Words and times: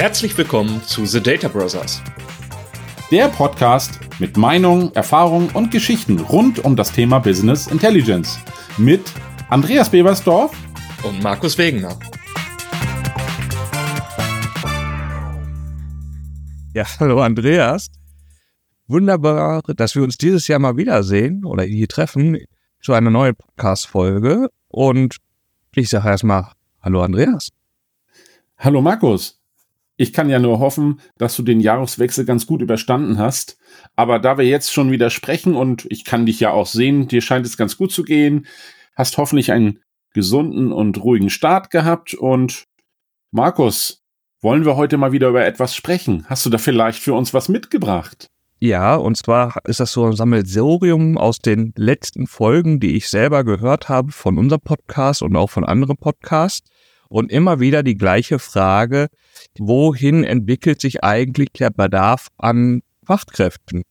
Herzlich 0.00 0.38
willkommen 0.38 0.82
zu 0.84 1.04
The 1.04 1.22
Data 1.22 1.46
Brothers. 1.46 2.02
Der 3.10 3.28
Podcast 3.28 4.00
mit 4.18 4.34
Meinungen, 4.38 4.90
Erfahrungen 4.94 5.50
und 5.50 5.70
Geschichten 5.70 6.18
rund 6.20 6.64
um 6.64 6.74
das 6.74 6.90
Thema 6.90 7.18
Business 7.18 7.66
Intelligence. 7.66 8.38
Mit 8.78 9.12
Andreas 9.50 9.90
Bebersdorf 9.90 10.56
und 11.04 11.22
Markus 11.22 11.58
Wegener. 11.58 11.98
Ja, 16.72 16.86
hallo 16.98 17.20
Andreas. 17.20 17.90
Wunderbar, 18.86 19.60
dass 19.76 19.94
wir 19.94 20.02
uns 20.02 20.16
dieses 20.16 20.48
Jahr 20.48 20.60
mal 20.60 20.78
wiedersehen 20.78 21.44
oder 21.44 21.64
hier 21.64 21.88
treffen 21.88 22.38
zu 22.80 22.94
einer 22.94 23.10
neuen 23.10 23.36
Podcast-Folge. 23.36 24.48
Und 24.68 25.18
ich 25.74 25.90
sage 25.90 26.08
erstmal 26.08 26.52
Hallo 26.80 27.02
Andreas. 27.02 27.50
Hallo 28.56 28.80
Markus. 28.80 29.39
Ich 30.00 30.14
kann 30.14 30.30
ja 30.30 30.38
nur 30.38 30.60
hoffen, 30.60 31.02
dass 31.18 31.36
du 31.36 31.42
den 31.42 31.60
Jahreswechsel 31.60 32.24
ganz 32.24 32.46
gut 32.46 32.62
überstanden 32.62 33.18
hast. 33.18 33.58
Aber 33.96 34.18
da 34.18 34.38
wir 34.38 34.46
jetzt 34.46 34.72
schon 34.72 34.90
wieder 34.90 35.10
sprechen 35.10 35.54
und 35.54 35.86
ich 35.90 36.06
kann 36.06 36.24
dich 36.24 36.40
ja 36.40 36.52
auch 36.52 36.66
sehen, 36.66 37.06
dir 37.06 37.20
scheint 37.20 37.44
es 37.44 37.58
ganz 37.58 37.76
gut 37.76 37.92
zu 37.92 38.02
gehen, 38.02 38.46
hast 38.96 39.18
hoffentlich 39.18 39.52
einen 39.52 39.80
gesunden 40.14 40.72
und 40.72 41.04
ruhigen 41.04 41.28
Start 41.28 41.70
gehabt. 41.70 42.14
Und 42.14 42.64
Markus, 43.30 44.02
wollen 44.40 44.64
wir 44.64 44.76
heute 44.76 44.96
mal 44.96 45.12
wieder 45.12 45.28
über 45.28 45.44
etwas 45.44 45.76
sprechen? 45.76 46.24
Hast 46.30 46.46
du 46.46 46.50
da 46.50 46.56
vielleicht 46.56 46.98
für 46.98 47.12
uns 47.12 47.34
was 47.34 47.50
mitgebracht? 47.50 48.30
Ja, 48.58 48.96
und 48.96 49.18
zwar 49.18 49.60
ist 49.66 49.80
das 49.80 49.92
so 49.92 50.06
ein 50.06 50.16
Sammelsurium 50.16 51.18
aus 51.18 51.40
den 51.40 51.74
letzten 51.76 52.26
Folgen, 52.26 52.80
die 52.80 52.96
ich 52.96 53.10
selber 53.10 53.44
gehört 53.44 53.90
habe 53.90 54.12
von 54.12 54.38
unserem 54.38 54.62
Podcast 54.62 55.20
und 55.20 55.36
auch 55.36 55.50
von 55.50 55.66
anderen 55.66 55.98
Podcasts 55.98 56.70
und 57.10 57.30
immer 57.30 57.60
wieder 57.60 57.82
die 57.82 57.96
gleiche 57.96 58.38
Frage, 58.38 59.08
wohin 59.58 60.24
entwickelt 60.24 60.80
sich 60.80 61.04
eigentlich 61.04 61.48
der 61.52 61.70
Bedarf 61.70 62.28
an 62.38 62.82
Fachkräften? 63.04 63.82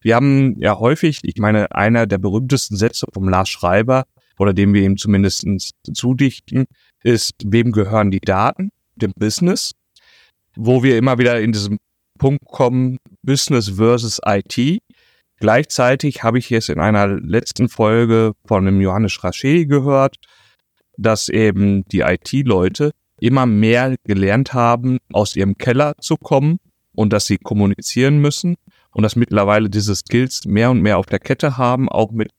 Wir 0.00 0.16
haben 0.16 0.56
ja 0.58 0.78
häufig, 0.78 1.20
ich 1.22 1.36
meine, 1.36 1.70
einer 1.72 2.06
der 2.06 2.18
berühmtesten 2.18 2.76
Sätze 2.76 3.06
vom 3.12 3.28
Lars 3.28 3.48
Schreiber, 3.48 4.04
oder 4.38 4.52
dem 4.54 4.74
wir 4.74 4.82
ihm 4.82 4.96
zumindest 4.96 5.46
zudichten, 5.94 6.64
ist, 7.04 7.34
wem 7.44 7.70
gehören 7.70 8.10
die 8.10 8.20
Daten? 8.20 8.70
Dem 8.96 9.12
Business. 9.14 9.72
Wo 10.56 10.82
wir 10.82 10.96
immer 10.96 11.18
wieder 11.18 11.40
in 11.40 11.52
diesem 11.52 11.78
Punkt 12.18 12.44
kommen, 12.46 12.98
Business 13.22 13.68
versus 13.68 14.20
IT. 14.24 14.80
Gleichzeitig 15.38 16.22
habe 16.22 16.38
ich 16.38 16.50
jetzt 16.50 16.70
in 16.70 16.80
einer 16.80 17.06
letzten 17.06 17.68
Folge 17.68 18.32
von 18.46 18.64
dem 18.64 18.80
Johannes 18.80 19.22
Raschel 19.22 19.66
gehört, 19.66 20.16
dass 21.02 21.28
eben 21.28 21.84
die 21.88 22.00
IT-Leute 22.00 22.92
immer 23.20 23.46
mehr 23.46 23.96
gelernt 24.04 24.52
haben, 24.52 24.98
aus 25.12 25.36
ihrem 25.36 25.56
Keller 25.56 25.94
zu 26.00 26.16
kommen 26.16 26.58
und 26.94 27.12
dass 27.12 27.26
sie 27.26 27.38
kommunizieren 27.38 28.18
müssen 28.18 28.56
und 28.92 29.02
dass 29.02 29.16
mittlerweile 29.16 29.70
diese 29.70 29.94
Skills 29.94 30.44
mehr 30.44 30.70
und 30.70 30.80
mehr 30.80 30.98
auf 30.98 31.06
der 31.06 31.18
Kette 31.18 31.56
haben, 31.56 31.88
auch 31.88 32.10
mit 32.10 32.30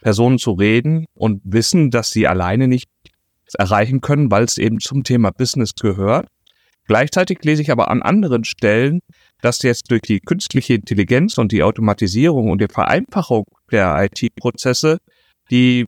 Personen 0.00 0.38
zu 0.38 0.52
reden 0.52 1.06
und 1.14 1.40
wissen, 1.44 1.90
dass 1.90 2.10
sie 2.10 2.26
alleine 2.28 2.68
nicht 2.68 2.88
erreichen 3.54 4.00
können, 4.00 4.30
weil 4.30 4.44
es 4.44 4.58
eben 4.58 4.78
zum 4.78 5.02
Thema 5.02 5.30
Business 5.30 5.74
gehört. 5.74 6.28
Gleichzeitig 6.86 7.42
lese 7.42 7.62
ich 7.62 7.70
aber 7.70 7.90
an 7.90 8.02
anderen 8.02 8.44
Stellen, 8.44 9.00
dass 9.42 9.62
jetzt 9.62 9.90
durch 9.90 10.02
die 10.02 10.20
künstliche 10.20 10.74
Intelligenz 10.74 11.36
und 11.38 11.52
die 11.52 11.62
Automatisierung 11.62 12.50
und 12.50 12.60
die 12.60 12.68
Vereinfachung 12.68 13.44
der 13.70 14.08
IT-Prozesse 14.10 14.98
die 15.50 15.86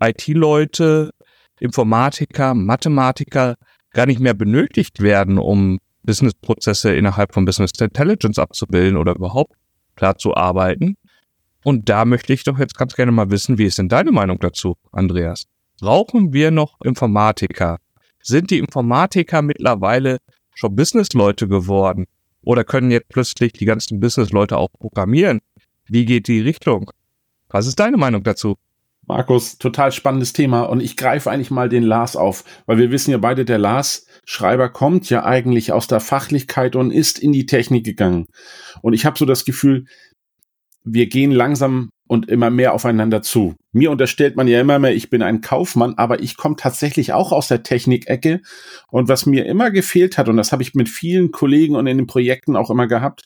IT-Leute 0.00 1.10
Informatiker, 1.60 2.54
Mathematiker 2.54 3.56
gar 3.92 4.06
nicht 4.06 4.20
mehr 4.20 4.34
benötigt 4.34 5.00
werden, 5.00 5.38
um 5.38 5.78
Businessprozesse 6.02 6.94
innerhalb 6.94 7.32
von 7.32 7.44
Business 7.44 7.72
Intelligence 7.80 8.38
abzubilden 8.38 8.96
oder 8.96 9.14
überhaupt 9.14 9.54
klar 9.96 10.16
zu 10.18 10.34
arbeiten. 10.34 10.96
Und 11.62 11.88
da 11.88 12.04
möchte 12.04 12.32
ich 12.32 12.44
doch 12.44 12.58
jetzt 12.58 12.76
ganz 12.76 12.94
gerne 12.94 13.12
mal 13.12 13.30
wissen, 13.30 13.56
wie 13.56 13.64
ist 13.64 13.78
denn 13.78 13.88
deine 13.88 14.12
Meinung 14.12 14.38
dazu, 14.38 14.76
Andreas? 14.92 15.46
Brauchen 15.80 16.32
wir 16.32 16.50
noch 16.50 16.80
Informatiker? 16.82 17.78
Sind 18.22 18.50
die 18.50 18.58
Informatiker 18.58 19.42
mittlerweile 19.42 20.18
schon 20.54 20.76
Businessleute 20.76 21.48
geworden? 21.48 22.06
Oder 22.42 22.64
können 22.64 22.90
jetzt 22.90 23.08
plötzlich 23.08 23.52
die 23.52 23.64
ganzen 23.64 24.00
Businessleute 24.00 24.58
auch 24.58 24.68
programmieren? 24.78 25.40
Wie 25.86 26.04
geht 26.04 26.28
die 26.28 26.40
Richtung? 26.40 26.90
Was 27.48 27.66
ist 27.66 27.80
deine 27.80 27.96
Meinung 27.96 28.22
dazu? 28.22 28.56
Markus, 29.06 29.58
total 29.58 29.92
spannendes 29.92 30.32
Thema 30.32 30.62
und 30.62 30.80
ich 30.80 30.96
greife 30.96 31.30
eigentlich 31.30 31.50
mal 31.50 31.68
den 31.68 31.82
Lars 31.82 32.16
auf, 32.16 32.44
weil 32.66 32.78
wir 32.78 32.90
wissen 32.90 33.10
ja 33.10 33.18
beide, 33.18 33.44
der 33.44 33.58
Lars 33.58 34.06
Schreiber 34.24 34.70
kommt 34.70 35.10
ja 35.10 35.24
eigentlich 35.24 35.72
aus 35.72 35.86
der 35.86 36.00
Fachlichkeit 36.00 36.76
und 36.76 36.90
ist 36.90 37.18
in 37.18 37.32
die 37.32 37.46
Technik 37.46 37.84
gegangen. 37.84 38.26
Und 38.80 38.94
ich 38.94 39.04
habe 39.04 39.18
so 39.18 39.26
das 39.26 39.44
Gefühl, 39.44 39.84
wir 40.84 41.06
gehen 41.08 41.30
langsam 41.30 41.90
und 42.06 42.28
immer 42.28 42.50
mehr 42.50 42.74
aufeinander 42.74 43.22
zu. 43.22 43.54
Mir 43.72 43.90
unterstellt 43.90 44.36
man 44.36 44.46
ja 44.46 44.60
immer 44.60 44.78
mehr, 44.78 44.94
ich 44.94 45.10
bin 45.10 45.22
ein 45.22 45.40
Kaufmann, 45.40 45.94
aber 45.96 46.22
ich 46.22 46.36
komme 46.36 46.56
tatsächlich 46.56 47.12
auch 47.12 47.32
aus 47.32 47.48
der 47.48 47.62
Technikecke. 47.62 48.40
Und 48.90 49.08
was 49.08 49.26
mir 49.26 49.46
immer 49.46 49.70
gefehlt 49.70 50.18
hat, 50.18 50.28
und 50.28 50.36
das 50.36 50.52
habe 50.52 50.62
ich 50.62 50.74
mit 50.74 50.88
vielen 50.88 51.30
Kollegen 51.30 51.76
und 51.76 51.86
in 51.86 51.96
den 51.96 52.06
Projekten 52.06 52.56
auch 52.56 52.70
immer 52.70 52.86
gehabt, 52.86 53.22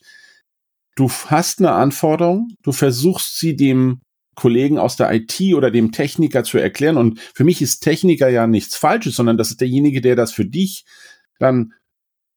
du 0.95 1.09
hast 1.09 1.59
eine 1.59 1.71
Anforderung, 1.71 2.49
du 2.63 2.71
versuchst 2.71 3.37
sie 3.37 3.55
dem 3.55 3.99
Kollegen 4.39 4.79
aus 4.79 4.95
der 4.95 5.13
IT 5.13 5.39
oder 5.53 5.69
dem 5.69 5.91
Techniker 5.91 6.43
zu 6.43 6.57
erklären. 6.57 6.97
Und 6.97 7.19
für 7.19 7.43
mich 7.43 7.61
ist 7.61 7.81
Techniker 7.81 8.29
ja 8.29 8.47
nichts 8.47 8.75
Falsches, 8.75 9.15
sondern 9.15 9.37
das 9.37 9.51
ist 9.51 9.61
derjenige, 9.61 10.01
der 10.01 10.15
das 10.15 10.31
für 10.31 10.45
dich 10.45 10.85
dann 11.39 11.73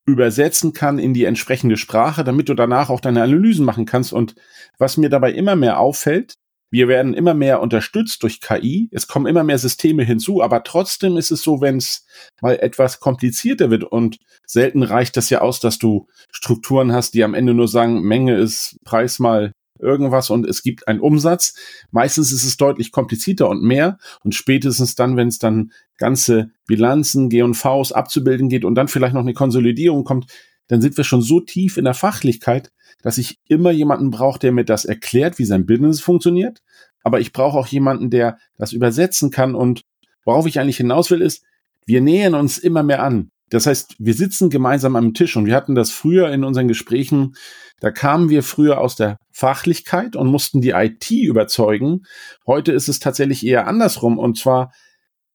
übersetzen 0.04 0.72
kann 0.72 0.98
in 0.98 1.14
die 1.14 1.24
entsprechende 1.24 1.76
Sprache, 1.76 2.24
damit 2.24 2.48
du 2.48 2.54
danach 2.54 2.90
auch 2.90 3.00
deine 3.00 3.22
Analysen 3.22 3.64
machen 3.64 3.86
kannst. 3.86 4.12
Und 4.12 4.34
was 4.78 4.96
mir 4.96 5.08
dabei 5.08 5.32
immer 5.32 5.54
mehr 5.54 5.78
auffällt, 5.78 6.34
wir 6.72 6.88
werden 6.88 7.12
immer 7.12 7.34
mehr 7.34 7.60
unterstützt 7.60 8.22
durch 8.22 8.40
KI. 8.40 8.88
Es 8.92 9.06
kommen 9.06 9.26
immer 9.26 9.44
mehr 9.44 9.58
Systeme 9.58 10.04
hinzu, 10.04 10.42
aber 10.42 10.64
trotzdem 10.64 11.18
ist 11.18 11.30
es 11.30 11.42
so, 11.42 11.60
wenn 11.60 11.76
es 11.76 12.06
mal 12.40 12.58
etwas 12.58 12.98
komplizierter 12.98 13.70
wird 13.70 13.84
und 13.84 14.16
selten 14.46 14.82
reicht 14.82 15.16
das 15.18 15.28
ja 15.28 15.42
aus, 15.42 15.60
dass 15.60 15.78
du 15.78 16.08
Strukturen 16.32 16.92
hast, 16.92 17.12
die 17.12 17.24
am 17.24 17.34
Ende 17.34 17.52
nur 17.52 17.68
sagen, 17.68 18.00
Menge 18.00 18.36
ist 18.36 18.78
Preis 18.84 19.18
mal 19.18 19.52
irgendwas 19.82 20.30
und 20.30 20.46
es 20.46 20.62
gibt 20.62 20.88
einen 20.88 21.00
Umsatz. 21.00 21.54
Meistens 21.90 22.32
ist 22.32 22.44
es 22.44 22.56
deutlich 22.56 22.92
komplizierter 22.92 23.48
und 23.48 23.62
mehr 23.62 23.98
und 24.22 24.34
spätestens 24.34 24.94
dann, 24.94 25.16
wenn 25.16 25.28
es 25.28 25.38
dann 25.38 25.72
ganze 25.98 26.50
Bilanzen, 26.66 27.28
G&Vs 27.28 27.92
abzubilden 27.92 28.48
geht 28.48 28.64
und 28.64 28.74
dann 28.74 28.88
vielleicht 28.88 29.14
noch 29.14 29.20
eine 29.20 29.34
Konsolidierung 29.34 30.04
kommt, 30.04 30.26
dann 30.68 30.80
sind 30.80 30.96
wir 30.96 31.04
schon 31.04 31.22
so 31.22 31.40
tief 31.40 31.76
in 31.76 31.84
der 31.84 31.94
Fachlichkeit, 31.94 32.70
dass 33.02 33.18
ich 33.18 33.38
immer 33.48 33.72
jemanden 33.72 34.10
brauche, 34.10 34.38
der 34.38 34.52
mir 34.52 34.64
das 34.64 34.84
erklärt, 34.84 35.38
wie 35.38 35.44
sein 35.44 35.66
Business 35.66 36.00
funktioniert. 36.00 36.62
Aber 37.02 37.20
ich 37.20 37.32
brauche 37.32 37.58
auch 37.58 37.66
jemanden, 37.66 38.10
der 38.10 38.38
das 38.56 38.72
übersetzen 38.72 39.30
kann 39.30 39.54
und 39.54 39.82
worauf 40.24 40.46
ich 40.46 40.60
eigentlich 40.60 40.76
hinaus 40.76 41.10
will, 41.10 41.20
ist, 41.20 41.44
wir 41.84 42.00
nähern 42.00 42.34
uns 42.34 42.58
immer 42.58 42.84
mehr 42.84 43.02
an. 43.02 43.31
Das 43.52 43.66
heißt, 43.66 43.96
wir 43.98 44.14
sitzen 44.14 44.48
gemeinsam 44.48 44.96
am 44.96 45.12
Tisch 45.12 45.36
und 45.36 45.44
wir 45.44 45.54
hatten 45.54 45.74
das 45.74 45.90
früher 45.90 46.30
in 46.30 46.42
unseren 46.42 46.68
Gesprächen, 46.68 47.34
da 47.80 47.90
kamen 47.90 48.30
wir 48.30 48.42
früher 48.42 48.80
aus 48.80 48.96
der 48.96 49.18
Fachlichkeit 49.30 50.16
und 50.16 50.30
mussten 50.30 50.62
die 50.62 50.70
IT 50.70 51.10
überzeugen. 51.10 52.04
Heute 52.46 52.72
ist 52.72 52.88
es 52.88 52.98
tatsächlich 52.98 53.44
eher 53.44 53.66
andersrum 53.66 54.18
und 54.18 54.38
zwar 54.38 54.72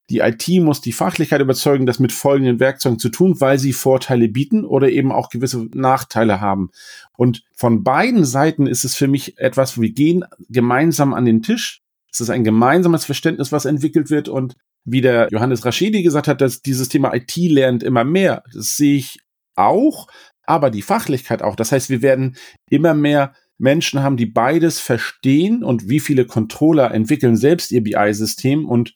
die 0.09 0.19
IT 0.19 0.47
muss 0.61 0.81
die 0.81 0.94
Fachlichkeit 0.94 1.41
überzeugen, 1.41 1.85
das 1.85 2.00
mit 2.00 2.11
folgenden 2.11 2.59
Werkzeugen 2.59 2.97
zu 2.97 3.09
tun, 3.09 3.39
weil 3.39 3.59
sie 3.59 3.73
Vorteile 3.73 4.29
bieten 4.29 4.66
oder 4.66 4.89
eben 4.89 5.11
auch 5.11 5.29
gewisse 5.29 5.67
Nachteile 5.73 6.41
haben. 6.41 6.72
Und 7.17 7.44
von 7.53 7.83
beiden 7.83 8.25
Seiten 8.25 8.66
ist 8.66 8.83
es 8.83 8.95
für 8.95 9.07
mich 9.07 9.38
etwas, 9.38 9.79
wir 9.79 9.91
gehen 9.91 10.25
gemeinsam 10.50 11.13
an 11.13 11.25
den 11.25 11.44
Tisch. 11.44 11.81
Es 12.11 12.22
ist 12.22 12.29
ein 12.29 12.45
gemeinsames 12.45 13.06
Verständnis, 13.06 13.51
was 13.51 13.65
entwickelt 13.65 14.09
wird 14.09 14.30
und 14.30 14.56
wie 14.85 15.01
der 15.01 15.27
Johannes 15.31 15.65
Raschedi 15.65 16.03
gesagt 16.03 16.27
hat, 16.27 16.41
dass 16.41 16.62
dieses 16.62 16.89
Thema 16.89 17.13
IT 17.13 17.35
lernt 17.35 17.83
immer 17.83 18.03
mehr. 18.03 18.44
Das 18.53 18.77
sehe 18.77 18.97
ich 18.97 19.19
auch, 19.56 20.07
aber 20.44 20.69
die 20.69 20.81
Fachlichkeit 20.81 21.41
auch. 21.41 21.56
Das 21.56 21.71
heißt, 21.71 21.89
wir 21.89 22.01
werden 22.01 22.38
immer 22.69 22.94
mehr 22.94 23.33
Menschen 23.57 24.01
haben, 24.01 24.18
die 24.18 24.27
beides 24.27 24.79
verstehen 24.79 25.63
und 25.63 25.89
wie 25.89 26.00
viele 26.00 26.25
Controller 26.25 26.91
entwickeln 26.94 27.35
selbst 27.35 27.71
ihr 27.71 27.83
BI-System 27.83 28.65
und 28.65 28.94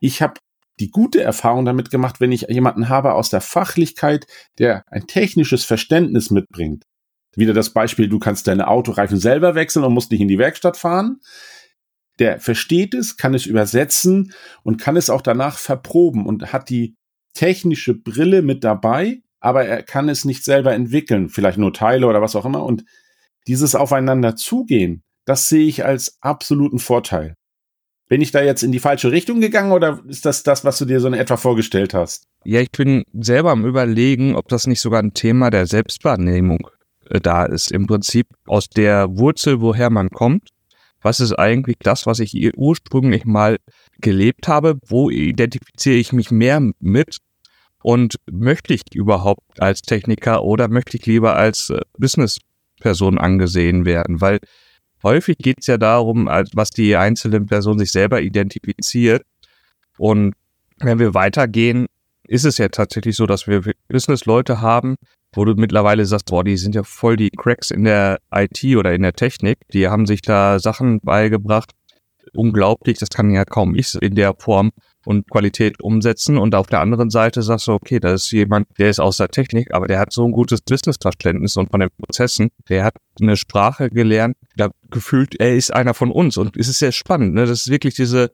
ich 0.00 0.22
habe 0.22 0.34
die 0.80 0.90
gute 0.90 1.22
Erfahrung 1.22 1.64
damit 1.64 1.90
gemacht, 1.90 2.20
wenn 2.20 2.32
ich 2.32 2.46
jemanden 2.48 2.88
habe 2.88 3.14
aus 3.14 3.30
der 3.30 3.40
Fachlichkeit, 3.40 4.26
der 4.58 4.82
ein 4.88 5.06
technisches 5.06 5.64
Verständnis 5.64 6.30
mitbringt. 6.30 6.84
Wieder 7.36 7.54
das 7.54 7.70
Beispiel, 7.70 8.08
du 8.08 8.18
kannst 8.18 8.48
deine 8.48 8.68
Autoreifen 8.68 9.18
selber 9.18 9.54
wechseln 9.54 9.84
und 9.84 9.94
musst 9.94 10.10
nicht 10.10 10.20
in 10.20 10.28
die 10.28 10.38
Werkstatt 10.38 10.76
fahren 10.76 11.20
der 12.22 12.38
versteht 12.38 12.94
es, 12.94 13.16
kann 13.16 13.34
es 13.34 13.46
übersetzen 13.46 14.32
und 14.62 14.80
kann 14.80 14.96
es 14.96 15.10
auch 15.10 15.22
danach 15.22 15.58
verproben 15.58 16.24
und 16.24 16.52
hat 16.52 16.70
die 16.70 16.94
technische 17.34 17.94
Brille 17.94 18.42
mit 18.42 18.62
dabei, 18.62 19.22
aber 19.40 19.64
er 19.64 19.82
kann 19.82 20.08
es 20.08 20.24
nicht 20.24 20.44
selber 20.44 20.72
entwickeln, 20.72 21.28
vielleicht 21.28 21.58
nur 21.58 21.72
Teile 21.72 22.06
oder 22.06 22.22
was 22.22 22.36
auch 22.36 22.44
immer. 22.44 22.64
Und 22.64 22.84
dieses 23.48 23.74
Aufeinander 23.74 24.36
zugehen, 24.36 25.02
das 25.24 25.48
sehe 25.48 25.66
ich 25.66 25.84
als 25.84 26.16
absoluten 26.20 26.78
Vorteil. 26.78 27.34
Bin 28.08 28.20
ich 28.20 28.30
da 28.30 28.40
jetzt 28.40 28.62
in 28.62 28.70
die 28.70 28.78
falsche 28.78 29.10
Richtung 29.10 29.40
gegangen 29.40 29.72
oder 29.72 30.00
ist 30.06 30.24
das 30.24 30.44
das, 30.44 30.64
was 30.64 30.78
du 30.78 30.84
dir 30.84 31.00
so 31.00 31.08
in 31.08 31.14
etwa 31.14 31.36
vorgestellt 31.36 31.92
hast? 31.92 32.28
Ja, 32.44 32.60
ich 32.60 32.70
bin 32.70 33.02
selber 33.12 33.50
am 33.50 33.66
Überlegen, 33.66 34.36
ob 34.36 34.46
das 34.46 34.68
nicht 34.68 34.80
sogar 34.80 35.02
ein 35.02 35.14
Thema 35.14 35.50
der 35.50 35.66
Selbstwahrnehmung 35.66 36.68
äh, 37.10 37.20
da 37.20 37.46
ist. 37.46 37.72
Im 37.72 37.88
Prinzip 37.88 38.28
aus 38.46 38.68
der 38.68 39.08
Wurzel, 39.16 39.60
woher 39.60 39.90
man 39.90 40.10
kommt. 40.10 40.50
Was 41.02 41.20
ist 41.20 41.32
eigentlich 41.34 41.76
das, 41.80 42.06
was 42.06 42.20
ich 42.20 42.56
ursprünglich 42.56 43.24
mal 43.24 43.58
gelebt 44.00 44.48
habe? 44.48 44.78
Wo 44.86 45.10
identifiziere 45.10 45.96
ich 45.96 46.12
mich 46.12 46.30
mehr 46.30 46.60
mit? 46.78 47.18
Und 47.82 48.16
möchte 48.30 48.74
ich 48.74 48.82
überhaupt 48.94 49.60
als 49.60 49.82
Techniker 49.82 50.44
oder 50.44 50.68
möchte 50.68 50.96
ich 50.96 51.04
lieber 51.06 51.34
als 51.34 51.70
äh, 51.70 51.80
Businessperson 51.98 53.18
angesehen 53.18 53.84
werden? 53.84 54.20
Weil 54.20 54.38
häufig 55.02 55.38
geht 55.38 55.58
es 55.60 55.66
ja 55.66 55.78
darum, 55.78 56.26
was 56.26 56.70
die 56.70 56.94
einzelne 56.94 57.40
Person 57.40 57.80
sich 57.80 57.90
selber 57.90 58.22
identifiziert. 58.22 59.24
Und 59.98 60.34
wenn 60.78 61.00
wir 61.00 61.12
weitergehen, 61.12 61.86
ist 62.28 62.44
es 62.44 62.58
ja 62.58 62.68
tatsächlich 62.68 63.16
so, 63.16 63.26
dass 63.26 63.48
wir 63.48 63.62
Business-Leute 63.88 64.60
haben, 64.60 64.96
wo 65.32 65.44
du 65.44 65.54
mittlerweile 65.54 66.04
sagst, 66.04 66.26
boah, 66.26 66.44
die 66.44 66.56
sind 66.56 66.74
ja 66.74 66.82
voll 66.82 67.16
die 67.16 67.30
Cracks 67.30 67.70
in 67.70 67.84
der 67.84 68.20
IT 68.34 68.64
oder 68.76 68.92
in 68.92 69.02
der 69.02 69.14
Technik. 69.14 69.58
Die 69.72 69.88
haben 69.88 70.06
sich 70.06 70.22
da 70.22 70.58
Sachen 70.58 71.00
beigebracht. 71.00 71.72
Unglaublich, 72.34 72.98
das 72.98 73.10
kann 73.10 73.30
ja 73.30 73.44
kaum 73.44 73.74
ich 73.74 73.94
in 74.00 74.14
der 74.14 74.34
Form 74.38 74.72
und 75.04 75.28
Qualität 75.30 75.82
umsetzen. 75.82 76.38
Und 76.38 76.54
auf 76.54 76.66
der 76.66 76.80
anderen 76.80 77.10
Seite 77.10 77.42
sagst 77.42 77.66
du, 77.66 77.72
okay, 77.72 77.98
da 77.98 78.14
ist 78.14 78.30
jemand, 78.30 78.68
der 78.78 78.90
ist 78.90 79.00
aus 79.00 79.16
der 79.16 79.28
Technik, 79.28 79.74
aber 79.74 79.86
der 79.86 79.98
hat 79.98 80.12
so 80.12 80.24
ein 80.24 80.32
gutes 80.32 80.60
Business-Verständnis 80.62 81.56
und 81.56 81.70
von 81.70 81.80
den 81.80 81.90
Prozessen. 81.90 82.50
Der 82.68 82.84
hat 82.84 82.94
eine 83.20 83.36
Sprache 83.36 83.90
gelernt, 83.90 84.36
da 84.56 84.70
gefühlt, 84.90 85.38
er 85.40 85.56
ist 85.56 85.72
einer 85.72 85.94
von 85.94 86.10
uns. 86.10 86.36
Und 86.36 86.56
es 86.56 86.68
ist 86.68 86.78
sehr 86.78 86.92
spannend. 86.92 87.34
Ne? 87.34 87.46
Das 87.46 87.62
ist 87.62 87.70
wirklich 87.70 87.94
diese 87.94 88.30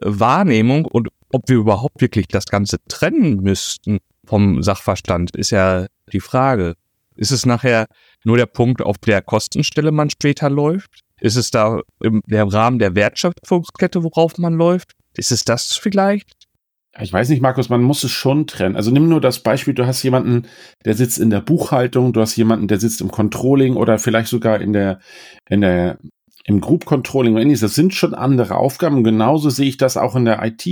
Wahrnehmung 0.00 0.84
und 0.84 1.08
ob 1.32 1.48
wir 1.48 1.56
überhaupt 1.56 2.00
wirklich 2.00 2.28
das 2.28 2.46
Ganze 2.46 2.78
trennen 2.88 3.42
müssten 3.42 3.98
vom 4.24 4.62
Sachverstand, 4.62 5.36
ist 5.36 5.50
ja 5.50 5.86
die 6.12 6.20
Frage. 6.20 6.74
Ist 7.16 7.32
es 7.32 7.44
nachher 7.44 7.86
nur 8.24 8.36
der 8.36 8.46
Punkt, 8.46 8.82
auf 8.82 8.98
der 8.98 9.22
Kostenstelle 9.22 9.92
man 9.92 10.10
später 10.10 10.48
läuft? 10.48 11.02
Ist 11.20 11.36
es 11.36 11.50
da 11.50 11.80
im 12.02 12.22
Rahmen 12.28 12.78
der 12.78 12.94
Wertschöpfungskette, 12.94 14.02
worauf 14.02 14.38
man 14.38 14.54
läuft? 14.54 14.92
Ist 15.16 15.32
es 15.32 15.44
das 15.44 15.76
vielleicht? 15.76 16.32
Ich 16.98 17.12
weiß 17.12 17.28
nicht, 17.28 17.40
Markus, 17.40 17.68
man 17.68 17.82
muss 17.82 18.02
es 18.02 18.10
schon 18.10 18.46
trennen. 18.46 18.74
Also 18.74 18.90
nimm 18.90 19.08
nur 19.08 19.20
das 19.20 19.40
Beispiel, 19.40 19.74
du 19.74 19.86
hast 19.86 20.02
jemanden, 20.02 20.48
der 20.84 20.94
sitzt 20.94 21.18
in 21.18 21.30
der 21.30 21.40
Buchhaltung, 21.40 22.12
du 22.12 22.20
hast 22.20 22.36
jemanden, 22.36 22.66
der 22.66 22.80
sitzt 22.80 23.00
im 23.00 23.10
Controlling 23.10 23.76
oder 23.76 23.98
vielleicht 23.98 24.28
sogar 24.28 24.60
in 24.60 24.72
der, 24.72 24.98
in 25.48 25.60
der, 25.60 25.98
im 26.44 26.60
Group 26.60 26.86
Controlling 26.86 27.34
oder 27.34 27.42
ähnliches. 27.42 27.60
Das 27.60 27.74
sind 27.74 27.94
schon 27.94 28.14
andere 28.14 28.56
Aufgaben. 28.56 29.04
Genauso 29.04 29.50
sehe 29.50 29.68
ich 29.68 29.76
das 29.76 29.96
auch 29.96 30.16
in 30.16 30.24
der 30.24 30.42
IT. 30.44 30.66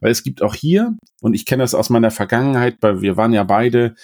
Weil 0.00 0.10
es 0.10 0.22
gibt 0.22 0.42
auch 0.42 0.54
hier, 0.54 0.94
und 1.22 1.32
ich 1.34 1.46
kenne 1.46 1.62
das 1.62 1.74
aus 1.74 1.88
meiner 1.88 2.10
Vergangenheit, 2.10 2.76
weil 2.80 3.00
wir 3.00 3.16
waren 3.16 3.32
ja 3.32 3.44
beide 3.44 3.94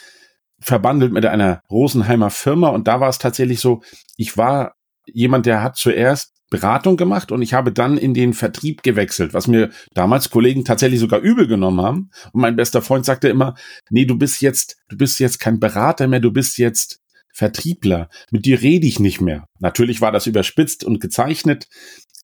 verbandelt 0.62 1.12
mit 1.12 1.26
einer 1.26 1.62
Rosenheimer 1.70 2.30
Firma 2.30 2.68
und 2.68 2.88
da 2.88 3.00
war 3.00 3.08
es 3.08 3.18
tatsächlich 3.18 3.60
so, 3.60 3.82
ich 4.16 4.36
war 4.36 4.74
jemand, 5.06 5.46
der 5.46 5.62
hat 5.62 5.76
zuerst 5.76 6.32
Beratung 6.52 6.98
gemacht 6.98 7.32
und 7.32 7.40
ich 7.40 7.54
habe 7.54 7.72
dann 7.72 7.96
in 7.96 8.12
den 8.12 8.34
Vertrieb 8.34 8.82
gewechselt, 8.82 9.32
was 9.32 9.48
mir 9.48 9.70
damals 9.94 10.28
Kollegen 10.28 10.64
tatsächlich 10.64 11.00
sogar 11.00 11.20
übel 11.20 11.46
genommen 11.46 11.80
haben. 11.80 12.10
Und 12.32 12.42
mein 12.42 12.56
bester 12.56 12.82
Freund 12.82 13.06
sagte 13.06 13.28
immer, 13.28 13.54
nee, 13.88 14.04
du 14.04 14.18
bist 14.18 14.42
jetzt, 14.42 14.76
du 14.90 14.98
bist 14.98 15.18
jetzt 15.18 15.40
kein 15.40 15.58
Berater 15.58 16.08
mehr, 16.08 16.20
du 16.20 16.30
bist 16.30 16.58
jetzt 16.58 17.00
Vertriebler. 17.32 18.10
Mit 18.30 18.44
dir 18.44 18.60
rede 18.60 18.86
ich 18.86 19.00
nicht 19.00 19.22
mehr. 19.22 19.46
Natürlich 19.60 20.02
war 20.02 20.12
das 20.12 20.26
überspitzt 20.26 20.84
und 20.84 21.00
gezeichnet, 21.00 21.68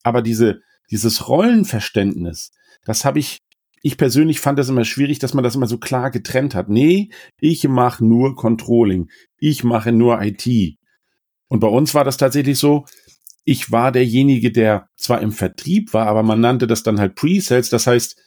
aber 0.02 0.20
diese, 0.20 0.61
dieses 0.90 1.26
Rollenverständnis, 1.26 2.52
das 2.85 3.06
habe 3.06 3.19
ich 3.19 3.40
ich 3.83 3.97
persönlich 3.97 4.41
fand 4.41 4.59
das 4.59 4.69
immer 4.69 4.85
schwierig, 4.85 5.19
dass 5.19 5.35
man 5.35 5.45
das 5.45 5.55
immer 5.55 5.67
so 5.67 5.79
klar 5.79 6.11
getrennt 6.11 6.55
hat. 6.55 6.69
Nee, 6.69 7.11
ich 7.41 7.67
mache 7.69 8.05
nur 8.05 8.37
Controlling. 8.37 9.09
Ich 9.39 9.65
mache 9.65 9.93
nur 9.93 10.21
IT. 10.23 10.47
Und 11.49 11.61
bei 11.61 11.69
uns 11.69 11.95
war 11.95 12.05
das 12.05 12.17
tatsächlich 12.17 12.59
so, 12.59 12.85
ich 13.45 13.71
war 13.71 13.93
derjenige, 13.93 14.53
der 14.53 14.89
zwar 14.97 15.23
im 15.23 15.33
Vertrieb 15.33 15.95
war, 15.95 16.07
aber 16.07 16.23
man 16.23 16.41
nannte 16.41 16.67
das 16.67 16.83
dann 16.83 17.01
halt 17.01 17.15
Pre-Sales. 17.15 17.71
Das 17.71 17.87
heißt, 17.87 18.21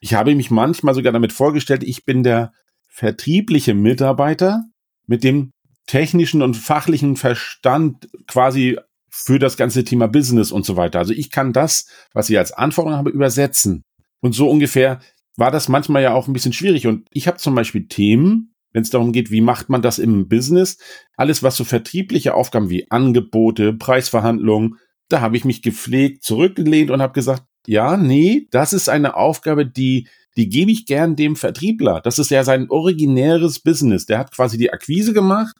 ich 0.00 0.14
habe 0.14 0.34
mich 0.34 0.50
manchmal 0.50 0.94
sogar 0.94 1.12
damit 1.12 1.32
vorgestellt, 1.32 1.82
ich 1.82 2.04
bin 2.04 2.22
der 2.22 2.52
vertriebliche 2.88 3.74
Mitarbeiter 3.74 4.64
mit 5.06 5.24
dem 5.24 5.52
technischen 5.86 6.42
und 6.42 6.54
fachlichen 6.54 7.16
Verstand 7.16 8.08
quasi 8.26 8.78
für 9.10 9.38
das 9.38 9.56
ganze 9.56 9.84
Thema 9.84 10.06
Business 10.06 10.52
und 10.52 10.66
so 10.66 10.76
weiter. 10.76 10.98
Also 10.98 11.14
ich 11.14 11.30
kann 11.30 11.52
das, 11.52 11.86
was 12.12 12.28
ich 12.28 12.38
als 12.38 12.52
Anforderung 12.52 12.98
habe, 12.98 13.10
übersetzen. 13.10 13.82
Und 14.20 14.34
so 14.34 14.48
ungefähr 14.48 15.00
war 15.36 15.50
das 15.50 15.68
manchmal 15.68 16.02
ja 16.02 16.14
auch 16.14 16.26
ein 16.26 16.32
bisschen 16.32 16.52
schwierig. 16.52 16.86
Und 16.86 17.06
ich 17.12 17.28
habe 17.28 17.38
zum 17.38 17.54
Beispiel 17.54 17.86
Themen, 17.86 18.54
wenn 18.72 18.82
es 18.82 18.90
darum 18.90 19.12
geht, 19.12 19.30
wie 19.30 19.40
macht 19.40 19.68
man 19.68 19.82
das 19.82 19.98
im 19.98 20.28
Business, 20.28 20.78
alles 21.16 21.42
was 21.42 21.56
so 21.56 21.64
vertriebliche 21.64 22.34
Aufgaben 22.34 22.70
wie 22.70 22.90
Angebote, 22.90 23.72
Preisverhandlungen, 23.72 24.76
da 25.08 25.20
habe 25.20 25.36
ich 25.36 25.44
mich 25.44 25.62
gepflegt 25.62 26.22
zurückgelehnt 26.22 26.90
und 26.90 27.00
habe 27.00 27.14
gesagt, 27.14 27.44
ja, 27.66 27.96
nee, 27.96 28.46
das 28.50 28.72
ist 28.72 28.88
eine 28.88 29.16
Aufgabe, 29.16 29.66
die 29.66 30.08
die 30.38 30.48
gebe 30.48 30.70
ich 30.70 30.86
gern 30.86 31.16
dem 31.16 31.34
Vertriebler. 31.34 32.00
Das 32.00 32.20
ist 32.20 32.30
ja 32.30 32.44
sein 32.44 32.70
originäres 32.70 33.58
Business. 33.58 34.06
Der 34.06 34.18
hat 34.18 34.30
quasi 34.32 34.56
die 34.56 34.72
Akquise 34.72 35.12
gemacht. 35.12 35.56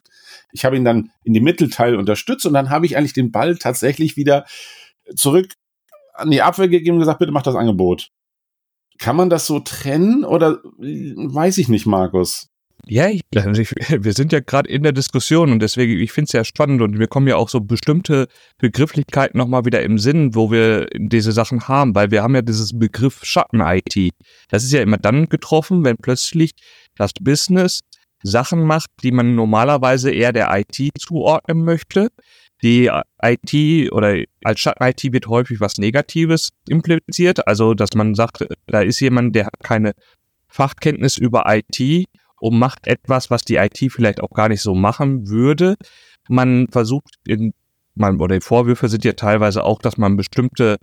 Ich 0.53 0.63
habe 0.63 0.77
ihn 0.77 0.85
dann 0.85 1.11
in 1.25 1.33
dem 1.33 1.43
Mittelteil 1.43 1.97
unterstützt 1.97 2.45
und 2.45 2.53
dann 2.53 2.69
habe 2.69 2.85
ich 2.85 2.95
eigentlich 2.95 3.11
den 3.11 3.29
Ball 3.29 3.57
tatsächlich 3.57 4.15
wieder 4.15 4.45
zurück 5.15 5.51
an 6.13 6.31
die 6.31 6.41
Abwehr 6.41 6.69
gegeben 6.69 6.95
und 6.95 7.01
gesagt, 7.01 7.19
bitte 7.19 7.33
mach 7.33 7.43
das 7.43 7.55
Angebot. 7.55 8.09
Kann 8.99 9.15
man 9.15 9.29
das 9.29 9.47
so 9.47 9.59
trennen 9.59 10.23
oder 10.23 10.59
weiß 10.63 11.57
ich 11.57 11.69
nicht, 11.69 11.85
Markus? 11.85 12.49
Ja, 12.85 13.07
ich, 13.09 13.21
also 13.35 13.61
wir 13.61 14.13
sind 14.13 14.31
ja 14.31 14.39
gerade 14.39 14.69
in 14.69 14.83
der 14.83 14.91
Diskussion 14.91 15.51
und 15.51 15.59
deswegen, 15.59 15.99
ich 15.99 16.11
finde 16.11 16.27
es 16.27 16.33
ja 16.33 16.43
spannend 16.43 16.81
und 16.81 16.99
wir 16.99 17.07
kommen 17.07 17.27
ja 17.27 17.35
auch 17.35 17.49
so 17.49 17.61
bestimmte 17.61 18.27
Begrifflichkeiten 18.57 19.37
nochmal 19.37 19.65
wieder 19.65 19.81
im 19.81 19.97
Sinn, 19.97 20.35
wo 20.35 20.51
wir 20.51 20.87
diese 20.95 21.31
Sachen 21.31 21.67
haben, 21.67 21.95
weil 21.95 22.11
wir 22.11 22.23
haben 22.23 22.35
ja 22.35 22.41
dieses 22.41 22.77
Begriff 22.77 23.23
Schatten-IT. 23.23 24.11
Das 24.49 24.63
ist 24.63 24.71
ja 24.71 24.81
immer 24.81 24.97
dann 24.97 25.29
getroffen, 25.29 25.83
wenn 25.83 25.97
plötzlich 25.97 26.51
das 26.95 27.11
Business 27.19 27.81
Sachen 28.23 28.63
macht, 28.63 28.89
die 29.03 29.11
man 29.11 29.35
normalerweise 29.35 30.11
eher 30.11 30.33
der 30.33 30.49
IT 30.51 30.91
zuordnen 30.99 31.63
möchte. 31.63 32.09
Die 32.61 32.91
IT 33.21 33.91
oder 33.91 34.21
als 34.43 34.59
Schatten-IT 34.59 35.13
wird 35.13 35.27
häufig 35.27 35.61
was 35.61 35.77
Negatives 35.77 36.49
impliziert, 36.67 37.47
also 37.47 37.73
dass 37.73 37.89
man 37.95 38.15
sagt, 38.15 38.45
da 38.67 38.81
ist 38.81 38.99
jemand, 38.99 39.35
der 39.35 39.45
hat 39.45 39.59
keine 39.63 39.93
Fachkenntnis 40.47 41.17
über 41.17 41.43
IT 41.47 42.05
und 42.39 42.59
macht 42.59 42.87
etwas, 42.87 43.29
was 43.29 43.43
die 43.43 43.55
IT 43.55 43.77
vielleicht 43.91 44.21
auch 44.21 44.31
gar 44.31 44.49
nicht 44.49 44.61
so 44.61 44.75
machen 44.75 45.29
würde. 45.29 45.75
Man 46.27 46.67
versucht 46.69 47.15
in, 47.25 47.53
man, 47.95 48.19
oder 48.19 48.35
die 48.35 48.45
Vorwürfe 48.45 48.89
sind 48.89 49.05
ja 49.05 49.13
teilweise 49.13 49.63
auch, 49.63 49.79
dass 49.79 49.97
man 49.97 50.17
bestimmte 50.17 50.77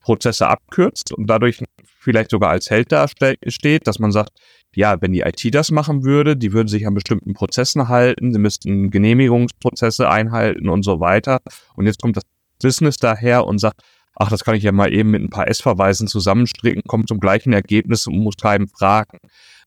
Prozesse 0.00 0.48
abkürzt 0.48 1.12
und 1.12 1.26
dadurch 1.26 1.62
vielleicht 1.84 2.30
sogar 2.30 2.50
als 2.50 2.70
Held 2.70 2.90
dasteht, 2.90 3.86
dass 3.86 3.98
man 3.98 4.12
sagt, 4.12 4.30
ja, 4.74 5.00
wenn 5.00 5.12
die 5.12 5.20
IT 5.20 5.54
das 5.54 5.70
machen 5.70 6.04
würde, 6.04 6.36
die 6.36 6.52
würden 6.52 6.68
sich 6.68 6.86
an 6.86 6.94
bestimmten 6.94 7.34
Prozessen 7.34 7.88
halten, 7.88 8.32
sie 8.32 8.38
müssten 8.38 8.90
Genehmigungsprozesse 8.90 10.08
einhalten 10.08 10.68
und 10.68 10.84
so 10.84 11.00
weiter. 11.00 11.40
Und 11.74 11.86
jetzt 11.86 12.00
kommt 12.00 12.16
das 12.16 12.24
Business 12.62 12.96
daher 12.96 13.46
und 13.46 13.58
sagt, 13.58 13.80
ach, 14.14 14.30
das 14.30 14.44
kann 14.44 14.54
ich 14.54 14.62
ja 14.62 14.72
mal 14.72 14.92
eben 14.92 15.10
mit 15.10 15.22
ein 15.22 15.30
paar 15.30 15.48
S-Verweisen 15.48 16.06
zusammenstricken, 16.06 16.82
kommt 16.86 17.08
zum 17.08 17.20
gleichen 17.20 17.52
Ergebnis 17.52 18.06
und 18.06 18.18
muss 18.18 18.36
keinem 18.36 18.68
fragen. 18.68 19.18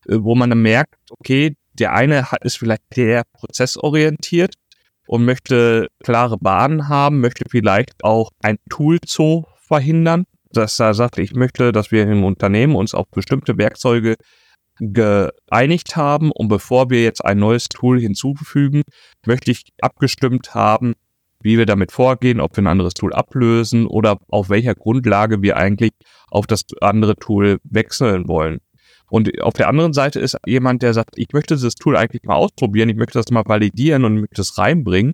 Äh, 0.08 0.18
wo 0.20 0.34
man 0.34 0.50
dann 0.50 0.62
merkt, 0.62 0.94
okay, 1.10 1.56
der 1.74 1.92
eine 1.92 2.26
ist 2.42 2.58
vielleicht 2.58 2.82
sehr 2.94 3.24
prozessorientiert 3.32 4.54
und 5.06 5.24
möchte 5.24 5.88
klare 6.02 6.38
Bahnen 6.38 6.88
haben, 6.88 7.20
möchte 7.20 7.44
vielleicht 7.50 8.04
auch 8.04 8.30
ein 8.42 8.58
Tool-Zoo 8.70 9.44
verhindern, 9.60 10.24
dass 10.50 10.78
er 10.78 10.94
sagt, 10.94 11.18
ich 11.18 11.34
möchte, 11.34 11.72
dass 11.72 11.90
wir 11.90 12.04
im 12.04 12.24
Unternehmen 12.24 12.76
uns 12.76 12.94
auf 12.94 13.08
bestimmte 13.10 13.58
Werkzeuge 13.58 14.14
geeinigt 14.78 15.96
haben 15.96 16.30
und 16.32 16.48
bevor 16.48 16.90
wir 16.90 17.02
jetzt 17.02 17.24
ein 17.24 17.38
neues 17.38 17.68
Tool 17.68 18.00
hinzufügen, 18.00 18.82
möchte 19.26 19.50
ich 19.50 19.64
abgestimmt 19.80 20.54
haben, 20.54 20.94
wie 21.40 21.58
wir 21.58 21.66
damit 21.66 21.92
vorgehen, 21.92 22.40
ob 22.40 22.56
wir 22.56 22.62
ein 22.62 22.68
anderes 22.68 22.94
Tool 22.94 23.12
ablösen 23.12 23.86
oder 23.86 24.18
auf 24.28 24.48
welcher 24.48 24.74
Grundlage 24.74 25.42
wir 25.42 25.56
eigentlich 25.56 25.92
auf 26.30 26.46
das 26.46 26.64
andere 26.80 27.16
Tool 27.16 27.58
wechseln 27.64 28.26
wollen. 28.28 28.58
Und 29.10 29.40
auf 29.42 29.52
der 29.52 29.68
anderen 29.68 29.92
Seite 29.92 30.18
ist 30.18 30.36
jemand, 30.46 30.82
der 30.82 30.94
sagt, 30.94 31.10
ich 31.16 31.28
möchte 31.32 31.56
das 31.56 31.74
Tool 31.74 31.96
eigentlich 31.96 32.24
mal 32.24 32.34
ausprobieren, 32.34 32.88
ich 32.88 32.96
möchte 32.96 33.18
das 33.18 33.30
mal 33.30 33.44
validieren 33.44 34.04
und 34.04 34.20
möchte 34.20 34.40
es 34.40 34.58
reinbringen. 34.58 35.12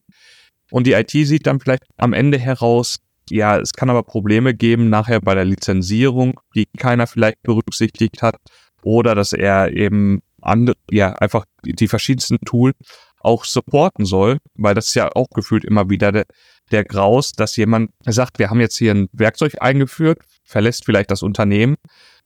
Und 0.71 0.87
die 0.87 0.93
IT 0.93 1.11
sieht 1.11 1.47
dann 1.47 1.61
vielleicht 1.61 1.83
am 1.97 2.12
Ende 2.12 2.38
heraus, 2.38 3.00
ja, 3.29 3.59
es 3.59 3.73
kann 3.73 3.90
aber 3.90 4.02
Probleme 4.02 4.55
geben 4.55 4.88
nachher 4.88 5.21
bei 5.21 5.35
der 5.35 5.45
Lizenzierung, 5.45 6.40
die 6.55 6.67
keiner 6.79 7.07
vielleicht 7.07 7.43
berücksichtigt 7.43 8.23
hat, 8.23 8.37
oder 8.82 9.14
dass 9.14 9.32
er 9.32 9.72
eben 9.72 10.22
andere, 10.40 10.76
ja, 10.90 11.12
einfach 11.14 11.44
die 11.64 11.88
verschiedensten 11.88 12.38
Tools 12.44 12.75
auch 13.20 13.44
supporten 13.44 14.06
soll, 14.06 14.38
weil 14.54 14.75
das 14.75 14.88
ist 14.88 14.94
ja 14.94 15.10
auch 15.14 15.28
gefühlt 15.34 15.64
immer 15.64 15.90
wieder 15.90 16.12
der, 16.12 16.25
der 16.70 16.84
Graus, 16.84 17.32
dass 17.32 17.56
jemand 17.56 17.90
sagt, 18.06 18.38
wir 18.38 18.49
haben 18.49 18.60
jetzt 18.60 18.78
hier 18.78 18.92
ein 18.94 19.08
Werkzeug 19.12 19.56
eingeführt, 19.60 20.20
verlässt 20.44 20.84
vielleicht 20.84 21.10
das 21.10 21.22
Unternehmen. 21.22 21.76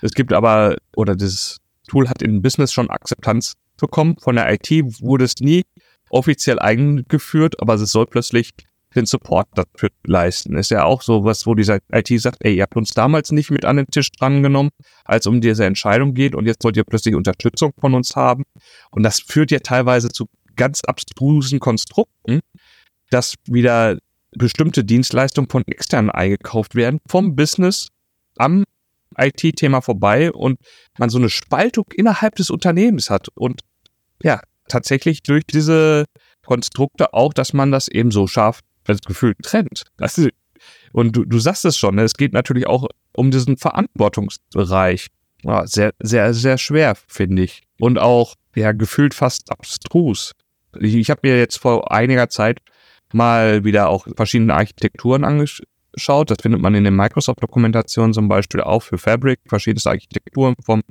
Es 0.00 0.12
gibt 0.12 0.32
aber, 0.32 0.76
oder 0.96 1.16
das 1.16 1.58
Tool 1.88 2.08
hat 2.08 2.22
im 2.22 2.42
Business 2.42 2.72
schon 2.72 2.90
Akzeptanz 2.90 3.54
bekommen. 3.78 4.16
Von 4.20 4.36
der 4.36 4.52
IT 4.52 4.70
wurde 5.00 5.24
es 5.24 5.34
nie 5.40 5.64
offiziell 6.10 6.58
eingeführt, 6.58 7.60
aber 7.60 7.74
es 7.74 7.90
soll 7.90 8.06
plötzlich 8.06 8.52
den 8.94 9.06
Support 9.06 9.48
dafür 9.54 9.90
leisten. 10.06 10.56
Ist 10.56 10.70
ja 10.70 10.84
auch 10.84 11.02
so 11.02 11.24
was, 11.24 11.46
wo 11.46 11.54
dieser 11.54 11.78
IT 11.92 12.08
sagt, 12.20 12.38
ey, 12.40 12.56
ihr 12.56 12.62
habt 12.62 12.76
uns 12.76 12.94
damals 12.94 13.32
nicht 13.32 13.50
mit 13.50 13.64
an 13.64 13.76
den 13.76 13.86
Tisch 13.86 14.10
drangenommen, 14.12 14.70
als 15.04 15.26
um 15.26 15.40
diese 15.40 15.64
Entscheidung 15.64 16.14
geht 16.14 16.34
und 16.34 16.46
jetzt 16.46 16.62
wollt 16.64 16.76
ihr 16.76 16.84
plötzlich 16.84 17.14
Unterstützung 17.14 17.72
von 17.78 17.94
uns 17.94 18.16
haben. 18.16 18.44
Und 18.90 19.02
das 19.02 19.20
führt 19.20 19.50
ja 19.50 19.58
teilweise 19.58 20.08
zu 20.10 20.26
ganz 20.56 20.82
abstrusen 20.84 21.60
Konstrukten, 21.60 22.40
dass 23.10 23.34
wieder 23.46 23.98
bestimmte 24.36 24.84
Dienstleistungen 24.84 25.48
von 25.48 25.64
externen 25.66 26.10
eingekauft 26.10 26.74
werden, 26.74 27.00
vom 27.08 27.36
Business 27.36 27.88
am 28.36 28.64
IT-Thema 29.16 29.80
vorbei 29.80 30.32
und 30.32 30.58
man 30.98 31.10
so 31.10 31.18
eine 31.18 31.30
Spaltung 31.30 31.86
innerhalb 31.94 32.34
des 32.36 32.50
Unternehmens 32.50 33.10
hat. 33.10 33.28
Und 33.34 33.60
ja, 34.22 34.40
tatsächlich 34.68 35.22
durch 35.22 35.44
diese 35.46 36.04
Konstrukte 36.44 37.14
auch, 37.14 37.32
dass 37.32 37.52
man 37.52 37.70
das 37.70 37.88
eben 37.88 38.10
so 38.10 38.26
scharf 38.26 38.60
das 38.92 39.00
Gefühl 39.00 39.34
trennt. 39.42 39.84
und 40.92 41.16
du, 41.16 41.24
du 41.24 41.38
sagst 41.38 41.64
es 41.64 41.76
schon, 41.76 41.96
ne? 41.96 42.02
es 42.02 42.14
geht 42.14 42.32
natürlich 42.32 42.66
auch 42.66 42.86
um 43.12 43.30
diesen 43.30 43.56
Verantwortungsbereich. 43.56 45.08
Ja, 45.42 45.66
sehr, 45.66 45.92
sehr, 46.00 46.32
sehr 46.32 46.56
schwer, 46.56 46.94
finde 46.94 47.42
ich. 47.42 47.62
Und 47.78 47.98
auch, 47.98 48.34
ja, 48.54 48.72
gefühlt 48.72 49.12
fast 49.12 49.50
abstrus. 49.50 50.32
Ich, 50.78 50.94
ich 50.94 51.10
habe 51.10 51.20
mir 51.24 51.38
jetzt 51.38 51.58
vor 51.58 51.92
einiger 51.92 52.28
Zeit 52.28 52.60
mal 53.12 53.64
wieder 53.64 53.88
auch 53.88 54.06
verschiedene 54.16 54.54
Architekturen 54.54 55.24
angeschaut. 55.24 56.30
Das 56.30 56.38
findet 56.40 56.62
man 56.62 56.74
in 56.74 56.84
den 56.84 56.96
Microsoft-Dokumentationen 56.96 58.14
zum 58.14 58.28
Beispiel 58.28 58.60
auch 58.60 58.82
für 58.82 58.98
Fabric, 58.98 59.40
verschiedenste 59.46 59.90
Architekturen 59.90 60.54
vom 60.64 60.82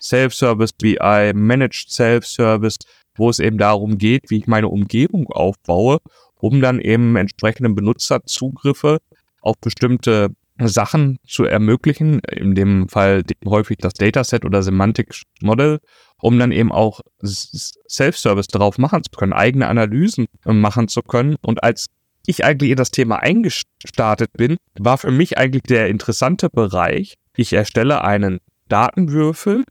Self-Service, 0.00 0.72
BI, 0.72 1.32
Managed 1.34 1.90
Self-Service, 1.90 2.76
wo 3.16 3.28
es 3.28 3.40
eben 3.40 3.58
darum 3.58 3.98
geht, 3.98 4.30
wie 4.30 4.38
ich 4.38 4.46
meine 4.46 4.68
Umgebung 4.68 5.26
aufbaue 5.28 5.98
um 6.40 6.60
dann 6.60 6.80
eben 6.80 7.16
entsprechende 7.16 7.70
Benutzerzugriffe 7.70 8.98
auf 9.40 9.56
bestimmte 9.60 10.30
Sachen 10.60 11.18
zu 11.26 11.44
ermöglichen, 11.44 12.20
in 12.20 12.54
dem 12.54 12.88
Fall 12.88 13.22
häufig 13.46 13.78
das 13.78 13.94
Dataset 13.94 14.44
oder 14.44 14.62
Semantic 14.62 15.14
Model, 15.40 15.78
um 16.20 16.38
dann 16.38 16.50
eben 16.50 16.72
auch 16.72 17.00
Self-Service 17.22 18.48
darauf 18.48 18.76
machen 18.78 19.02
zu 19.04 19.10
können, 19.16 19.32
eigene 19.32 19.68
Analysen 19.68 20.26
machen 20.44 20.88
zu 20.88 21.02
können. 21.02 21.36
Und 21.42 21.62
als 21.62 21.86
ich 22.26 22.44
eigentlich 22.44 22.70
in 22.70 22.76
das 22.76 22.90
Thema 22.90 23.22
eingestartet 23.22 24.32
bin, 24.32 24.56
war 24.78 24.98
für 24.98 25.12
mich 25.12 25.38
eigentlich 25.38 25.62
der 25.62 25.88
interessante 25.88 26.50
Bereich, 26.50 27.14
ich 27.36 27.52
erstelle 27.52 28.02
einen 28.02 28.40
Datenwürfel, 28.68 29.64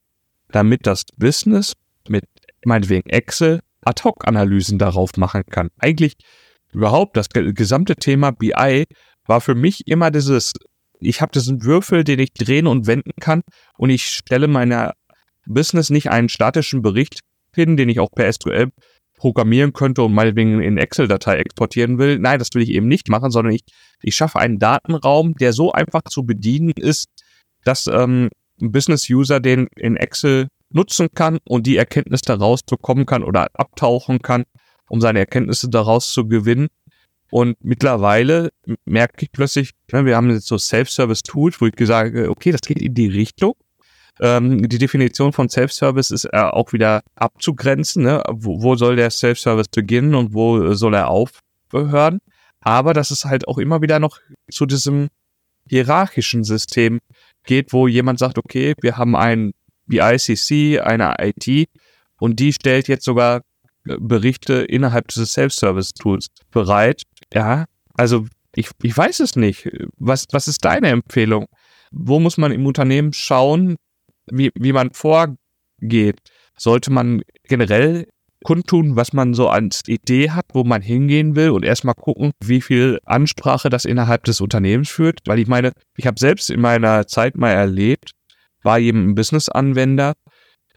damit 0.50 0.88
das 0.88 1.04
Business 1.18 1.74
mit 2.08 2.24
meinetwegen 2.64 3.10
Excel 3.10 3.60
Ad-Hoc-Analysen 3.84 4.80
darauf 4.80 5.18
machen 5.18 5.44
kann. 5.50 5.70
Eigentlich 5.78 6.16
überhaupt 6.74 7.18
das 7.18 7.30
gesamte 7.30 7.96
Thema 7.96 8.32
BI 8.32 8.86
war 9.26 9.42
für 9.42 9.56
mich 9.56 9.88
immer 9.88 10.12
dieses, 10.12 10.54
ich 11.00 11.22
habe 11.22 11.32
diesen 11.32 11.64
Würfel, 11.64 12.04
den 12.04 12.20
ich 12.20 12.34
drehen 12.34 12.68
und 12.68 12.88
wenden 12.88 13.12
kann 13.20 13.42
und 13.78 13.90
ich 13.90 14.06
stelle 14.06 14.48
meiner 14.48 14.94
Business 15.46 15.90
nicht 15.90 16.10
einen 16.10 16.30
statischen 16.30 16.82
Bericht 16.82 17.22
hin, 17.54 17.78
den 17.78 17.90
ich 17.90 18.00
auch 18.00 18.12
per 18.12 18.32
SQL 18.32 18.70
programmieren 19.18 19.74
könnte 19.74 20.04
und 20.04 20.14
meinetwegen 20.14 20.62
in 20.62 20.78
Excel-Datei 20.78 21.38
exportieren 21.38 21.98
will. 21.98 22.20
Nein, 22.20 22.40
das 22.40 22.50
will 22.54 22.62
ich 22.62 22.70
eben 22.70 22.88
nicht 22.88 23.10
machen, 23.10 23.32
sondern 23.32 23.54
ich, 23.54 23.64
ich 24.02 24.16
schaffe 24.16 24.40
einen 24.40 24.60
Datenraum, 24.60 25.34
der 25.34 25.54
so 25.54 25.72
einfach 25.72 26.04
zu 26.04 26.24
bedienen 26.24 26.72
ist, 26.76 27.08
dass 27.64 27.88
ähm, 27.88 28.30
ein 28.62 28.72
Business-User 28.72 29.40
den 29.40 29.68
in 29.76 29.98
Excel 29.98 30.48
nutzen 30.70 31.08
kann 31.14 31.40
und 31.46 31.66
die 31.66 31.78
Erkenntnis 31.78 32.22
daraus 32.22 32.62
bekommen 32.62 33.06
kann 33.06 33.24
oder 33.24 33.48
abtauchen 33.54 34.20
kann 34.22 34.44
um 34.90 35.02
seine 35.02 35.20
Erkenntnisse 35.20 35.70
daraus 35.70 36.12
zu 36.12 36.28
gewinnen. 36.28 36.68
Und 37.30 37.58
mittlerweile 37.62 38.52
merke 38.86 39.26
ich 39.26 39.32
plötzlich, 39.32 39.72
wir 39.90 40.16
haben 40.16 40.30
jetzt 40.30 40.48
so 40.48 40.58
Self-Service-Tools, 40.58 41.60
wo 41.60 41.66
ich 41.66 41.74
gesagt 41.74 42.16
habe, 42.16 42.30
okay, 42.30 42.52
das 42.52 42.62
geht 42.62 42.82
in 42.82 42.94
die 42.94 43.08
Richtung. 43.08 43.56
Ähm, 44.20 44.68
die 44.68 44.78
Definition 44.78 45.34
von 45.34 45.50
Self-Service 45.50 46.12
ist 46.12 46.26
äh, 46.26 46.38
auch 46.38 46.74
wieder 46.74 47.02
abzugrenzen. 47.16 48.04
Ne? 48.04 48.24
Wo, 48.32 48.62
wo 48.62 48.76
soll 48.76 48.96
der 48.96 49.12
Self-Service 49.12 49.68
beginnen 49.70 50.16
und 50.16 50.34
wo 50.34 50.74
soll 50.74 50.96
er 50.96 51.10
aufhören? 51.10 52.20
Aber 52.62 52.94
dass 52.94 53.12
es 53.12 53.26
halt 53.26 53.48
auch 53.48 53.58
immer 53.58 53.82
wieder 53.82 54.00
noch 54.00 54.20
zu 54.50 54.66
diesem 54.66 55.10
hierarchischen 55.70 56.44
System 56.44 57.00
geht, 57.46 57.74
wo 57.74 57.88
jemand 57.88 58.20
sagt, 58.20 58.38
okay, 58.38 58.74
wir 58.82 58.98
haben 58.98 59.16
ein 59.16 59.52
BICC, 59.88 60.82
eine 60.82 61.16
IT 61.20 61.70
und 62.20 62.40
die 62.40 62.54
stellt 62.54 62.88
jetzt 62.88 63.06
sogar 63.06 63.42
Berichte 64.00 64.54
innerhalb 64.54 65.08
dieses 65.08 65.34
Self-Service-Tools 65.34 66.28
bereit. 66.52 67.04
Ja, 67.34 67.66
also 67.96 68.26
ich, 68.56 68.70
ich 68.82 68.98
weiß 68.98 69.20
es 69.20 69.36
nicht. 69.36 69.70
Was, 69.98 70.26
was 70.32 70.48
ist 70.48 70.66
deine 70.66 70.90
Empfehlung? 70.90 71.46
Wo 71.92 72.20
muss 72.20 72.38
man 72.38 72.52
im 72.52 72.66
Unternehmen 72.66 73.14
schauen, 73.14 73.76
wie, 74.32 74.52
wie 74.56 74.74
man 74.74 74.92
vorgeht? 74.92 76.20
Sollte 76.58 76.92
man 76.92 77.22
generell 77.44 78.08
kundtun, 78.44 78.96
was 78.96 79.14
man 79.14 79.34
so 79.34 79.50
als 79.50 79.82
Idee 79.88 80.32
hat, 80.32 80.46
wo 80.54 80.64
man 80.64 80.82
hingehen 80.82 81.36
will 81.36 81.50
und 81.52 81.66
erstmal 81.66 81.96
gucken, 81.96 82.32
wie 82.44 82.62
viel 82.62 83.00
Ansprache 83.06 83.70
das 83.70 83.86
innerhalb 83.86 84.24
des 84.24 84.42
Unternehmens 84.42 84.90
führt? 84.90 85.20
Weil 85.26 85.40
ich 85.40 85.48
meine, 85.48 85.72
ich 85.98 86.08
habe 86.08 86.20
selbst 86.20 86.50
in 86.50 86.62
meiner 86.62 87.08
Zeit 87.08 87.36
mal 87.36 87.52
erlebt, 87.52 88.12
war 88.64 88.80
eben 88.80 89.10
ein 89.10 89.16
Business-Anwender, 89.16 90.14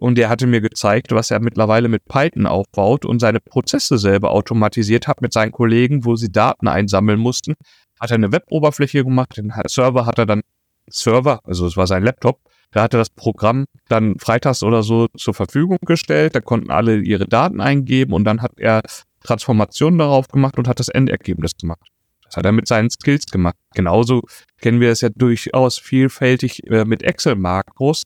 und 0.01 0.17
der 0.17 0.29
hatte 0.29 0.47
mir 0.47 0.61
gezeigt, 0.61 1.13
was 1.13 1.31
er 1.31 1.41
mittlerweile 1.41 1.89
mit 1.89 2.07
Python 2.07 2.47
aufbaut 2.47 3.05
und 3.05 3.21
seine 3.21 3.41
Prozesse 3.41 3.99
selber 3.99 4.31
automatisiert 4.31 5.07
hat 5.07 5.21
mit 5.21 5.33
seinen 5.33 5.53
Kollegen, 5.53 6.05
wo 6.05 6.17
sie 6.17 6.33
Daten 6.33 6.69
einsammeln 6.69 7.21
mussten. 7.21 7.55
Hat 8.01 8.11
er 8.11 8.15
eine 8.15 8.33
Web-Oberfläche 8.33 9.05
gemacht, 9.05 9.37
den 9.37 9.53
Server 9.67 10.07
hat 10.07 10.19
er 10.19 10.27
dann 10.27 10.43
Server, 10.89 11.41
also 11.45 11.67
es 11.67 11.77
war 11.77 11.87
sein 11.87 12.03
Laptop, 12.03 12.41
da 12.73 12.83
hat 12.83 12.95
er 12.95 12.99
das 12.99 13.11
Programm 13.11 13.67
dann 13.89 14.19
freitags 14.19 14.63
oder 14.63 14.83
so 14.83 15.09
zur 15.17 15.35
Verfügung 15.35 15.79
gestellt, 15.85 16.35
da 16.35 16.41
konnten 16.41 16.71
alle 16.71 16.99
ihre 16.99 17.27
Daten 17.27 17.61
eingeben 17.61 18.15
und 18.15 18.25
dann 18.25 18.41
hat 18.41 18.53
er 18.57 18.81
Transformationen 19.23 19.99
darauf 19.99 20.29
gemacht 20.29 20.57
und 20.57 20.67
hat 20.67 20.81
das 20.81 20.89
Endergebnis 20.89 21.53
gemacht. 21.61 21.87
Das 22.25 22.37
hat 22.37 22.47
er 22.47 22.53
mit 22.53 22.69
seinen 22.69 22.91
Skills 22.91 23.27
gemacht. 23.27 23.57
Genauso 23.75 24.23
kennen 24.61 24.81
wir 24.81 24.91
es 24.91 25.01
ja 25.01 25.09
durchaus 25.15 25.79
vielfältig 25.79 26.65
äh, 26.71 26.85
mit 26.85 27.03
Excel-Makros. 27.03 28.05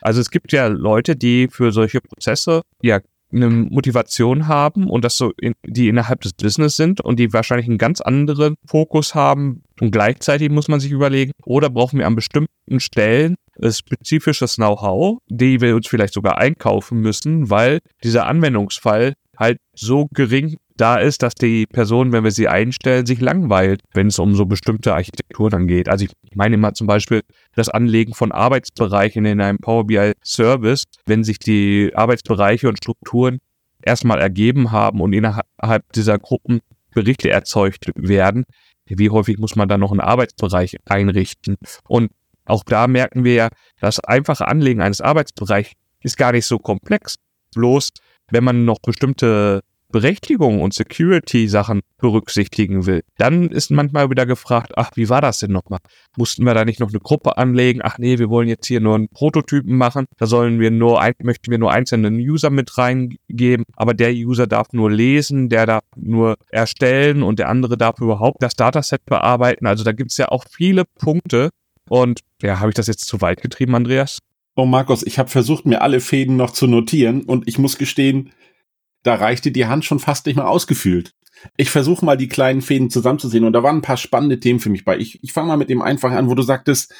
Also 0.00 0.20
es 0.20 0.30
gibt 0.30 0.52
ja 0.52 0.66
Leute, 0.66 1.16
die 1.16 1.48
für 1.50 1.72
solche 1.72 2.00
Prozesse 2.00 2.62
ja 2.82 3.00
eine 3.30 3.50
Motivation 3.50 4.48
haben 4.48 4.88
und 4.88 5.04
das 5.04 5.18
so, 5.18 5.32
in, 5.40 5.52
die 5.66 5.88
innerhalb 5.88 6.22
des 6.22 6.32
Business 6.32 6.76
sind 6.76 7.00
und 7.00 7.18
die 7.18 7.32
wahrscheinlich 7.32 7.68
einen 7.68 7.78
ganz 7.78 8.00
anderen 8.00 8.54
Fokus 8.66 9.14
haben 9.14 9.62
und 9.80 9.90
gleichzeitig 9.90 10.50
muss 10.50 10.68
man 10.68 10.80
sich 10.80 10.90
überlegen, 10.90 11.32
oder 11.44 11.68
brauchen 11.68 11.98
wir 11.98 12.06
an 12.06 12.16
bestimmten 12.16 12.80
Stellen 12.80 13.34
spezifisches 13.70 14.56
Know-how, 14.56 15.18
die 15.28 15.60
wir 15.60 15.74
uns 15.74 15.88
vielleicht 15.88 16.14
sogar 16.14 16.38
einkaufen 16.38 17.00
müssen, 17.00 17.50
weil 17.50 17.80
dieser 18.04 18.26
Anwendungsfall 18.26 19.14
halt 19.36 19.58
so 19.74 20.06
gering 20.12 20.56
da 20.80 20.96
ist, 20.96 21.22
dass 21.22 21.34
die 21.34 21.66
Person, 21.66 22.12
wenn 22.12 22.24
wir 22.24 22.30
sie 22.30 22.48
einstellen, 22.48 23.04
sich 23.04 23.20
langweilt, 23.20 23.82
wenn 23.92 24.06
es 24.06 24.18
um 24.18 24.34
so 24.34 24.46
bestimmte 24.46 24.94
Architekturen 24.94 25.50
dann 25.50 25.66
geht. 25.66 25.88
Also 25.88 26.04
ich 26.04 26.36
meine 26.36 26.54
immer 26.54 26.72
zum 26.74 26.86
Beispiel 26.86 27.22
das 27.54 27.68
Anlegen 27.68 28.14
von 28.14 28.32
Arbeitsbereichen 28.32 29.24
in 29.24 29.40
einem 29.40 29.58
Power 29.58 29.86
BI 29.86 30.12
Service, 30.24 30.84
wenn 31.06 31.24
sich 31.24 31.38
die 31.38 31.92
Arbeitsbereiche 31.94 32.68
und 32.68 32.78
Strukturen 32.78 33.38
erstmal 33.82 34.20
ergeben 34.20 34.72
haben 34.72 35.00
und 35.00 35.12
innerhalb 35.12 35.92
dieser 35.94 36.18
Gruppen 36.18 36.60
Berichte 36.94 37.30
erzeugt 37.30 37.90
werden. 37.94 38.44
Wie 38.86 39.10
häufig 39.10 39.38
muss 39.38 39.56
man 39.56 39.68
dann 39.68 39.80
noch 39.80 39.90
einen 39.90 40.00
Arbeitsbereich 40.00 40.76
einrichten? 40.86 41.56
Und 41.86 42.10
auch 42.44 42.64
da 42.64 42.86
merken 42.86 43.24
wir 43.24 43.34
ja, 43.34 43.48
das 43.80 44.00
einfache 44.00 44.48
Anlegen 44.48 44.80
eines 44.80 45.00
Arbeitsbereichs 45.00 45.72
ist 46.02 46.16
gar 46.16 46.32
nicht 46.32 46.46
so 46.46 46.58
komplex. 46.58 47.16
Bloß, 47.54 47.90
wenn 48.30 48.44
man 48.44 48.64
noch 48.64 48.78
bestimmte 48.80 49.60
Berechtigung 49.90 50.60
und 50.60 50.74
Security-Sachen 50.74 51.80
berücksichtigen 51.98 52.86
will, 52.86 53.02
dann 53.16 53.48
ist 53.48 53.70
manchmal 53.70 54.10
wieder 54.10 54.26
gefragt, 54.26 54.72
ach, 54.76 54.90
wie 54.94 55.08
war 55.08 55.20
das 55.20 55.38
denn 55.38 55.52
nochmal? 55.52 55.80
Mussten 56.16 56.44
wir 56.44 56.54
da 56.54 56.64
nicht 56.64 56.80
noch 56.80 56.90
eine 56.90 57.00
Gruppe 57.00 57.38
anlegen? 57.38 57.80
Ach 57.82 57.98
nee, 57.98 58.18
wir 58.18 58.28
wollen 58.28 58.48
jetzt 58.48 58.66
hier 58.66 58.80
nur 58.80 58.94
einen 58.94 59.08
Prototypen 59.08 59.76
machen. 59.76 60.06
Da 60.18 60.26
sollen 60.26 60.60
wir 60.60 60.70
nur, 60.70 61.00
ein, 61.00 61.14
möchten 61.22 61.50
wir 61.50 61.58
nur 61.58 61.72
einzelne 61.72 62.10
User 62.10 62.50
mit 62.50 62.76
reingeben, 62.76 63.64
aber 63.76 63.94
der 63.94 64.12
User 64.12 64.46
darf 64.46 64.68
nur 64.72 64.90
lesen, 64.90 65.48
der 65.48 65.66
darf 65.66 65.84
nur 65.96 66.36
erstellen 66.50 67.22
und 67.22 67.38
der 67.38 67.48
andere 67.48 67.76
darf 67.76 68.00
überhaupt 68.00 68.42
das 68.42 68.54
Dataset 68.54 69.04
bearbeiten. 69.06 69.66
Also 69.66 69.84
da 69.84 69.92
gibt 69.92 70.10
es 70.10 70.18
ja 70.18 70.28
auch 70.28 70.44
viele 70.50 70.84
Punkte. 70.84 71.50
Und 71.88 72.20
ja, 72.42 72.60
habe 72.60 72.70
ich 72.70 72.74
das 72.74 72.86
jetzt 72.86 73.06
zu 73.06 73.20
weit 73.20 73.40
getrieben, 73.40 73.74
Andreas? 73.74 74.18
Oh, 74.56 74.66
Markus, 74.66 75.06
ich 75.06 75.18
habe 75.18 75.28
versucht, 75.28 75.66
mir 75.66 75.82
alle 75.82 76.00
Fäden 76.00 76.36
noch 76.36 76.50
zu 76.50 76.66
notieren 76.66 77.22
und 77.22 77.46
ich 77.46 77.58
muss 77.58 77.78
gestehen, 77.78 78.32
da 79.08 79.14
reichte 79.14 79.50
die 79.50 79.64
Hand 79.64 79.86
schon 79.86 80.00
fast 80.00 80.26
nicht 80.26 80.36
mehr 80.36 80.50
ausgefühlt. 80.50 81.14
Ich 81.56 81.70
versuche 81.70 82.04
mal 82.04 82.18
die 82.18 82.28
kleinen 82.28 82.60
Fäden 82.60 82.90
zusammenzusehen 82.90 83.44
und 83.44 83.54
da 83.54 83.62
waren 83.62 83.76
ein 83.76 83.82
paar 83.82 83.96
spannende 83.96 84.38
Themen 84.38 84.60
für 84.60 84.68
mich 84.68 84.84
bei. 84.84 84.98
Ich, 84.98 85.18
ich 85.22 85.32
fange 85.32 85.48
mal 85.48 85.56
mit 85.56 85.70
dem 85.70 85.80
Einfachen 85.80 86.14
an, 86.18 86.28
wo 86.28 86.34
du 86.34 86.42
sagtest, 86.42 86.92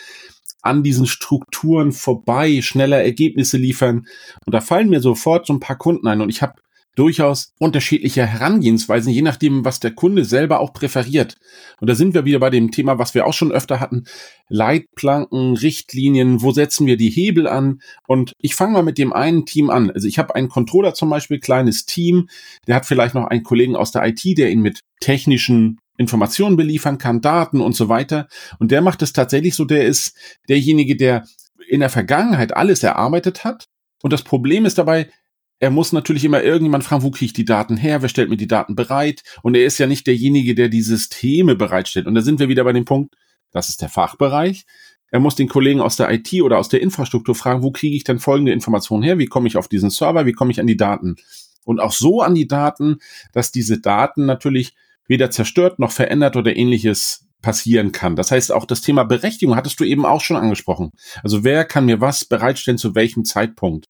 an 0.62 0.82
diesen 0.82 1.06
Strukturen 1.06 1.92
vorbei 1.92 2.62
schneller 2.62 3.02
Ergebnisse 3.02 3.58
liefern. 3.58 4.06
Und 4.46 4.54
da 4.54 4.62
fallen 4.62 4.88
mir 4.88 5.00
sofort 5.02 5.46
so 5.46 5.52
ein 5.52 5.60
paar 5.60 5.76
Kunden 5.76 6.08
ein. 6.08 6.22
Und 6.22 6.30
ich 6.30 6.40
habe 6.40 6.54
durchaus 6.98 7.52
unterschiedliche 7.58 8.26
Herangehensweisen, 8.26 9.12
je 9.12 9.22
nachdem, 9.22 9.64
was 9.64 9.78
der 9.78 9.92
Kunde 9.92 10.24
selber 10.24 10.58
auch 10.58 10.72
präferiert. 10.72 11.36
Und 11.80 11.88
da 11.88 11.94
sind 11.94 12.12
wir 12.12 12.24
wieder 12.24 12.40
bei 12.40 12.50
dem 12.50 12.72
Thema, 12.72 12.98
was 12.98 13.14
wir 13.14 13.24
auch 13.24 13.32
schon 13.32 13.52
öfter 13.52 13.78
hatten. 13.78 14.04
Leitplanken, 14.48 15.56
Richtlinien, 15.56 16.42
wo 16.42 16.50
setzen 16.50 16.88
wir 16.88 16.96
die 16.96 17.10
Hebel 17.10 17.46
an? 17.46 17.80
Und 18.08 18.32
ich 18.40 18.56
fange 18.56 18.72
mal 18.72 18.82
mit 18.82 18.98
dem 18.98 19.12
einen 19.12 19.46
Team 19.46 19.70
an. 19.70 19.92
Also 19.92 20.08
ich 20.08 20.18
habe 20.18 20.34
einen 20.34 20.48
Controller 20.48 20.92
zum 20.92 21.08
Beispiel, 21.08 21.38
kleines 21.38 21.86
Team, 21.86 22.28
der 22.66 22.74
hat 22.74 22.86
vielleicht 22.86 23.14
noch 23.14 23.26
einen 23.26 23.44
Kollegen 23.44 23.76
aus 23.76 23.92
der 23.92 24.04
IT, 24.04 24.36
der 24.36 24.50
ihn 24.50 24.60
mit 24.60 24.80
technischen 25.00 25.78
Informationen 25.98 26.56
beliefern 26.56 26.98
kann, 26.98 27.20
Daten 27.20 27.60
und 27.60 27.76
so 27.76 27.88
weiter. 27.88 28.26
Und 28.58 28.72
der 28.72 28.82
macht 28.82 29.02
es 29.02 29.12
tatsächlich 29.12 29.54
so, 29.54 29.64
der 29.64 29.86
ist 29.86 30.16
derjenige, 30.48 30.96
der 30.96 31.26
in 31.68 31.78
der 31.78 31.90
Vergangenheit 31.90 32.56
alles 32.56 32.82
erarbeitet 32.82 33.44
hat. 33.44 33.66
Und 34.02 34.12
das 34.12 34.22
Problem 34.22 34.64
ist 34.64 34.78
dabei, 34.78 35.08
er 35.60 35.70
muss 35.70 35.92
natürlich 35.92 36.24
immer 36.24 36.42
irgendjemand 36.42 36.84
fragen, 36.84 37.02
wo 37.02 37.10
kriege 37.10 37.26
ich 37.26 37.32
die 37.32 37.44
Daten 37.44 37.76
her, 37.76 38.02
wer 38.02 38.08
stellt 38.08 38.30
mir 38.30 38.36
die 38.36 38.46
Daten 38.46 38.76
bereit? 38.76 39.22
Und 39.42 39.56
er 39.56 39.64
ist 39.64 39.78
ja 39.78 39.86
nicht 39.86 40.06
derjenige, 40.06 40.54
der 40.54 40.68
die 40.68 40.82
Systeme 40.82 41.56
bereitstellt. 41.56 42.06
Und 42.06 42.14
da 42.14 42.20
sind 42.20 42.38
wir 42.38 42.48
wieder 42.48 42.64
bei 42.64 42.72
dem 42.72 42.84
Punkt, 42.84 43.14
das 43.50 43.68
ist 43.68 43.82
der 43.82 43.88
Fachbereich. 43.88 44.64
Er 45.10 45.20
muss 45.20 45.34
den 45.34 45.48
Kollegen 45.48 45.80
aus 45.80 45.96
der 45.96 46.10
IT 46.12 46.32
oder 46.42 46.58
aus 46.58 46.68
der 46.68 46.82
Infrastruktur 46.82 47.34
fragen, 47.34 47.62
wo 47.62 47.70
kriege 47.70 47.96
ich 47.96 48.04
denn 48.04 48.18
folgende 48.18 48.52
Informationen 48.52 49.02
her? 49.02 49.18
Wie 49.18 49.26
komme 49.26 49.48
ich 49.48 49.56
auf 49.56 49.68
diesen 49.68 49.90
Server? 49.90 50.26
Wie 50.26 50.32
komme 50.32 50.50
ich 50.50 50.60
an 50.60 50.66
die 50.66 50.76
Daten? 50.76 51.16
Und 51.64 51.80
auch 51.80 51.92
so 51.92 52.20
an 52.20 52.34
die 52.34 52.46
Daten, 52.46 52.98
dass 53.32 53.50
diese 53.50 53.80
Daten 53.80 54.26
natürlich 54.26 54.74
weder 55.06 55.30
zerstört 55.30 55.78
noch 55.78 55.92
verändert 55.92 56.36
oder 56.36 56.54
ähnliches 56.54 57.26
passieren 57.40 57.92
kann. 57.92 58.16
Das 58.16 58.30
heißt, 58.30 58.52
auch 58.52 58.64
das 58.64 58.80
Thema 58.80 59.04
Berechtigung 59.04 59.56
hattest 59.56 59.80
du 59.80 59.84
eben 59.84 60.04
auch 60.04 60.20
schon 60.20 60.36
angesprochen. 60.36 60.90
Also 61.22 61.44
wer 61.44 61.64
kann 61.64 61.86
mir 61.86 62.00
was 62.00 62.24
bereitstellen 62.24 62.78
zu 62.78 62.94
welchem 62.94 63.24
Zeitpunkt? 63.24 63.88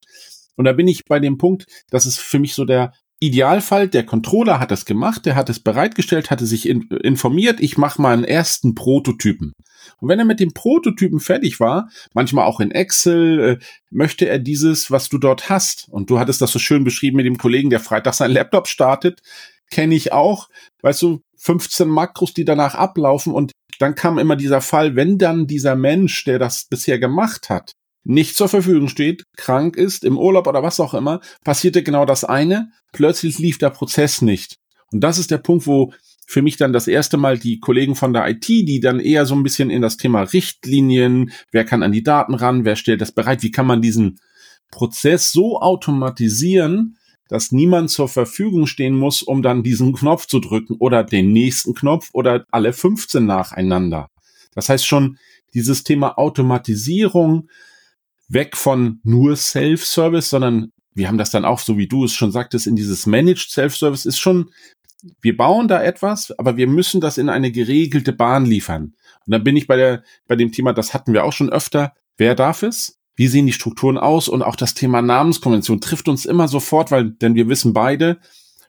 Und 0.58 0.64
da 0.64 0.72
bin 0.72 0.88
ich 0.88 1.04
bei 1.04 1.20
dem 1.20 1.38
Punkt, 1.38 1.66
das 1.88 2.04
ist 2.04 2.18
für 2.18 2.40
mich 2.40 2.54
so 2.54 2.64
der 2.64 2.92
Idealfall, 3.20 3.88
der 3.88 4.04
Controller 4.04 4.60
hat 4.60 4.70
es 4.70 4.84
gemacht, 4.84 5.24
der 5.24 5.34
hat 5.34 5.48
es 5.48 5.60
bereitgestellt, 5.60 6.30
hatte 6.30 6.46
sich 6.46 6.68
in, 6.68 6.82
informiert, 7.02 7.60
ich 7.60 7.78
mache 7.78 8.02
mal 8.02 8.12
einen 8.12 8.24
ersten 8.24 8.74
Prototypen. 8.74 9.52
Und 10.00 10.08
wenn 10.08 10.18
er 10.18 10.24
mit 10.24 10.40
dem 10.40 10.52
Prototypen 10.52 11.20
fertig 11.20 11.60
war, 11.60 11.88
manchmal 12.12 12.44
auch 12.44 12.60
in 12.60 12.72
Excel, 12.72 13.40
äh, 13.40 13.64
möchte 13.90 14.28
er 14.28 14.38
dieses, 14.38 14.90
was 14.90 15.08
du 15.08 15.18
dort 15.18 15.48
hast. 15.48 15.88
Und 15.90 16.10
du 16.10 16.18
hattest 16.18 16.40
das 16.40 16.52
so 16.52 16.58
schön 16.58 16.84
beschrieben 16.84 17.16
mit 17.16 17.26
dem 17.26 17.38
Kollegen, 17.38 17.70
der 17.70 17.80
Freitag 17.80 18.14
seinen 18.14 18.32
Laptop 18.32 18.68
startet, 18.68 19.20
kenne 19.70 19.94
ich 19.94 20.12
auch, 20.12 20.48
weißt 20.82 21.02
du, 21.02 21.20
15 21.36 21.88
Makros, 21.88 22.34
die 22.34 22.44
danach 22.44 22.74
ablaufen 22.74 23.32
und 23.32 23.52
dann 23.78 23.94
kam 23.94 24.18
immer 24.18 24.34
dieser 24.34 24.60
Fall, 24.60 24.96
wenn 24.96 25.18
dann 25.18 25.46
dieser 25.46 25.76
Mensch, 25.76 26.24
der 26.24 26.40
das 26.40 26.66
bisher 26.68 26.98
gemacht 26.98 27.48
hat, 27.48 27.74
nicht 28.08 28.36
zur 28.36 28.48
Verfügung 28.48 28.88
steht, 28.88 29.24
krank 29.36 29.76
ist, 29.76 30.02
im 30.02 30.16
Urlaub 30.16 30.46
oder 30.46 30.62
was 30.62 30.80
auch 30.80 30.94
immer, 30.94 31.20
passierte 31.44 31.82
genau 31.82 32.06
das 32.06 32.24
eine. 32.24 32.70
Plötzlich 32.92 33.38
lief 33.38 33.58
der 33.58 33.68
Prozess 33.68 34.22
nicht. 34.22 34.56
Und 34.90 35.00
das 35.00 35.18
ist 35.18 35.30
der 35.30 35.36
Punkt, 35.38 35.66
wo 35.66 35.92
für 36.26 36.40
mich 36.40 36.56
dann 36.56 36.72
das 36.72 36.88
erste 36.88 37.18
Mal 37.18 37.38
die 37.38 37.60
Kollegen 37.60 37.94
von 37.94 38.14
der 38.14 38.26
IT, 38.26 38.48
die 38.48 38.80
dann 38.80 38.98
eher 38.98 39.26
so 39.26 39.34
ein 39.34 39.42
bisschen 39.42 39.68
in 39.68 39.82
das 39.82 39.98
Thema 39.98 40.22
Richtlinien, 40.22 41.32
wer 41.52 41.66
kann 41.66 41.82
an 41.82 41.92
die 41.92 42.02
Daten 42.02 42.34
ran, 42.34 42.64
wer 42.64 42.76
stellt 42.76 43.02
das 43.02 43.12
bereit, 43.12 43.42
wie 43.42 43.50
kann 43.50 43.66
man 43.66 43.82
diesen 43.82 44.18
Prozess 44.70 45.30
so 45.30 45.60
automatisieren, 45.60 46.96
dass 47.28 47.52
niemand 47.52 47.90
zur 47.90 48.08
Verfügung 48.08 48.66
stehen 48.66 48.96
muss, 48.96 49.22
um 49.22 49.42
dann 49.42 49.62
diesen 49.62 49.92
Knopf 49.92 50.26
zu 50.26 50.40
drücken 50.40 50.76
oder 50.78 51.04
den 51.04 51.30
nächsten 51.32 51.74
Knopf 51.74 52.08
oder 52.14 52.46
alle 52.50 52.72
15 52.72 53.26
nacheinander. 53.26 54.08
Das 54.54 54.70
heißt 54.70 54.86
schon, 54.86 55.18
dieses 55.52 55.84
Thema 55.84 56.16
Automatisierung, 56.16 57.48
weg 58.28 58.56
von 58.56 59.00
nur 59.02 59.36
Self-Service, 59.36 60.30
sondern 60.30 60.72
wir 60.94 61.08
haben 61.08 61.18
das 61.18 61.30
dann 61.30 61.44
auch, 61.44 61.60
so 61.60 61.78
wie 61.78 61.88
du 61.88 62.04
es 62.04 62.12
schon 62.12 62.32
sagtest, 62.32 62.66
in 62.66 62.76
dieses 62.76 63.06
Managed 63.06 63.50
Self-Service 63.50 64.04
ist 64.04 64.18
schon, 64.18 64.50
wir 65.20 65.36
bauen 65.36 65.68
da 65.68 65.82
etwas, 65.82 66.36
aber 66.38 66.56
wir 66.56 66.66
müssen 66.66 67.00
das 67.00 67.18
in 67.18 67.28
eine 67.28 67.52
geregelte 67.52 68.12
Bahn 68.12 68.44
liefern. 68.44 68.94
Und 69.26 69.32
dann 69.32 69.44
bin 69.44 69.56
ich 69.56 69.66
bei 69.66 69.76
der, 69.76 70.02
bei 70.26 70.36
dem 70.36 70.52
Thema, 70.52 70.72
das 70.72 70.94
hatten 70.94 71.12
wir 71.12 71.24
auch 71.24 71.32
schon 71.32 71.50
öfter. 71.50 71.92
Wer 72.16 72.34
darf 72.34 72.62
es? 72.62 72.98
Wie 73.14 73.28
sehen 73.28 73.46
die 73.46 73.52
Strukturen 73.52 73.98
aus? 73.98 74.28
Und 74.28 74.42
auch 74.42 74.56
das 74.56 74.74
Thema 74.74 75.02
Namenskonvention 75.02 75.80
trifft 75.80 76.08
uns 76.08 76.24
immer 76.24 76.48
sofort, 76.48 76.90
weil, 76.90 77.10
denn 77.10 77.34
wir 77.34 77.48
wissen 77.48 77.72
beide, 77.72 78.18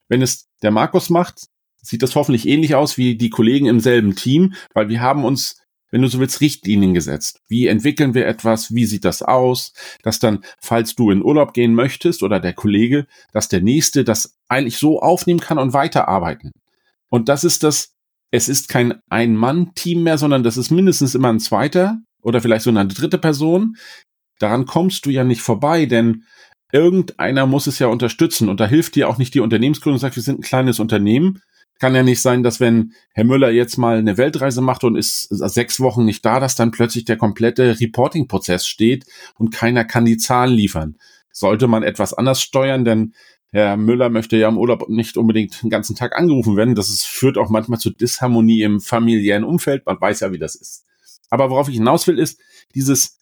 wenn 0.07 0.21
es 0.21 0.47
der 0.61 0.71
Markus 0.71 1.09
macht, 1.09 1.47
sieht 1.81 2.03
das 2.03 2.15
hoffentlich 2.15 2.47
ähnlich 2.47 2.75
aus 2.75 2.97
wie 2.97 3.15
die 3.15 3.29
Kollegen 3.29 3.67
im 3.67 3.79
selben 3.79 4.15
Team, 4.15 4.53
weil 4.73 4.89
wir 4.89 5.01
haben 5.01 5.23
uns 5.23 5.58
wenn 5.91 6.01
du 6.01 6.07
so 6.07 6.19
willst, 6.19 6.41
Richtlinien 6.41 6.93
gesetzt. 6.93 7.41
Wie 7.47 7.67
entwickeln 7.67 8.13
wir 8.13 8.27
etwas? 8.27 8.73
Wie 8.73 8.85
sieht 8.85 9.05
das 9.05 9.21
aus? 9.21 9.73
Dass 10.03 10.19
dann, 10.19 10.43
falls 10.59 10.95
du 10.95 11.11
in 11.11 11.23
Urlaub 11.23 11.53
gehen 11.53 11.73
möchtest 11.73 12.23
oder 12.23 12.39
der 12.39 12.53
Kollege, 12.53 13.07
dass 13.31 13.49
der 13.49 13.61
nächste 13.61 14.03
das 14.03 14.37
eigentlich 14.47 14.77
so 14.77 15.01
aufnehmen 15.01 15.39
kann 15.39 15.57
und 15.57 15.73
weiterarbeiten. 15.73 16.51
Und 17.09 17.29
das 17.29 17.43
ist 17.43 17.63
das, 17.63 17.95
es 18.31 18.49
ist 18.49 18.69
kein 18.69 19.01
Ein-Mann-Team 19.09 20.03
mehr, 20.03 20.17
sondern 20.17 20.43
das 20.43 20.57
ist 20.57 20.69
mindestens 20.69 21.15
immer 21.15 21.29
ein 21.29 21.39
zweiter 21.39 21.99
oder 22.21 22.41
vielleicht 22.41 22.63
so 22.63 22.69
eine 22.69 22.87
dritte 22.87 23.17
Person. 23.17 23.77
Daran 24.37 24.65
kommst 24.65 25.05
du 25.05 25.09
ja 25.09 25.23
nicht 25.23 25.41
vorbei, 25.41 25.85
denn 25.85 26.23
irgendeiner 26.71 27.47
muss 27.47 27.67
es 27.67 27.79
ja 27.79 27.87
unterstützen 27.87 28.47
und 28.47 28.59
da 28.59 28.67
hilft 28.67 28.95
dir 28.95 29.09
auch 29.09 29.17
nicht 29.17 29.33
die 29.33 29.39
Unternehmensgründung 29.39 29.99
sagt, 29.99 30.15
wir 30.15 30.23
sind 30.23 30.39
ein 30.39 30.43
kleines 30.43 30.79
Unternehmen, 30.79 31.41
kann 31.79 31.95
ja 31.95 32.03
nicht 32.03 32.21
sein, 32.21 32.43
dass 32.43 32.59
wenn 32.59 32.93
Herr 33.13 33.23
Müller 33.23 33.49
jetzt 33.49 33.77
mal 33.77 33.97
eine 33.97 34.17
Weltreise 34.17 34.61
macht 34.61 34.83
und 34.83 34.95
ist 34.95 35.27
sechs 35.29 35.79
Wochen 35.79 36.05
nicht 36.05 36.25
da, 36.25 36.39
dass 36.39 36.55
dann 36.55 36.71
plötzlich 36.71 37.05
der 37.05 37.17
komplette 37.17 37.79
Reporting-Prozess 37.79 38.67
steht 38.67 39.05
und 39.37 39.53
keiner 39.53 39.85
kann 39.85 40.05
die 40.05 40.17
Zahlen 40.17 40.53
liefern. 40.53 40.97
Sollte 41.31 41.67
man 41.67 41.83
etwas 41.83 42.13
anders 42.13 42.41
steuern, 42.41 42.83
denn 42.83 43.13
Herr 43.51 43.77
Müller 43.77 44.09
möchte 44.09 44.37
ja 44.37 44.47
im 44.47 44.57
Urlaub 44.57 44.89
nicht 44.89 45.17
unbedingt 45.17 45.63
den 45.63 45.69
ganzen 45.69 45.95
Tag 45.95 46.15
angerufen 46.15 46.55
werden. 46.55 46.75
Das 46.75 46.89
ist, 46.89 47.05
führt 47.05 47.37
auch 47.37 47.49
manchmal 47.49 47.79
zu 47.79 47.89
Disharmonie 47.89 48.61
im 48.61 48.79
familiären 48.79 49.43
Umfeld. 49.43 49.85
Man 49.85 49.99
weiß 49.99 50.19
ja, 50.19 50.31
wie 50.31 50.37
das 50.37 50.55
ist. 50.55 50.85
Aber 51.29 51.49
worauf 51.49 51.69
ich 51.69 51.75
hinaus 51.75 52.05
will, 52.07 52.19
ist, 52.19 52.39
dieses, 52.75 53.17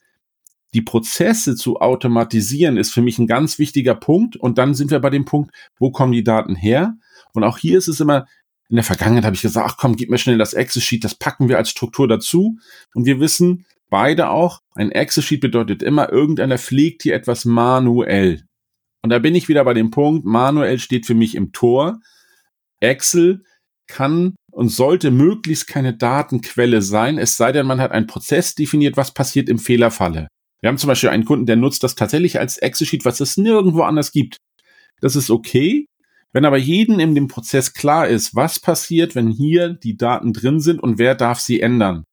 die 0.74 0.82
Prozesse 0.82 1.56
zu 1.56 1.80
automatisieren, 1.80 2.78
ist 2.78 2.94
für 2.94 3.02
mich 3.02 3.20
ein 3.20 3.28
ganz 3.28 3.60
wichtiger 3.60 3.96
Punkt. 3.96 4.36
Und 4.36 4.58
dann 4.58 4.74
sind 4.74 4.92
wir 4.92 5.00
bei 5.00 5.10
dem 5.10 5.26
Punkt, 5.26 5.52
wo 5.80 5.92
kommen 5.92 6.12
die 6.12 6.24
Daten 6.24 6.56
her? 6.56 6.96
Und 7.34 7.44
auch 7.44 7.58
hier 7.58 7.78
ist 7.78 7.88
es 7.88 8.00
immer 8.00 8.26
in 8.70 8.76
der 8.76 8.84
Vergangenheit 8.84 9.26
habe 9.26 9.36
ich 9.36 9.42
gesagt, 9.42 9.70
ach 9.70 9.78
komm, 9.78 9.96
gib 9.96 10.10
mir 10.10 10.18
schnell 10.18 10.38
das 10.38 10.54
Excel-Sheet, 10.54 11.04
das 11.04 11.16
packen 11.16 11.48
wir 11.48 11.58
als 11.58 11.70
Struktur 11.70 12.08
dazu. 12.08 12.58
Und 12.94 13.06
wir 13.06 13.20
wissen 13.20 13.66
beide 13.90 14.30
auch, 14.30 14.60
ein 14.76 14.92
Excel-Sheet 14.92 15.40
bedeutet 15.40 15.82
immer, 15.82 16.12
irgendeiner 16.12 16.58
pflegt 16.58 17.04
hier 17.04 17.16
etwas 17.16 17.46
manuell. 17.46 18.44
Und 19.04 19.10
da 19.12 19.20
bin 19.20 19.36
ich 19.36 19.48
wieder 19.48 19.64
bei 19.64 19.74
dem 19.74 19.92
Punkt, 19.92 20.26
manuell 20.26 20.80
steht 20.80 21.06
für 21.06 21.14
mich 21.14 21.36
im 21.36 21.54
Tor. 21.54 22.00
Excel 22.82 23.44
kann 23.88 24.36
und 24.52 24.68
sollte 24.70 25.12
möglichst 25.12 25.68
keine 25.68 25.96
Datenquelle 25.96 26.82
sein, 26.82 27.18
es 27.18 27.38
sei 27.38 27.54
denn, 27.54 27.66
man 27.66 27.80
hat 27.80 27.92
einen 27.92 28.08
Prozess 28.08 28.54
definiert, 28.54 28.98
was 28.98 29.14
passiert 29.14 29.48
im 29.48 29.60
Fehlerfalle. 29.60 30.28
Wir 30.60 30.68
haben 30.68 30.78
zum 30.78 30.90
Beispiel 30.90 31.10
einen 31.10 31.26
Kunden, 31.26 31.46
der 31.46 31.56
nutzt 31.56 31.84
das 31.84 31.96
tatsächlich 31.96 32.40
als 32.40 32.58
Excel-Sheet, 32.58 33.06
was 33.06 33.22
es 33.22 33.38
nirgendwo 33.38 33.84
anders 33.84 34.12
gibt. 34.12 34.38
Das 35.00 35.16
ist 35.16 35.30
okay, 35.30 35.86
wenn 36.34 36.46
aber 36.46 36.58
jeden 36.58 37.00
in 37.00 37.16
dem 37.16 37.28
Prozess 37.28 37.74
klar 37.74 38.08
ist, 38.08 38.36
was 38.36 38.60
passiert, 38.60 39.16
wenn 39.16 39.30
hier 39.30 39.70
die 39.74 39.98
Daten 39.98 40.34
drin 40.34 40.60
sind 40.60 40.82
und 40.82 40.98
wer 40.98 41.16
darf 41.16 41.40
sie 41.40 41.62
ändern. 41.62 42.04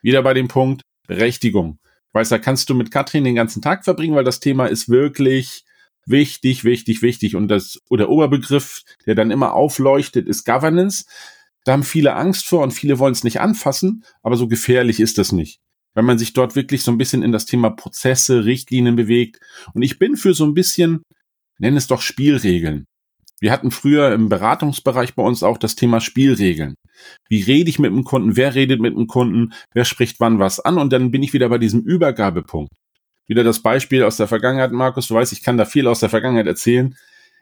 Wieder 0.00 0.22
bei 0.22 0.34
dem 0.34 0.48
Punkt 0.48 0.82
Berechtigung. 1.06 1.78
Weißt, 2.12 2.30
da 2.30 2.38
kannst 2.38 2.70
du 2.70 2.74
mit 2.74 2.90
Katrin 2.90 3.24
den 3.24 3.34
ganzen 3.34 3.60
Tag 3.60 3.84
verbringen, 3.84 4.14
weil 4.14 4.24
das 4.24 4.40
Thema 4.40 4.66
ist 4.66 4.88
wirklich 4.88 5.64
wichtig, 6.06 6.64
wichtig, 6.64 7.02
wichtig. 7.02 7.36
Und 7.36 7.48
das, 7.48 7.80
oder 7.90 8.08
Oberbegriff, 8.08 8.82
der 9.06 9.14
dann 9.14 9.30
immer 9.30 9.54
aufleuchtet, 9.54 10.28
ist 10.28 10.44
Governance. 10.44 11.04
Da 11.64 11.72
haben 11.72 11.82
viele 11.82 12.14
Angst 12.14 12.46
vor 12.46 12.62
und 12.62 12.72
viele 12.72 12.98
wollen 12.98 13.12
es 13.12 13.24
nicht 13.24 13.40
anfassen, 13.40 14.04
aber 14.22 14.36
so 14.36 14.48
gefährlich 14.48 15.00
ist 15.00 15.18
das 15.18 15.32
nicht. 15.32 15.60
Wenn 15.94 16.04
man 16.04 16.18
sich 16.18 16.32
dort 16.32 16.56
wirklich 16.56 16.82
so 16.82 16.90
ein 16.90 16.98
bisschen 16.98 17.22
in 17.22 17.32
das 17.32 17.46
Thema 17.46 17.70
Prozesse, 17.70 18.44
Richtlinien 18.44 18.96
bewegt. 18.96 19.40
Und 19.72 19.82
ich 19.82 19.98
bin 19.98 20.16
für 20.16 20.34
so 20.34 20.44
ein 20.44 20.54
bisschen, 20.54 21.02
nenn 21.58 21.76
es 21.76 21.86
doch 21.86 22.02
Spielregeln. 22.02 22.86
Wir 23.44 23.52
hatten 23.52 23.70
früher 23.70 24.10
im 24.14 24.30
Beratungsbereich 24.30 25.14
bei 25.14 25.22
uns 25.22 25.42
auch 25.42 25.58
das 25.58 25.74
Thema 25.74 26.00
Spielregeln. 26.00 26.76
Wie 27.28 27.42
rede 27.42 27.68
ich 27.68 27.78
mit 27.78 27.90
dem 27.90 28.02
Kunden? 28.02 28.38
Wer 28.38 28.54
redet 28.54 28.80
mit 28.80 28.96
dem 28.96 29.06
Kunden? 29.06 29.52
Wer 29.74 29.84
spricht 29.84 30.18
wann 30.18 30.38
was 30.38 30.60
an? 30.60 30.78
Und 30.78 30.94
dann 30.94 31.10
bin 31.10 31.22
ich 31.22 31.34
wieder 31.34 31.50
bei 31.50 31.58
diesem 31.58 31.82
Übergabepunkt. 31.82 32.72
Wieder 33.26 33.44
das 33.44 33.60
Beispiel 33.60 34.02
aus 34.02 34.16
der 34.16 34.28
Vergangenheit, 34.28 34.72
Markus. 34.72 35.08
Du 35.08 35.14
weißt, 35.14 35.34
ich 35.34 35.42
kann 35.42 35.58
da 35.58 35.66
viel 35.66 35.86
aus 35.88 36.00
der 36.00 36.08
Vergangenheit 36.08 36.46
erzählen. 36.46 36.96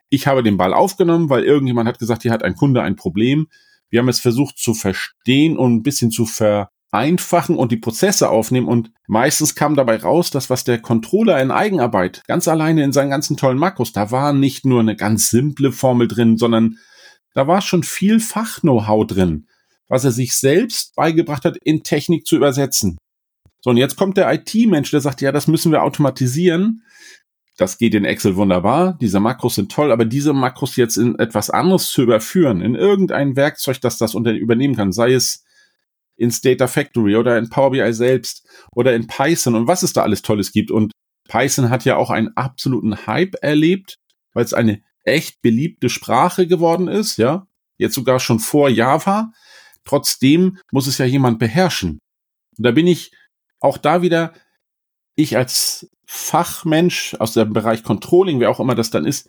Ich 0.08 0.26
habe 0.26 0.42
den 0.42 0.56
Ball 0.56 0.74
aufgenommen, 0.74 1.30
weil 1.30 1.44
irgendjemand 1.44 1.88
hat 1.88 2.00
gesagt, 2.00 2.22
hier 2.22 2.32
hat 2.32 2.42
ein 2.42 2.56
Kunde 2.56 2.82
ein 2.82 2.96
Problem. 2.96 3.46
Wir 3.88 4.00
haben 4.00 4.08
es 4.08 4.18
versucht 4.18 4.58
zu 4.58 4.74
verstehen 4.74 5.56
und 5.56 5.72
ein 5.72 5.82
bisschen 5.84 6.10
zu 6.10 6.26
ver 6.26 6.71
einfachen 6.92 7.56
und 7.56 7.72
die 7.72 7.78
Prozesse 7.78 8.28
aufnehmen 8.28 8.68
und 8.68 8.92
meistens 9.08 9.54
kam 9.54 9.74
dabei 9.74 9.96
raus, 9.96 10.30
dass 10.30 10.50
was 10.50 10.62
der 10.64 10.78
Controller 10.78 11.40
in 11.40 11.50
Eigenarbeit 11.50 12.22
ganz 12.28 12.46
alleine 12.46 12.84
in 12.84 12.92
seinen 12.92 13.10
ganzen 13.10 13.36
tollen 13.36 13.58
Makros, 13.58 13.92
da 13.92 14.10
war 14.10 14.34
nicht 14.34 14.66
nur 14.66 14.80
eine 14.80 14.94
ganz 14.94 15.30
simple 15.30 15.72
Formel 15.72 16.06
drin, 16.06 16.36
sondern 16.36 16.76
da 17.34 17.46
war 17.46 17.62
schon 17.62 17.82
viel 17.82 18.20
Fach-Know-how 18.20 19.06
drin, 19.06 19.46
was 19.88 20.04
er 20.04 20.12
sich 20.12 20.34
selbst 20.34 20.94
beigebracht 20.94 21.46
hat, 21.46 21.56
in 21.64 21.82
Technik 21.82 22.26
zu 22.26 22.36
übersetzen. 22.36 22.98
So, 23.62 23.70
und 23.70 23.78
jetzt 23.78 23.96
kommt 23.96 24.18
der 24.18 24.30
IT-Mensch, 24.30 24.90
der 24.90 25.00
sagt, 25.00 25.22
ja, 25.22 25.32
das 25.32 25.46
müssen 25.46 25.72
wir 25.72 25.82
automatisieren. 25.82 26.82
Das 27.56 27.78
geht 27.78 27.94
in 27.94 28.04
Excel 28.04 28.36
wunderbar. 28.36 28.98
Diese 29.00 29.20
Makros 29.20 29.54
sind 29.54 29.72
toll, 29.72 29.92
aber 29.92 30.04
diese 30.04 30.34
Makros 30.34 30.76
jetzt 30.76 30.96
in 30.96 31.18
etwas 31.18 31.48
anderes 31.48 31.88
zu 31.90 32.02
überführen, 32.02 32.60
in 32.60 32.74
irgendein 32.74 33.36
Werkzeug, 33.36 33.80
das 33.80 33.98
das 33.98 34.14
unter 34.14 34.32
übernehmen 34.32 34.74
kann, 34.74 34.92
sei 34.92 35.14
es 35.14 35.44
ins 36.22 36.40
Data 36.40 36.68
Factory 36.68 37.16
oder 37.16 37.36
in 37.36 37.50
Power 37.50 37.72
BI 37.72 37.92
selbst 37.92 38.46
oder 38.74 38.94
in 38.94 39.08
Python 39.08 39.56
und 39.56 39.66
was 39.66 39.82
es 39.82 39.92
da 39.92 40.02
alles 40.02 40.22
Tolles 40.22 40.52
gibt. 40.52 40.70
Und 40.70 40.92
Python 41.28 41.68
hat 41.68 41.84
ja 41.84 41.96
auch 41.96 42.10
einen 42.10 42.36
absoluten 42.36 43.06
Hype 43.06 43.34
erlebt, 43.42 43.96
weil 44.32 44.44
es 44.44 44.54
eine 44.54 44.82
echt 45.04 45.42
beliebte 45.42 45.88
Sprache 45.88 46.46
geworden 46.46 46.86
ist, 46.86 47.16
ja. 47.16 47.46
Jetzt 47.76 47.94
sogar 47.94 48.20
schon 48.20 48.38
vor 48.38 48.68
Java. 48.68 49.32
Trotzdem 49.84 50.58
muss 50.70 50.86
es 50.86 50.98
ja 50.98 51.06
jemand 51.06 51.40
beherrschen. 51.40 51.98
Und 52.56 52.64
da 52.64 52.70
bin 52.70 52.86
ich 52.86 53.12
auch 53.58 53.76
da 53.76 54.02
wieder, 54.02 54.32
ich 55.16 55.36
als 55.36 55.90
Fachmensch 56.06 57.16
aus 57.18 57.32
dem 57.32 57.52
Bereich 57.52 57.82
Controlling, 57.82 58.38
wer 58.38 58.50
auch 58.50 58.60
immer 58.60 58.76
das 58.76 58.90
dann 58.90 59.04
ist, 59.04 59.28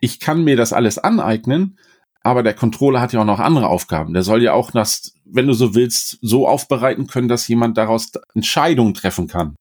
ich 0.00 0.20
kann 0.20 0.44
mir 0.44 0.56
das 0.56 0.74
alles 0.74 0.98
aneignen, 0.98 1.78
aber 2.24 2.42
der 2.42 2.54
Controller 2.54 3.00
hat 3.00 3.12
ja 3.12 3.20
auch 3.20 3.26
noch 3.26 3.38
andere 3.38 3.68
Aufgaben. 3.68 4.14
Der 4.14 4.22
soll 4.22 4.42
ja 4.42 4.54
auch 4.54 4.70
das, 4.70 5.12
wenn 5.26 5.46
du 5.46 5.52
so 5.52 5.74
willst, 5.74 6.18
so 6.22 6.48
aufbereiten 6.48 7.06
können, 7.06 7.28
dass 7.28 7.46
jemand 7.46 7.76
daraus 7.76 8.10
Entscheidungen 8.34 8.94
treffen 8.94 9.28
kann. 9.28 9.56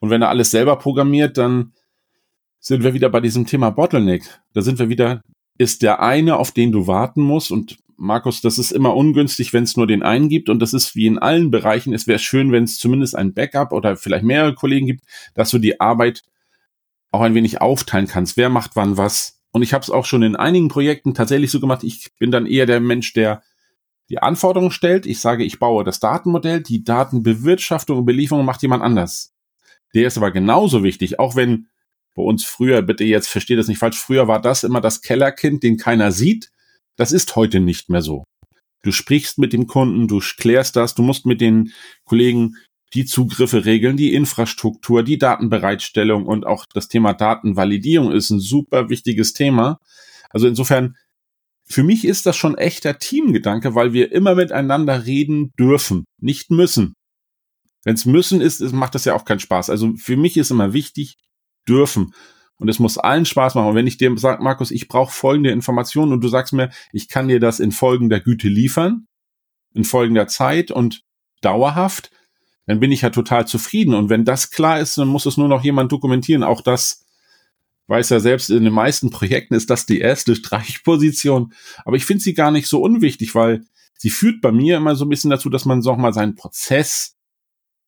Und 0.00 0.08
wenn 0.08 0.22
er 0.22 0.30
alles 0.30 0.50
selber 0.50 0.76
programmiert, 0.76 1.36
dann 1.36 1.74
sind 2.58 2.82
wir 2.82 2.94
wieder 2.94 3.10
bei 3.10 3.20
diesem 3.20 3.46
Thema 3.46 3.68
Bottleneck. 3.70 4.40
Da 4.54 4.62
sind 4.62 4.78
wir 4.78 4.88
wieder, 4.88 5.20
ist 5.58 5.82
der 5.82 6.00
eine, 6.00 6.38
auf 6.38 6.52
den 6.52 6.72
du 6.72 6.86
warten 6.86 7.20
musst 7.22 7.50
und 7.52 7.76
Markus, 7.96 8.40
das 8.40 8.58
ist 8.58 8.72
immer 8.72 8.96
ungünstig, 8.96 9.52
wenn 9.52 9.64
es 9.64 9.76
nur 9.76 9.86
den 9.86 10.02
einen 10.02 10.28
gibt 10.28 10.48
und 10.48 10.60
das 10.60 10.72
ist 10.72 10.96
wie 10.96 11.06
in 11.06 11.18
allen 11.18 11.50
Bereichen. 11.50 11.92
Es 11.92 12.06
wäre 12.06 12.18
schön, 12.18 12.50
wenn 12.50 12.64
es 12.64 12.78
zumindest 12.78 13.14
ein 13.14 13.34
Backup 13.34 13.72
oder 13.72 13.96
vielleicht 13.96 14.24
mehrere 14.24 14.54
Kollegen 14.54 14.86
gibt, 14.86 15.04
dass 15.34 15.50
du 15.50 15.58
die 15.58 15.80
Arbeit 15.80 16.22
auch 17.12 17.20
ein 17.20 17.34
wenig 17.34 17.60
aufteilen 17.60 18.08
kannst. 18.08 18.36
Wer 18.36 18.48
macht 18.48 18.74
wann 18.74 18.96
was? 18.96 19.38
Und 19.54 19.62
ich 19.62 19.72
habe 19.72 19.82
es 19.82 19.90
auch 19.90 20.04
schon 20.04 20.24
in 20.24 20.34
einigen 20.34 20.66
Projekten 20.66 21.14
tatsächlich 21.14 21.52
so 21.52 21.60
gemacht. 21.60 21.84
Ich 21.84 22.10
bin 22.18 22.32
dann 22.32 22.44
eher 22.44 22.66
der 22.66 22.80
Mensch, 22.80 23.12
der 23.12 23.40
die 24.10 24.18
Anforderungen 24.18 24.72
stellt. 24.72 25.06
Ich 25.06 25.20
sage, 25.20 25.44
ich 25.44 25.60
baue 25.60 25.84
das 25.84 26.00
Datenmodell, 26.00 26.60
die 26.60 26.82
Datenbewirtschaftung 26.82 27.98
und 27.98 28.04
Belieferung 28.04 28.44
macht 28.44 28.62
jemand 28.62 28.82
anders. 28.82 29.32
Der 29.94 30.08
ist 30.08 30.16
aber 30.16 30.32
genauso 30.32 30.82
wichtig, 30.82 31.20
auch 31.20 31.36
wenn 31.36 31.68
bei 32.16 32.22
uns 32.24 32.44
früher, 32.44 32.82
bitte 32.82 33.04
jetzt 33.04 33.28
versteht 33.28 33.60
das 33.60 33.68
nicht 33.68 33.78
falsch, 33.78 33.96
früher 33.96 34.26
war 34.26 34.42
das 34.42 34.64
immer 34.64 34.80
das 34.80 35.02
Kellerkind, 35.02 35.62
den 35.62 35.76
keiner 35.76 36.10
sieht. 36.10 36.50
Das 36.96 37.12
ist 37.12 37.36
heute 37.36 37.60
nicht 37.60 37.88
mehr 37.88 38.02
so. 38.02 38.24
Du 38.82 38.90
sprichst 38.90 39.38
mit 39.38 39.52
dem 39.52 39.68
Kunden, 39.68 40.08
du 40.08 40.18
klärst 40.18 40.74
das, 40.74 40.96
du 40.96 41.02
musst 41.02 41.26
mit 41.26 41.40
den 41.40 41.72
Kollegen 42.04 42.56
die 42.94 43.04
Zugriffe 43.04 43.64
regeln, 43.64 43.96
die 43.96 44.14
Infrastruktur, 44.14 45.02
die 45.02 45.18
Datenbereitstellung 45.18 46.26
und 46.26 46.46
auch 46.46 46.64
das 46.72 46.88
Thema 46.88 47.12
Datenvalidierung 47.12 48.12
ist 48.12 48.30
ein 48.30 48.40
super 48.40 48.88
wichtiges 48.88 49.32
Thema. 49.32 49.80
Also 50.30 50.46
insofern, 50.46 50.96
für 51.66 51.82
mich 51.82 52.04
ist 52.04 52.26
das 52.26 52.36
schon 52.36 52.56
echter 52.56 52.98
Teamgedanke, 52.98 53.74
weil 53.74 53.92
wir 53.92 54.12
immer 54.12 54.34
miteinander 54.34 55.06
reden 55.06 55.52
dürfen, 55.58 56.04
nicht 56.20 56.50
müssen. 56.50 56.94
Wenn 57.84 57.94
es 57.94 58.06
müssen 58.06 58.40
ist, 58.40 58.60
macht 58.72 58.94
das 58.94 59.04
ja 59.04 59.14
auch 59.14 59.24
keinen 59.24 59.40
Spaß. 59.40 59.70
Also 59.70 59.94
für 59.96 60.16
mich 60.16 60.36
ist 60.36 60.50
immer 60.50 60.72
wichtig, 60.72 61.16
dürfen. 61.68 62.14
Und 62.56 62.68
es 62.68 62.78
muss 62.78 62.98
allen 62.98 63.26
Spaß 63.26 63.56
machen. 63.56 63.68
Und 63.68 63.74
wenn 63.74 63.86
ich 63.86 63.96
dir 63.96 64.16
sage, 64.16 64.42
Markus, 64.42 64.70
ich 64.70 64.88
brauche 64.88 65.12
folgende 65.12 65.50
Informationen 65.50 66.12
und 66.12 66.22
du 66.22 66.28
sagst 66.28 66.52
mir, 66.52 66.70
ich 66.92 67.08
kann 67.08 67.28
dir 67.28 67.40
das 67.40 67.60
in 67.60 67.72
folgender 67.72 68.20
Güte 68.20 68.48
liefern, 68.48 69.06
in 69.74 69.84
folgender 69.84 70.28
Zeit 70.28 70.70
und 70.70 71.02
dauerhaft, 71.40 72.10
dann 72.66 72.80
bin 72.80 72.92
ich 72.92 73.02
ja 73.02 73.10
total 73.10 73.46
zufrieden. 73.46 73.94
Und 73.94 74.08
wenn 74.08 74.24
das 74.24 74.50
klar 74.50 74.80
ist, 74.80 74.96
dann 74.96 75.08
muss 75.08 75.26
es 75.26 75.36
nur 75.36 75.48
noch 75.48 75.64
jemand 75.64 75.92
dokumentieren. 75.92 76.42
Auch 76.42 76.60
das 76.60 77.04
weiß 77.86 78.10
ja 78.10 78.20
selbst, 78.20 78.50
in 78.50 78.64
den 78.64 78.72
meisten 78.72 79.10
Projekten 79.10 79.54
ist 79.54 79.70
das 79.70 79.86
die 79.86 80.00
erste 80.00 80.34
Streichposition. 80.36 81.52
Aber 81.84 81.96
ich 81.96 82.06
finde 82.06 82.22
sie 82.22 82.34
gar 82.34 82.50
nicht 82.50 82.66
so 82.66 82.80
unwichtig, 82.80 83.34
weil 83.34 83.64
sie 83.98 84.10
führt 84.10 84.40
bei 84.40 84.52
mir 84.52 84.78
immer 84.78 84.96
so 84.96 85.04
ein 85.04 85.10
bisschen 85.10 85.30
dazu, 85.30 85.50
dass 85.50 85.64
man 85.64 85.82
so 85.82 85.94
mal 85.94 86.12
seinen 86.12 86.34
Prozess 86.34 87.16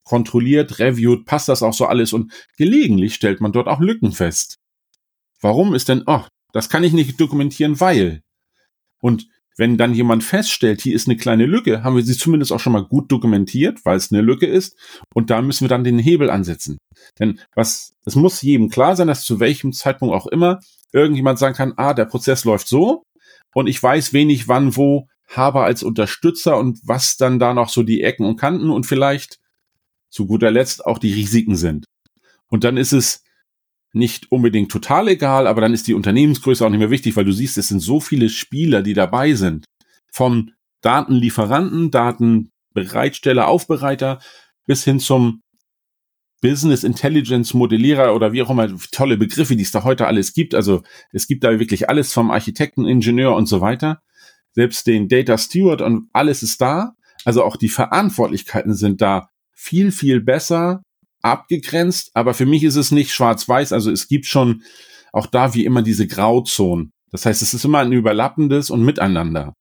kontrolliert, 0.04 0.78
reviewt, 0.78 1.26
passt 1.26 1.48
das 1.48 1.62
auch 1.62 1.74
so 1.74 1.86
alles 1.86 2.12
und 2.12 2.32
gelegentlich 2.56 3.14
stellt 3.14 3.40
man 3.40 3.52
dort 3.52 3.66
auch 3.66 3.80
Lücken 3.80 4.12
fest. 4.12 4.60
Warum 5.40 5.74
ist 5.74 5.88
denn, 5.88 6.04
oh, 6.06 6.22
das 6.52 6.68
kann 6.68 6.84
ich 6.84 6.92
nicht 6.92 7.20
dokumentieren, 7.20 7.80
weil. 7.80 8.22
Und 9.00 9.28
wenn 9.56 9.78
dann 9.78 9.94
jemand 9.94 10.22
feststellt, 10.22 10.82
hier 10.82 10.94
ist 10.94 11.08
eine 11.08 11.16
kleine 11.16 11.46
Lücke, 11.46 11.82
haben 11.82 11.96
wir 11.96 12.02
sie 12.02 12.16
zumindest 12.16 12.52
auch 12.52 12.60
schon 12.60 12.74
mal 12.74 12.84
gut 12.84 13.10
dokumentiert, 13.10 13.84
weil 13.84 13.96
es 13.96 14.12
eine 14.12 14.20
Lücke 14.20 14.46
ist. 14.46 14.76
Und 15.14 15.30
da 15.30 15.40
müssen 15.40 15.64
wir 15.64 15.68
dann 15.68 15.84
den 15.84 15.98
Hebel 15.98 16.30
ansetzen. 16.30 16.78
Denn 17.18 17.40
was, 17.54 17.94
es 18.04 18.14
muss 18.14 18.42
jedem 18.42 18.68
klar 18.68 18.96
sein, 18.96 19.08
dass 19.08 19.24
zu 19.24 19.40
welchem 19.40 19.72
Zeitpunkt 19.72 20.14
auch 20.14 20.26
immer 20.26 20.60
irgendjemand 20.92 21.38
sagen 21.38 21.54
kann, 21.54 21.74
ah, 21.76 21.94
der 21.94 22.04
Prozess 22.04 22.44
läuft 22.44 22.68
so 22.68 23.02
und 23.54 23.66
ich 23.66 23.82
weiß 23.82 24.12
wenig 24.12 24.48
wann 24.48 24.76
wo 24.76 25.08
habe 25.28 25.62
als 25.62 25.82
Unterstützer 25.82 26.56
und 26.56 26.78
was 26.84 27.16
dann 27.16 27.38
da 27.38 27.52
noch 27.52 27.68
so 27.68 27.82
die 27.82 28.02
Ecken 28.02 28.24
und 28.24 28.36
Kanten 28.36 28.70
und 28.70 28.86
vielleicht 28.86 29.38
zu 30.08 30.26
guter 30.26 30.50
Letzt 30.50 30.86
auch 30.86 30.98
die 30.98 31.12
Risiken 31.12 31.56
sind. 31.56 31.84
Und 32.48 32.62
dann 32.62 32.76
ist 32.76 32.92
es 32.92 33.24
nicht 33.96 34.30
unbedingt 34.30 34.70
total 34.70 35.08
egal, 35.08 35.46
aber 35.46 35.62
dann 35.62 35.72
ist 35.72 35.86
die 35.88 35.94
Unternehmensgröße 35.94 36.64
auch 36.64 36.70
nicht 36.70 36.78
mehr 36.78 36.90
wichtig, 36.90 37.16
weil 37.16 37.24
du 37.24 37.32
siehst, 37.32 37.56
es 37.56 37.68
sind 37.68 37.80
so 37.80 37.98
viele 37.98 38.28
Spieler, 38.28 38.82
die 38.82 38.92
dabei 38.92 39.32
sind. 39.34 39.64
Vom 40.12 40.50
Datenlieferanten, 40.82 41.90
Datenbereitsteller, 41.90 43.48
Aufbereiter 43.48 44.20
bis 44.66 44.84
hin 44.84 45.00
zum 45.00 45.40
Business 46.42 46.84
Intelligence 46.84 47.54
Modellierer 47.54 48.14
oder 48.14 48.32
wie 48.32 48.42
auch 48.42 48.50
immer, 48.50 48.68
tolle 48.92 49.16
Begriffe, 49.16 49.56
die 49.56 49.62
es 49.62 49.72
da 49.72 49.82
heute 49.84 50.06
alles 50.06 50.34
gibt. 50.34 50.54
Also 50.54 50.82
es 51.10 51.26
gibt 51.26 51.42
da 51.42 51.58
wirklich 51.58 51.88
alles 51.88 52.12
vom 52.12 52.30
Architekten, 52.30 52.84
Ingenieur 52.84 53.34
und 53.34 53.46
so 53.46 53.62
weiter. 53.62 54.02
Selbst 54.52 54.86
den 54.86 55.08
Data 55.08 55.38
Steward 55.38 55.80
und 55.80 56.08
alles 56.12 56.42
ist 56.42 56.60
da. 56.60 56.92
Also 57.24 57.42
auch 57.42 57.56
die 57.56 57.70
Verantwortlichkeiten 57.70 58.74
sind 58.74 59.00
da 59.00 59.30
viel, 59.54 59.90
viel 59.90 60.20
besser 60.20 60.82
abgegrenzt, 61.32 62.10
aber 62.14 62.34
für 62.34 62.46
mich 62.46 62.64
ist 62.64 62.76
es 62.76 62.90
nicht 62.90 63.12
schwarz-weiß, 63.12 63.72
also 63.72 63.90
es 63.90 64.08
gibt 64.08 64.26
schon 64.26 64.62
auch 65.12 65.26
da 65.26 65.54
wie 65.54 65.64
immer 65.64 65.82
diese 65.82 66.06
Grauzonen. 66.06 66.92
Das 67.10 67.26
heißt, 67.26 67.42
es 67.42 67.54
ist 67.54 67.64
immer 67.64 67.78
ein 67.78 67.92
überlappendes 67.92 68.70
und 68.70 68.84
miteinander. 68.84 69.54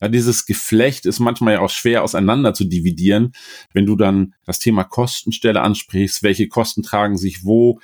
Ja, 0.00 0.08
dieses 0.08 0.46
Geflecht 0.46 1.06
ist 1.06 1.20
manchmal 1.20 1.54
ja 1.54 1.60
auch 1.60 1.70
schwer 1.70 2.02
auseinander 2.02 2.54
zu 2.54 2.64
dividieren, 2.64 3.32
wenn 3.72 3.86
du 3.86 3.96
dann 3.96 4.34
das 4.44 4.58
Thema 4.58 4.84
Kostenstelle 4.84 5.60
ansprichst, 5.60 6.22
welche 6.22 6.48
Kosten 6.48 6.82
tragen 6.82 7.18
sich 7.18 7.44
wo. 7.44 7.80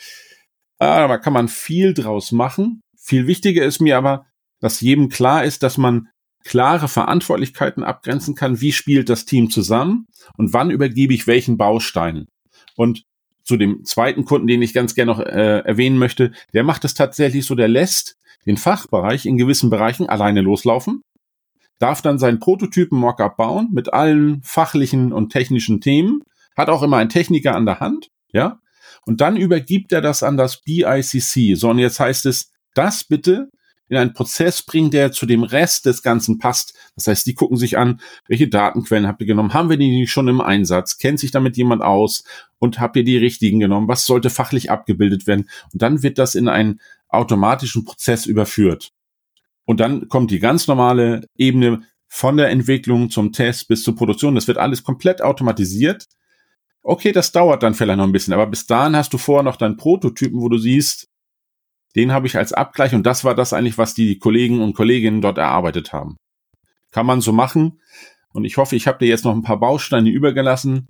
Ah, 0.79 1.07
da 1.09 1.19
kann 1.19 1.33
man 1.33 1.49
viel 1.49 1.95
draus 1.95 2.33
machen. 2.33 2.81
Viel 2.99 3.27
wichtiger 3.27 3.65
ist 3.65 3.81
mir 3.81 3.97
aber, 3.97 4.27
dass 4.61 4.81
jedem 4.81 5.09
klar 5.09 5.45
ist, 5.45 5.63
dass 5.63 5.79
man 5.79 6.09
klare 6.45 6.89
Verantwortlichkeiten 6.89 7.83
abgrenzen 7.83 8.35
kann, 8.35 8.61
wie 8.61 8.73
spielt 8.73 9.09
das 9.09 9.25
Team 9.25 9.51
zusammen 9.51 10.07
und 10.37 10.53
wann 10.53 10.71
übergebe 10.71 11.13
ich 11.13 11.27
welchen 11.27 11.57
Baustein. 11.57 12.27
Und 12.77 13.05
zu 13.47 13.57
dem 13.57 13.85
zweiten 13.85 14.25
Kunden, 14.25 14.47
den 14.47 14.61
ich 14.61 14.75
ganz 14.75 14.95
gerne 14.95 15.13
noch 15.13 15.21
äh, 15.21 15.61
erwähnen 15.61 15.99
möchte, 15.99 16.33
der 16.53 16.65
macht 16.65 16.85
es 16.85 16.95
tatsächlich 16.95 17.47
so, 17.47 17.55
der 17.55 17.69
lässt 17.69 18.19
den 18.45 18.57
Fachbereich 18.57 19.25
in 19.25 19.39
gewissen 19.39 19.71
Bereichen 19.71 20.09
alleine 20.09 20.41
loslaufen, 20.43 21.03
darf 21.79 22.03
dann 22.03 22.19
seinen 22.19 22.41
Prototypen 22.41 22.99
Mockup 22.99 23.37
bauen 23.37 23.69
mit 23.73 23.93
allen 23.93 24.43
fachlichen 24.43 25.13
und 25.13 25.31
technischen 25.31 25.81
Themen, 25.81 26.23
hat 26.57 26.69
auch 26.69 26.83
immer 26.83 26.99
einen 26.99 27.11
Techniker 27.11 27.55
an 27.55 27.67
der 27.67 27.81
Hand, 27.81 28.11
ja, 28.33 28.61
und 29.05 29.21
dann 29.21 29.37
übergibt 29.37 29.93
er 29.93 30.01
das 30.01 30.25
an 30.25 30.37
das 30.37 30.63
BICC. 30.63 31.57
So, 31.57 31.71
und 31.71 31.79
jetzt 31.79 32.01
heißt 32.01 32.27
es, 32.27 32.51
das 32.75 33.05
bitte 33.05 33.49
in 33.89 33.97
einen 33.97 34.13
Prozess 34.13 34.63
bringen, 34.63 34.91
der 34.91 35.13
zu 35.13 35.27
dem 35.27 35.43
Rest 35.43 35.87
des 35.87 36.03
Ganzen 36.03 36.39
passt. 36.39 36.75
Das 36.97 37.07
heißt, 37.07 37.27
die 37.27 37.35
gucken 37.35 37.57
sich 37.57 37.79
an, 37.79 38.01
welche 38.27 38.49
Datenquellen 38.49 39.07
habt 39.07 39.21
ihr 39.21 39.27
genommen? 39.27 39.55
Haben 39.55 39.71
wir 39.71 39.77
die 39.77 40.07
schon 40.07 40.29
im 40.29 40.41
Einsatz? 40.41 40.99
Kennt 40.99 41.21
sich 41.21 41.31
damit 41.31 41.57
jemand 41.57 41.83
aus? 41.83 42.25
Und 42.59 42.81
habt 42.81 42.97
ihr 42.97 43.05
die 43.05 43.19
richtigen 43.19 43.61
genommen? 43.61 43.89
Was 43.89 44.07
sollte 44.07 44.31
fachlich 44.31 44.71
abgebildet 44.71 45.27
werden? 45.27 45.49
Und 45.73 45.83
dann 45.83 46.03
wird 46.03 46.19
das 46.19 46.35
in 46.35 46.49
einen 46.49 46.81
automatischen 47.09 47.85
Prozess 47.85 48.27
überführt. 48.27 48.93
Und 49.65 49.81
dann 49.81 50.09
kommt 50.09 50.31
die 50.31 50.39
ganz 50.39 50.67
normale 50.67 51.29
Ebene 51.37 51.83
von 52.09 52.37
der 52.37 52.51
Entwicklung 52.51 53.11
zum 53.11 53.33
Test 53.33 53.69
bis 53.69 53.83
zur 53.83 53.95
Produktion. 53.95 54.35
Das 54.35 54.49
wird 54.49 54.59
alles 54.59 54.83
komplett 54.83 55.23
automatisiert. 55.23 56.07
Okay, 56.83 57.13
das 57.13 57.33
dauert 57.33 57.63
dann 57.63 57.75
vielleicht 57.75 57.99
noch 57.99 58.05
ein 58.05 58.13
bisschen, 58.13 58.33
aber 58.33 58.47
bis 58.47 58.67
dahin 58.67 58.95
hast 58.95 59.13
du 59.13 59.19
vorher 59.19 59.43
noch 59.43 59.57
deinen 59.57 59.77
Prototypen, 59.77 60.41
wo 60.41 60.49
du 60.49 60.57
siehst, 60.57 61.09
den 61.97 62.13
habe 62.13 62.27
ich 62.27 62.37
als 62.37 62.53
Abgleich 62.53 62.95
und 62.95 63.05
das 63.05 63.25
war 63.25 63.35
das 63.35 63.53
eigentlich, 63.53 63.79
was 63.79 63.95
die 63.95 64.19
Kollegen 64.19 64.61
und 64.63 64.75
Kolleginnen 64.75 65.23
dort 65.23 65.39
erarbeitet 65.39 65.93
haben. 65.93 66.17
Kann 66.93 67.07
man 67.07 67.21
so 67.21 67.33
machen. 67.33 67.81
Und 68.33 68.45
ich 68.45 68.59
hoffe, 68.59 68.77
ich 68.77 68.87
habe 68.87 68.99
dir 68.99 69.09
jetzt 69.09 69.25
noch 69.25 69.35
ein 69.35 69.43
paar 69.43 69.59
Bausteine 69.59 70.11
übergelassen. 70.11 70.89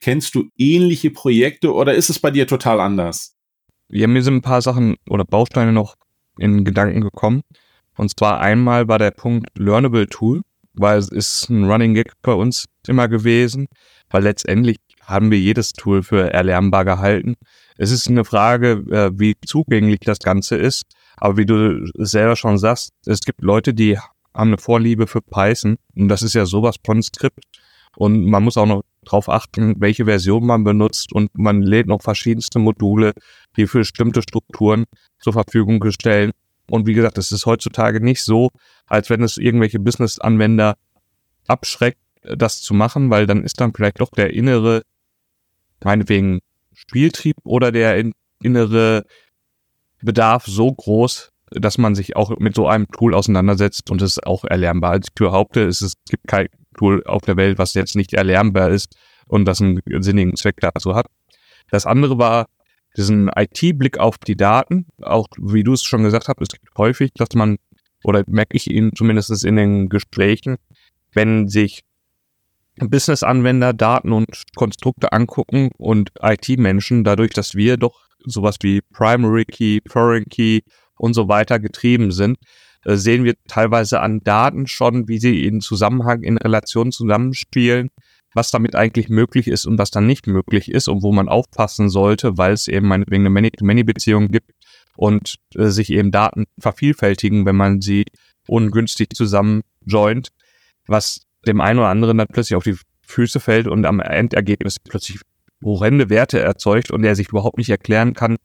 Kennst 0.00 0.34
du 0.34 0.44
ähnliche 0.56 1.10
Projekte 1.10 1.74
oder 1.74 1.94
ist 1.94 2.10
es 2.10 2.20
bei 2.20 2.30
dir 2.30 2.46
total 2.46 2.78
anders? 2.78 3.36
Ja, 3.88 4.06
mir 4.06 4.22
sind 4.22 4.36
ein 4.36 4.42
paar 4.42 4.62
Sachen 4.62 4.96
oder 5.08 5.24
Bausteine 5.24 5.72
noch 5.72 5.96
in 6.38 6.64
Gedanken 6.64 7.00
gekommen. 7.00 7.42
Und 7.96 8.16
zwar 8.16 8.40
einmal 8.40 8.88
war 8.88 8.98
der 8.98 9.10
Punkt 9.10 9.48
Learnable 9.58 10.06
Tool, 10.06 10.42
weil 10.74 10.98
es 10.98 11.08
ist 11.08 11.48
ein 11.48 11.64
Running 11.70 11.94
Gag 11.94 12.12
bei 12.22 12.32
uns 12.32 12.66
immer 12.86 13.08
gewesen, 13.08 13.66
weil 14.10 14.22
letztendlich 14.22 14.78
haben 15.02 15.30
wir 15.30 15.38
jedes 15.38 15.72
Tool 15.72 16.02
für 16.02 16.32
erlernbar 16.32 16.84
gehalten. 16.84 17.34
Es 17.76 17.90
ist 17.90 18.08
eine 18.08 18.24
Frage, 18.24 18.84
äh, 18.90 19.10
wie 19.18 19.34
zugänglich 19.44 20.00
das 20.00 20.18
Ganze 20.18 20.56
ist. 20.56 20.84
Aber 21.16 21.36
wie 21.36 21.46
du 21.46 21.86
selber 21.96 22.36
schon 22.36 22.58
sagst, 22.58 22.92
es 23.06 23.20
gibt 23.20 23.42
Leute, 23.42 23.74
die 23.74 23.98
haben 23.98 24.12
eine 24.34 24.58
Vorliebe 24.58 25.06
für 25.06 25.22
Python 25.22 25.76
und 25.94 26.08
das 26.08 26.22
ist 26.22 26.34
ja 26.34 26.44
sowas 26.44 26.76
von 26.84 27.02
Skript. 27.02 27.44
Und 27.96 28.24
man 28.24 28.42
muss 28.42 28.56
auch 28.56 28.66
noch 28.66 28.82
darauf 29.04 29.28
achten, 29.28 29.80
welche 29.80 30.06
Version 30.06 30.46
man 30.46 30.64
benutzt 30.64 31.12
und 31.12 31.30
man 31.38 31.62
lädt 31.62 31.86
noch 31.86 32.02
verschiedenste 32.02 32.58
Module, 32.58 33.12
die 33.56 33.66
für 33.66 33.78
bestimmte 33.78 34.22
Strukturen 34.22 34.84
zur 35.20 35.32
Verfügung 35.32 35.84
stellen. 35.92 36.32
Und 36.68 36.86
wie 36.86 36.94
gesagt, 36.94 37.18
es 37.18 37.30
ist 37.30 37.46
heutzutage 37.46 38.02
nicht 38.02 38.22
so, 38.22 38.50
als 38.86 39.10
wenn 39.10 39.22
es 39.22 39.36
irgendwelche 39.36 39.78
Business-Anwender 39.78 40.76
abschreckt, 41.46 42.00
das 42.22 42.62
zu 42.62 42.74
machen, 42.74 43.10
weil 43.10 43.26
dann 43.26 43.44
ist 43.44 43.60
dann 43.60 43.72
vielleicht 43.74 44.00
doch 44.00 44.10
der 44.10 44.32
innere, 44.32 44.82
meinetwegen 45.84 46.40
Spieltrieb 46.74 47.36
oder 47.44 47.72
der 47.72 48.10
innere 48.42 49.04
Bedarf 50.02 50.46
so 50.46 50.72
groß, 50.72 51.30
dass 51.50 51.78
man 51.78 51.94
sich 51.94 52.16
auch 52.16 52.36
mit 52.38 52.54
so 52.54 52.66
einem 52.66 52.88
Tool 52.88 53.14
auseinandersetzt 53.14 53.90
und 53.90 54.02
es 54.02 54.22
auch 54.22 54.44
erlernbar. 54.44 54.92
Als 54.92 55.08
ich 55.08 55.14
behaupte, 55.14 55.64
es, 55.64 55.80
es 55.80 55.94
gibt 56.08 56.26
kein 56.26 56.48
Tool 56.76 57.02
auf 57.04 57.22
der 57.22 57.36
Welt, 57.36 57.58
was 57.58 57.74
jetzt 57.74 57.96
nicht 57.96 58.12
erlernbar 58.12 58.70
ist 58.70 58.96
und 59.26 59.46
das 59.46 59.60
einen 59.60 59.80
sinnigen 60.00 60.36
Zweck 60.36 60.56
dazu 60.60 60.94
hat. 60.94 61.06
Das 61.70 61.86
andere 61.86 62.18
war 62.18 62.46
diesen 62.96 63.30
IT-Blick 63.34 63.98
auf 63.98 64.18
die 64.18 64.36
Daten. 64.36 64.86
Auch 65.02 65.28
wie 65.38 65.64
du 65.64 65.72
es 65.72 65.82
schon 65.82 66.04
gesagt 66.04 66.28
hast, 66.28 66.40
es 66.40 66.48
gibt 66.48 66.76
häufig, 66.76 67.12
dass 67.14 67.30
man, 67.34 67.56
oder 68.02 68.24
merke 68.26 68.56
ich 68.56 68.70
ihn 68.70 68.92
zumindest 68.94 69.44
in 69.44 69.56
den 69.56 69.88
Gesprächen, 69.88 70.56
wenn 71.12 71.48
sich 71.48 71.82
Business-Anwender 72.76 73.72
Daten 73.72 74.12
und 74.12 74.42
Konstrukte 74.56 75.12
angucken 75.12 75.70
und 75.78 76.10
IT-Menschen, 76.20 77.04
dadurch, 77.04 77.30
dass 77.30 77.54
wir 77.54 77.76
doch 77.76 78.04
sowas 78.24 78.56
wie 78.62 78.80
Primary 78.80 79.44
Key, 79.44 79.80
Foreign 79.86 80.24
Key 80.24 80.62
und 80.96 81.14
so 81.14 81.28
weiter 81.28 81.58
getrieben 81.58 82.10
sind, 82.10 82.38
äh, 82.84 82.96
sehen 82.96 83.24
wir 83.24 83.34
teilweise 83.48 84.00
an 84.00 84.20
Daten 84.20 84.66
schon, 84.66 85.08
wie 85.08 85.18
sie 85.18 85.44
in 85.44 85.60
Zusammenhang, 85.60 86.22
in 86.22 86.38
Relation 86.38 86.92
zusammenspielen, 86.92 87.90
was 88.34 88.50
damit 88.50 88.74
eigentlich 88.74 89.08
möglich 89.08 89.46
ist 89.46 89.66
und 89.66 89.78
was 89.78 89.90
dann 89.90 90.06
nicht 90.06 90.26
möglich 90.26 90.70
ist 90.70 90.88
und 90.88 91.02
wo 91.02 91.12
man 91.12 91.28
aufpassen 91.28 91.88
sollte, 91.88 92.36
weil 92.36 92.52
es 92.52 92.68
eben 92.68 92.88
meinetwegen 92.88 93.22
eine 93.22 93.30
Many-to-Many-Beziehung 93.30 94.28
gibt 94.28 94.50
und 94.96 95.36
äh, 95.54 95.68
sich 95.68 95.90
eben 95.90 96.10
Daten 96.10 96.46
vervielfältigen, 96.58 97.46
wenn 97.46 97.56
man 97.56 97.80
sie 97.80 98.04
ungünstig 98.48 99.14
zusammen 99.14 99.62
joint, 99.86 100.28
was 100.86 101.23
dem 101.46 101.60
einen 101.60 101.78
oder 101.78 101.88
anderen 101.88 102.18
dann 102.18 102.28
plötzlich 102.28 102.56
auf 102.56 102.64
die 102.64 102.76
Füße 103.02 103.40
fällt 103.40 103.66
und 103.66 103.86
am 103.86 104.00
Endergebnis 104.00 104.78
plötzlich 104.80 105.20
horrende 105.62 106.10
Werte 106.10 106.40
erzeugt 106.40 106.90
und 106.90 107.04
er 107.04 107.16
sich 107.16 107.28
überhaupt 107.28 107.58
nicht 107.58 107.70
erklären 107.70 108.14
kann, 108.14 108.36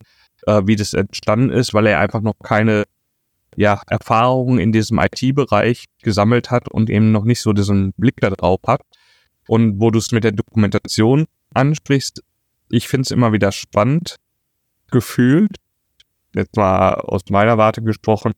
äh, 0.46 0.62
wie 0.64 0.76
das 0.76 0.94
entstanden 0.94 1.50
ist, 1.50 1.74
weil 1.74 1.86
er 1.86 2.00
einfach 2.00 2.20
noch 2.20 2.38
keine 2.42 2.84
ja, 3.56 3.82
Erfahrungen 3.88 4.58
in 4.58 4.72
diesem 4.72 4.98
IT-Bereich 4.98 5.86
gesammelt 6.02 6.50
hat 6.50 6.68
und 6.68 6.88
eben 6.88 7.12
noch 7.12 7.24
nicht 7.24 7.40
so 7.40 7.52
diesen 7.52 7.92
Blick 7.96 8.16
darauf 8.20 8.60
hat. 8.66 8.82
Und 9.48 9.80
wo 9.80 9.90
du 9.90 9.98
es 9.98 10.12
mit 10.12 10.24
der 10.24 10.32
Dokumentation 10.32 11.26
ansprichst, 11.52 12.22
ich 12.70 12.88
finde 12.88 13.02
es 13.02 13.10
immer 13.10 13.32
wieder 13.32 13.50
spannend, 13.50 14.16
gefühlt, 14.90 15.56
jetzt 16.34 16.56
mal 16.56 16.94
aus 16.94 17.22
meiner 17.30 17.58
Warte 17.58 17.82
gesprochen, 17.82 18.32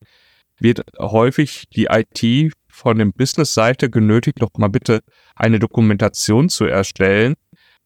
wird 0.59 0.83
häufig 0.99 1.65
die 1.75 1.89
IT 1.91 2.53
von 2.73 2.99
dem 2.99 3.13
Business-Seite 3.13 3.91
genötigt, 3.91 4.41
doch 4.41 4.51
mal 4.57 4.69
bitte 4.69 5.03
eine 5.37 5.59
Dokumentation 5.59 6.49
zu 6.49 6.65
erstellen, 6.65 7.35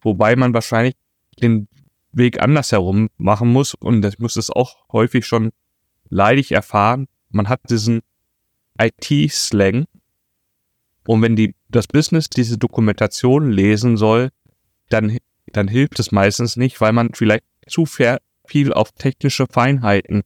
wobei 0.00 0.36
man 0.36 0.54
wahrscheinlich 0.54 0.94
den 1.42 1.68
Weg 2.12 2.40
andersherum 2.40 3.10
machen 3.18 3.52
muss 3.52 3.74
und 3.74 4.04
ich 4.04 4.18
muss 4.20 4.36
es 4.36 4.48
auch 4.48 4.76
häufig 4.92 5.26
schon 5.26 5.50
leidig 6.08 6.52
erfahren. 6.52 7.08
Man 7.30 7.48
hat 7.48 7.60
diesen 7.68 8.00
IT-Slang 8.78 9.86
und 11.06 11.20
wenn 11.20 11.34
die, 11.34 11.56
das 11.68 11.88
Business 11.88 12.30
diese 12.30 12.56
Dokumentation 12.56 13.50
lesen 13.50 13.96
soll, 13.96 14.30
dann, 14.88 15.18
dann 15.46 15.66
hilft 15.66 15.98
es 15.98 16.12
meistens 16.12 16.56
nicht, 16.56 16.80
weil 16.80 16.92
man 16.92 17.10
vielleicht 17.12 17.44
zu 17.66 17.86
viel 17.86 18.72
auf 18.72 18.92
technische 18.92 19.46
Feinheiten 19.50 20.22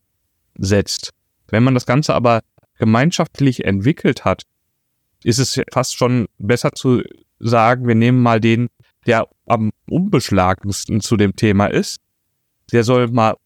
setzt. 0.55 1.13
Wenn 1.49 1.65
man 1.65 1.75
das 1.75 1.87
Ganze 1.87 2.15
aber 2.15 2.43
gemeinschaftlich 2.81 3.65
entwickelt 3.65 4.25
hat, 4.25 4.43
ist 5.23 5.39
es 5.39 5.61
fast 5.71 5.97
schon 5.97 6.27
besser 6.39 6.73
zu 6.73 7.03
sagen, 7.39 7.87
wir 7.87 7.95
nehmen 7.95 8.21
mal 8.21 8.41
den, 8.41 8.69
der 9.07 9.29
am 9.47 9.71
unbeschlagensten 9.89 11.01
zu 11.01 11.17
dem 11.17 11.37
Thema 11.37 11.67
ist. 11.67 12.01
Der 12.73 12.83
soll 12.83 13.09
mal 13.09 13.37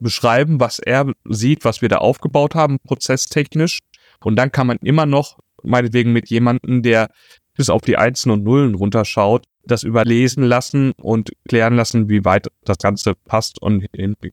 beschreiben, 0.00 0.60
was 0.60 0.78
er 0.78 1.12
sieht, 1.28 1.64
was 1.64 1.82
wir 1.82 1.88
da 1.90 1.98
aufgebaut 1.98 2.54
haben, 2.54 2.78
prozesstechnisch. 2.80 3.80
Und 4.24 4.36
dann 4.36 4.50
kann 4.50 4.66
man 4.66 4.78
immer 4.78 5.06
noch, 5.06 5.38
meinetwegen 5.62 6.12
mit 6.12 6.30
jemandem, 6.30 6.82
der 6.82 7.10
bis 7.54 7.68
auf 7.68 7.82
die 7.82 7.98
Einsen 7.98 8.30
und 8.30 8.44
Nullen 8.44 8.74
runterschaut, 8.74 9.44
das 9.64 9.82
überlesen 9.82 10.42
lassen 10.42 10.92
und 10.92 11.32
klären 11.46 11.76
lassen, 11.76 12.08
wie 12.08 12.24
weit 12.24 12.48
das 12.64 12.78
Ganze 12.78 13.14
passt. 13.14 13.60
Und, 13.60 13.86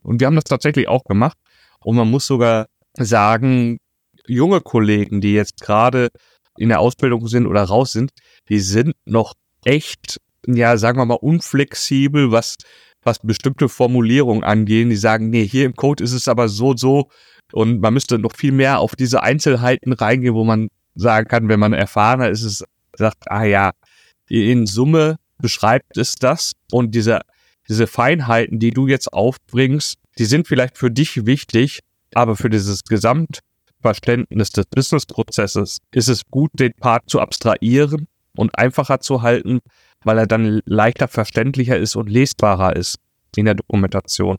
und 0.04 0.20
wir 0.22 0.28
haben 0.28 0.36
das 0.36 0.46
tatsächlich 0.46 0.88
auch 0.88 1.04
gemacht. 1.04 1.38
Und 1.82 1.98
man 1.98 2.10
muss 2.10 2.28
sogar 2.28 2.68
sagen, 2.94 3.80
junge 4.28 4.62
Kollegen, 4.62 5.22
die 5.22 5.34
jetzt 5.34 5.62
gerade 5.62 6.10
in 6.58 6.70
der 6.70 6.80
Ausbildung 6.80 7.28
sind 7.28 7.46
oder 7.46 7.64
raus 7.64 7.92
sind, 7.92 8.12
die 8.50 8.60
sind 8.60 8.96
noch 9.06 9.34
echt, 9.64 10.20
ja, 10.46 10.78
sagen 10.78 11.00
wir 11.00 11.06
mal, 11.06 11.16
unflexibel, 11.16 12.32
was, 12.32 12.56
was 13.04 13.20
bestimmte 13.20 13.70
Formulierungen 13.70 14.44
angehen. 14.44 14.90
Die 14.90 14.96
sagen, 14.96 15.30
nee, 15.30 15.46
hier 15.46 15.66
im 15.66 15.76
Code 15.76 16.04
ist 16.04 16.14
es 16.14 16.28
aber 16.28 16.50
so, 16.50 16.76
so. 16.76 17.10
Und 17.54 17.80
man 17.80 17.94
müsste 17.94 18.20
noch 18.20 18.36
viel 18.36 18.52
mehr 18.52 18.80
auf 18.80 18.96
diese 18.96 19.24
Einzelheiten 19.24 19.94
reingehen, 19.94 20.34
wo 20.34 20.44
man 20.44 20.70
sagen 20.96 21.28
kann, 21.28 21.48
wenn 21.48 21.60
man 21.60 21.74
erfahrener 21.74 22.30
ist, 22.30 22.44
es 22.44 22.64
sagt, 22.98 23.30
ah 23.30 23.44
ja, 23.44 23.72
in 24.28 24.66
Summe 24.66 25.18
beschreibt 25.38 25.98
es 25.98 26.16
das. 26.16 26.54
Und 26.72 26.96
diese, 26.96 27.22
diese 27.70 27.88
Feinheiten, 27.88 28.60
die 28.60 28.72
du 28.72 28.88
jetzt 28.88 29.14
aufbringst, 29.14 29.96
die 30.18 30.26
sind 30.26 30.48
vielleicht 30.48 30.78
für 30.78 30.92
dich 30.92 31.26
wichtig, 31.26 31.82
aber 32.14 32.36
für 32.36 32.50
dieses 32.50 32.84
Gesamt 32.84 33.40
Verständnis 33.88 34.50
des 34.50 34.66
Businessprozesses 34.66 35.80
ist 35.94 36.10
es 36.10 36.26
gut, 36.30 36.52
den 36.56 36.74
Part 36.74 37.10
zu 37.10 37.22
abstrahieren 37.22 38.08
und 38.36 38.58
einfacher 38.58 39.00
zu 39.00 39.22
halten, 39.22 39.60
weil 40.04 40.18
er 40.18 40.28
dann 40.28 40.62
leichter 40.66 41.08
verständlicher 41.08 41.78
ist 41.78 41.96
und 41.96 42.10
lesbarer 42.10 42.76
ist 42.76 42.98
in 43.38 43.46
der 43.46 43.56
Dokumentation. 43.56 44.36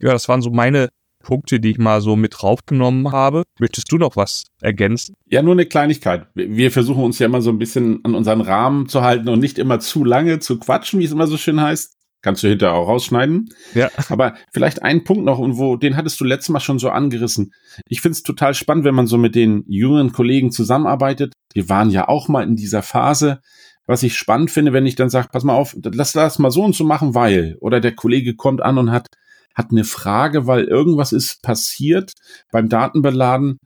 Ja, 0.00 0.12
das 0.12 0.28
waren 0.28 0.42
so 0.42 0.50
meine 0.50 0.90
Punkte, 1.20 1.60
die 1.60 1.70
ich 1.70 1.78
mal 1.78 2.02
so 2.02 2.14
mit 2.14 2.34
draufgenommen 2.36 3.10
habe. 3.10 3.44
Möchtest 3.58 3.90
du 3.90 3.96
noch 3.96 4.16
was 4.16 4.44
ergänzen? 4.60 5.14
Ja, 5.30 5.42
nur 5.42 5.54
eine 5.54 5.64
Kleinigkeit. 5.64 6.26
Wir 6.34 6.70
versuchen 6.70 7.02
uns 7.02 7.18
ja 7.18 7.26
immer 7.26 7.40
so 7.40 7.50
ein 7.50 7.58
bisschen 7.58 8.04
an 8.04 8.14
unseren 8.14 8.42
Rahmen 8.42 8.86
zu 8.86 9.00
halten 9.00 9.30
und 9.30 9.40
nicht 9.40 9.58
immer 9.58 9.80
zu 9.80 10.04
lange 10.04 10.40
zu 10.40 10.58
quatschen, 10.58 11.00
wie 11.00 11.04
es 11.04 11.12
immer 11.12 11.26
so 11.26 11.38
schön 11.38 11.60
heißt. 11.60 11.97
Kannst 12.20 12.42
du 12.42 12.48
hinterher 12.48 12.74
auch 12.74 12.88
rausschneiden. 12.88 13.48
Ja. 13.74 13.90
Aber 14.08 14.34
vielleicht 14.52 14.82
ein 14.82 15.04
Punkt 15.04 15.24
noch, 15.24 15.38
und 15.38 15.56
wo, 15.56 15.76
den 15.76 15.96
hattest 15.96 16.20
du 16.20 16.24
letztes 16.24 16.48
Mal 16.48 16.60
schon 16.60 16.80
so 16.80 16.90
angerissen. 16.90 17.52
Ich 17.86 18.00
finde 18.00 18.14
es 18.14 18.24
total 18.24 18.54
spannend, 18.54 18.84
wenn 18.84 18.94
man 18.94 19.06
so 19.06 19.18
mit 19.18 19.36
den 19.36 19.64
jüngeren 19.68 20.10
Kollegen 20.10 20.50
zusammenarbeitet. 20.50 21.32
Wir 21.54 21.68
waren 21.68 21.90
ja 21.90 22.08
auch 22.08 22.28
mal 22.28 22.42
in 22.42 22.56
dieser 22.56 22.82
Phase. 22.82 23.40
Was 23.86 24.02
ich 24.02 24.16
spannend 24.16 24.50
finde, 24.50 24.72
wenn 24.72 24.84
ich 24.84 24.96
dann 24.96 25.10
sage, 25.10 25.28
pass 25.32 25.44
mal 25.44 25.54
auf, 25.54 25.76
lass 25.82 26.12
das 26.12 26.38
mal 26.38 26.50
so 26.50 26.62
und 26.62 26.74
so 26.74 26.84
machen, 26.84 27.14
weil. 27.14 27.56
Oder 27.60 27.80
der 27.80 27.94
Kollege 27.94 28.34
kommt 28.34 28.62
an 28.62 28.78
und 28.78 28.90
hat, 28.90 29.06
hat 29.54 29.70
eine 29.70 29.84
Frage, 29.84 30.46
weil 30.46 30.64
irgendwas 30.64 31.12
ist 31.12 31.40
passiert 31.42 32.12
beim 32.50 32.68
Datenbeladen. 32.68 33.58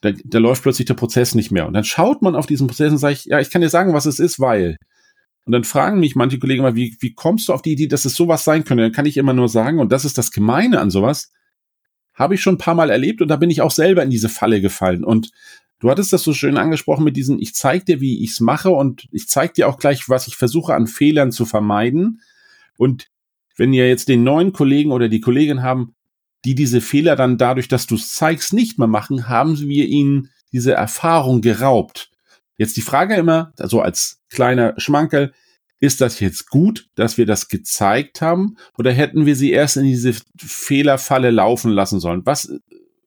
Da, 0.00 0.12
da 0.24 0.38
läuft 0.38 0.62
plötzlich 0.62 0.86
der 0.86 0.94
Prozess 0.94 1.34
nicht 1.34 1.50
mehr. 1.50 1.66
Und 1.66 1.74
dann 1.74 1.84
schaut 1.84 2.22
man 2.22 2.36
auf 2.36 2.46
diesen 2.46 2.68
Prozess 2.68 2.90
und 2.90 2.98
sagt, 2.98 3.26
ja, 3.26 3.38
ich 3.38 3.50
kann 3.50 3.60
dir 3.60 3.68
sagen, 3.68 3.92
was 3.92 4.06
es 4.06 4.18
ist, 4.18 4.40
weil. 4.40 4.76
Und 5.48 5.52
dann 5.52 5.64
fragen 5.64 5.98
mich 5.98 6.14
manche 6.14 6.38
Kollegen 6.38 6.62
mal, 6.62 6.74
wie, 6.74 6.94
wie 7.00 7.14
kommst 7.14 7.48
du 7.48 7.54
auf 7.54 7.62
die 7.62 7.72
Idee, 7.72 7.86
dass 7.86 8.04
es 8.04 8.14
sowas 8.14 8.44
sein 8.44 8.64
könnte? 8.64 8.82
Dann 8.82 8.92
kann 8.92 9.06
ich 9.06 9.16
immer 9.16 9.32
nur 9.32 9.48
sagen, 9.48 9.78
und 9.78 9.90
das 9.90 10.04
ist 10.04 10.18
das 10.18 10.30
Gemeine 10.30 10.78
an 10.78 10.90
sowas, 10.90 11.32
habe 12.12 12.34
ich 12.34 12.42
schon 12.42 12.56
ein 12.56 12.58
paar 12.58 12.74
Mal 12.74 12.90
erlebt 12.90 13.22
und 13.22 13.28
da 13.28 13.36
bin 13.36 13.48
ich 13.48 13.62
auch 13.62 13.70
selber 13.70 14.02
in 14.02 14.10
diese 14.10 14.28
Falle 14.28 14.60
gefallen. 14.60 15.04
Und 15.04 15.30
du 15.78 15.88
hattest 15.88 16.12
das 16.12 16.22
so 16.22 16.34
schön 16.34 16.58
angesprochen 16.58 17.02
mit 17.02 17.16
diesen, 17.16 17.40
ich 17.40 17.54
zeig 17.54 17.86
dir, 17.86 18.02
wie 18.02 18.22
ich 18.22 18.32
es 18.32 18.40
mache 18.40 18.68
und 18.68 19.08
ich 19.10 19.26
zeig 19.26 19.54
dir 19.54 19.70
auch 19.70 19.78
gleich, 19.78 20.10
was 20.10 20.28
ich 20.28 20.36
versuche 20.36 20.74
an 20.74 20.86
Fehlern 20.86 21.32
zu 21.32 21.46
vermeiden. 21.46 22.20
Und 22.76 23.08
wenn 23.56 23.72
ihr 23.72 23.88
jetzt 23.88 24.10
den 24.10 24.24
neuen 24.24 24.52
Kollegen 24.52 24.92
oder 24.92 25.08
die 25.08 25.22
Kollegin 25.22 25.62
haben, 25.62 25.94
die 26.44 26.56
diese 26.56 26.82
Fehler 26.82 27.16
dann 27.16 27.38
dadurch, 27.38 27.68
dass 27.68 27.86
du 27.86 27.94
es 27.94 28.12
zeigst, 28.12 28.52
nicht 28.52 28.78
mehr 28.78 28.86
machen, 28.86 29.30
haben 29.30 29.58
wir 29.58 29.86
ihnen 29.86 30.28
diese 30.52 30.74
Erfahrung 30.74 31.40
geraubt. 31.40 32.10
Jetzt 32.58 32.76
die 32.76 32.82
Frage 32.82 33.14
immer, 33.14 33.52
also 33.58 33.80
als 33.80 34.20
kleiner 34.28 34.74
Schmankerl, 34.76 35.32
ist 35.80 36.00
das 36.00 36.18
jetzt 36.18 36.50
gut, 36.50 36.88
dass 36.96 37.18
wir 37.18 37.24
das 37.24 37.48
gezeigt 37.48 38.20
haben, 38.20 38.56
oder 38.76 38.92
hätten 38.92 39.26
wir 39.26 39.36
sie 39.36 39.52
erst 39.52 39.76
in 39.76 39.84
diese 39.84 40.12
Fehlerfalle 40.36 41.30
laufen 41.30 41.70
lassen 41.70 42.00
sollen? 42.00 42.26
Was, 42.26 42.52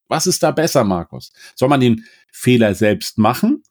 was 0.08 0.26
ist 0.26 0.42
da 0.42 0.52
besser, 0.52 0.86
Markus? 0.86 1.34
Soll 1.56 1.68
man 1.68 1.82
den 1.82 2.06
Fehler 2.32 2.74
selbst 2.74 3.18
machen? 3.18 3.62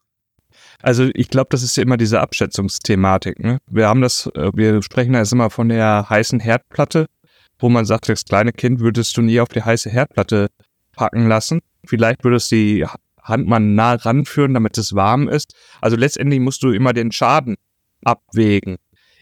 Also 0.83 1.09
ich 1.13 1.29
glaube, 1.29 1.47
das 1.49 1.63
ist 1.63 1.75
ja 1.77 1.83
immer 1.83 1.97
diese 1.97 2.21
Abschätzungsthematik. 2.21 3.39
Ne? 3.39 3.57
Wir 3.67 3.87
haben 3.87 4.01
das, 4.01 4.27
äh, 4.35 4.51
wir 4.53 4.81
sprechen 4.81 5.13
da 5.13 5.19
jetzt 5.19 5.33
immer 5.33 5.49
von 5.49 5.69
der 5.69 6.09
heißen 6.09 6.39
Herdplatte, 6.39 7.07
wo 7.59 7.69
man 7.69 7.85
sagt, 7.85 8.09
das 8.09 8.25
kleine 8.25 8.51
Kind 8.51 8.79
würdest 8.79 9.17
du 9.17 9.21
nie 9.21 9.39
auf 9.39 9.49
die 9.49 9.63
heiße 9.63 9.89
Herdplatte 9.89 10.49
packen 10.93 11.27
lassen. 11.27 11.61
Vielleicht 11.85 12.23
würdest 12.23 12.51
du 12.51 12.55
die 12.55 12.85
Hand 13.21 13.47
mal 13.47 13.59
nah 13.59 13.93
ranführen, 13.93 14.53
damit 14.53 14.77
es 14.77 14.95
warm 14.95 15.27
ist. 15.29 15.55
Also 15.81 15.95
letztendlich 15.95 16.39
musst 16.39 16.63
du 16.63 16.71
immer 16.71 16.93
den 16.93 17.11
Schaden 17.11 17.55
abwägen. 18.03 18.77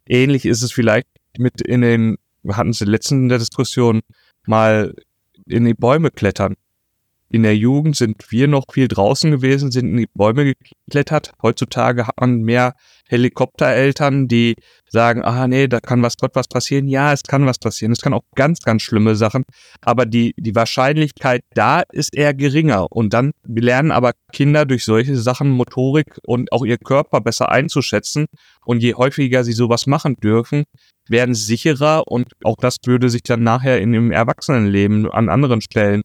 Ähnlich 0.05 0.45
ist 0.45 0.63
es 0.63 0.71
vielleicht 0.71 1.07
mit 1.37 1.61
in 1.61 1.81
den, 1.81 2.17
wir 2.43 2.57
hatten 2.57 2.69
es 2.69 2.81
in 2.81 2.85
der 2.85 2.93
letzten 2.93 3.29
Diskussion, 3.29 4.01
mal 4.45 4.95
in 5.45 5.65
die 5.65 5.73
Bäume 5.73 6.11
klettern 6.11 6.55
in 7.31 7.43
der 7.43 7.55
Jugend 7.55 7.95
sind 7.95 8.31
wir 8.31 8.47
noch 8.47 8.65
viel 8.71 8.87
draußen 8.87 9.29
gewesen, 9.29 9.71
sind 9.71 9.89
in 9.89 9.97
die 9.97 10.07
Bäume 10.13 10.55
geklettert. 10.55 11.31
Heutzutage 11.43 12.07
hat 12.07 12.19
man 12.19 12.41
mehr 12.41 12.73
Helikoptereltern, 13.07 14.27
die 14.27 14.55
sagen, 14.89 15.23
ah 15.23 15.47
nee, 15.47 15.67
da 15.67 15.79
kann 15.79 16.01
was 16.01 16.17
Gott 16.17 16.31
was 16.33 16.47
passieren. 16.47 16.87
Ja, 16.87 17.13
es 17.13 17.21
kann 17.23 17.45
was 17.45 17.59
passieren. 17.59 17.91
Es 17.91 18.01
kann 18.01 18.13
auch 18.13 18.23
ganz, 18.35 18.61
ganz 18.61 18.81
schlimme 18.81 19.15
Sachen. 19.15 19.43
Aber 19.81 20.07
die, 20.07 20.33
die 20.37 20.55
Wahrscheinlichkeit 20.55 21.41
da 21.53 21.83
ist 21.91 22.15
eher 22.15 22.33
geringer. 22.33 22.87
Und 22.91 23.13
dann 23.13 23.31
lernen 23.45 23.91
aber 23.91 24.13
Kinder 24.33 24.65
durch 24.65 24.83
solche 24.83 25.15
Sachen 25.15 25.49
Motorik 25.51 26.17
und 26.25 26.51
auch 26.51 26.65
ihr 26.65 26.77
Körper 26.77 27.21
besser 27.21 27.49
einzuschätzen. 27.49 28.25
Und 28.65 28.81
je 28.81 28.95
häufiger 28.95 29.43
sie 29.43 29.53
sowas 29.53 29.85
machen 29.85 30.15
dürfen, 30.15 30.63
werden 31.07 31.35
sicherer 31.35 32.07
und 32.07 32.31
auch 32.43 32.55
das 32.59 32.77
würde 32.85 33.09
sich 33.09 33.23
dann 33.23 33.43
nachher 33.43 33.81
in 33.81 33.91
dem 33.91 34.11
Erwachsenenleben 34.11 35.09
an 35.11 35.29
anderen 35.29 35.61
Stellen 35.61 36.03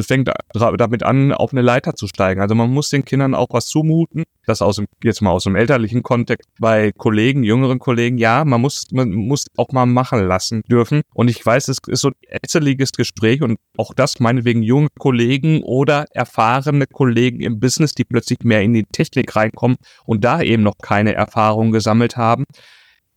fängt 0.00 0.30
damit 0.52 1.02
an, 1.02 1.32
auf 1.32 1.52
eine 1.52 1.62
Leiter 1.62 1.94
zu 1.94 2.06
steigen. 2.06 2.40
Also 2.40 2.54
man 2.54 2.70
muss 2.70 2.90
den 2.90 3.04
Kindern 3.04 3.34
auch 3.34 3.48
was 3.50 3.66
zumuten. 3.66 4.24
Das 4.46 4.62
aus 4.62 4.76
dem, 4.76 4.86
jetzt 5.02 5.22
mal 5.22 5.30
aus 5.30 5.44
dem 5.44 5.56
elterlichen 5.56 6.02
Kontext 6.02 6.48
bei 6.58 6.92
Kollegen, 6.92 7.42
jüngeren 7.42 7.78
Kollegen, 7.78 8.18
ja, 8.18 8.44
man 8.44 8.60
muss, 8.60 8.86
man 8.92 9.10
muss 9.12 9.46
auch 9.56 9.72
mal 9.72 9.86
machen 9.86 10.26
lassen 10.26 10.62
dürfen. 10.70 11.02
Und 11.14 11.28
ich 11.28 11.44
weiß, 11.44 11.68
es 11.68 11.78
ist 11.86 12.00
so 12.00 12.08
ein 12.08 12.14
ätzeliges 12.28 12.92
Gespräch 12.92 13.42
und 13.42 13.58
auch 13.76 13.94
das 13.94 14.20
meinetwegen 14.20 14.62
junge 14.62 14.88
Kollegen 14.98 15.62
oder 15.62 16.06
erfahrene 16.12 16.86
Kollegen 16.86 17.40
im 17.40 17.60
Business, 17.60 17.94
die 17.94 18.04
plötzlich 18.04 18.40
mehr 18.42 18.62
in 18.62 18.74
die 18.74 18.84
Technik 18.84 19.34
reinkommen 19.36 19.76
und 20.04 20.24
da 20.24 20.42
eben 20.42 20.62
noch 20.62 20.78
keine 20.82 21.14
Erfahrung 21.14 21.72
gesammelt 21.72 22.16
haben 22.16 22.44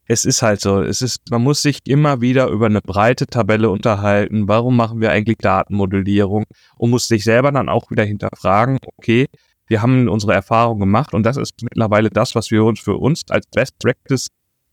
es 0.10 0.24
ist 0.24 0.42
halt 0.42 0.62
so, 0.62 0.82
es 0.82 1.02
ist, 1.02 1.30
man 1.30 1.44
muss 1.44 1.62
sich 1.62 1.80
immer 1.86 2.22
wieder 2.22 2.48
über 2.48 2.68
eine 2.68 2.82
breite 2.82 3.28
Tabelle 3.28 3.70
unterhalten. 3.70 4.48
Warum 4.48 4.78
machen 4.78 5.02
wir 5.02 5.12
eigentlich 5.12 5.38
Datenmodellierung? 5.40 6.46
Und 6.78 6.90
muss 6.90 7.08
sich 7.08 7.26
selber 7.26 7.52
dann 7.52 7.68
auch 7.68 7.92
wieder 7.92 8.06
hinterfragen, 8.06 8.80
okay, 8.98 9.28
wir 9.68 9.82
haben 9.82 10.08
unsere 10.08 10.34
Erfahrung 10.34 10.80
gemacht 10.80 11.14
und 11.14 11.24
das 11.24 11.36
ist 11.36 11.62
mittlerweile 11.62 12.10
das, 12.10 12.36
was 12.36 12.52
wir 12.52 12.64
uns 12.64 12.80
für 12.80 12.96
uns 12.96 13.24
als 13.30 13.46
Best 13.48 13.78
Practice 13.80 14.28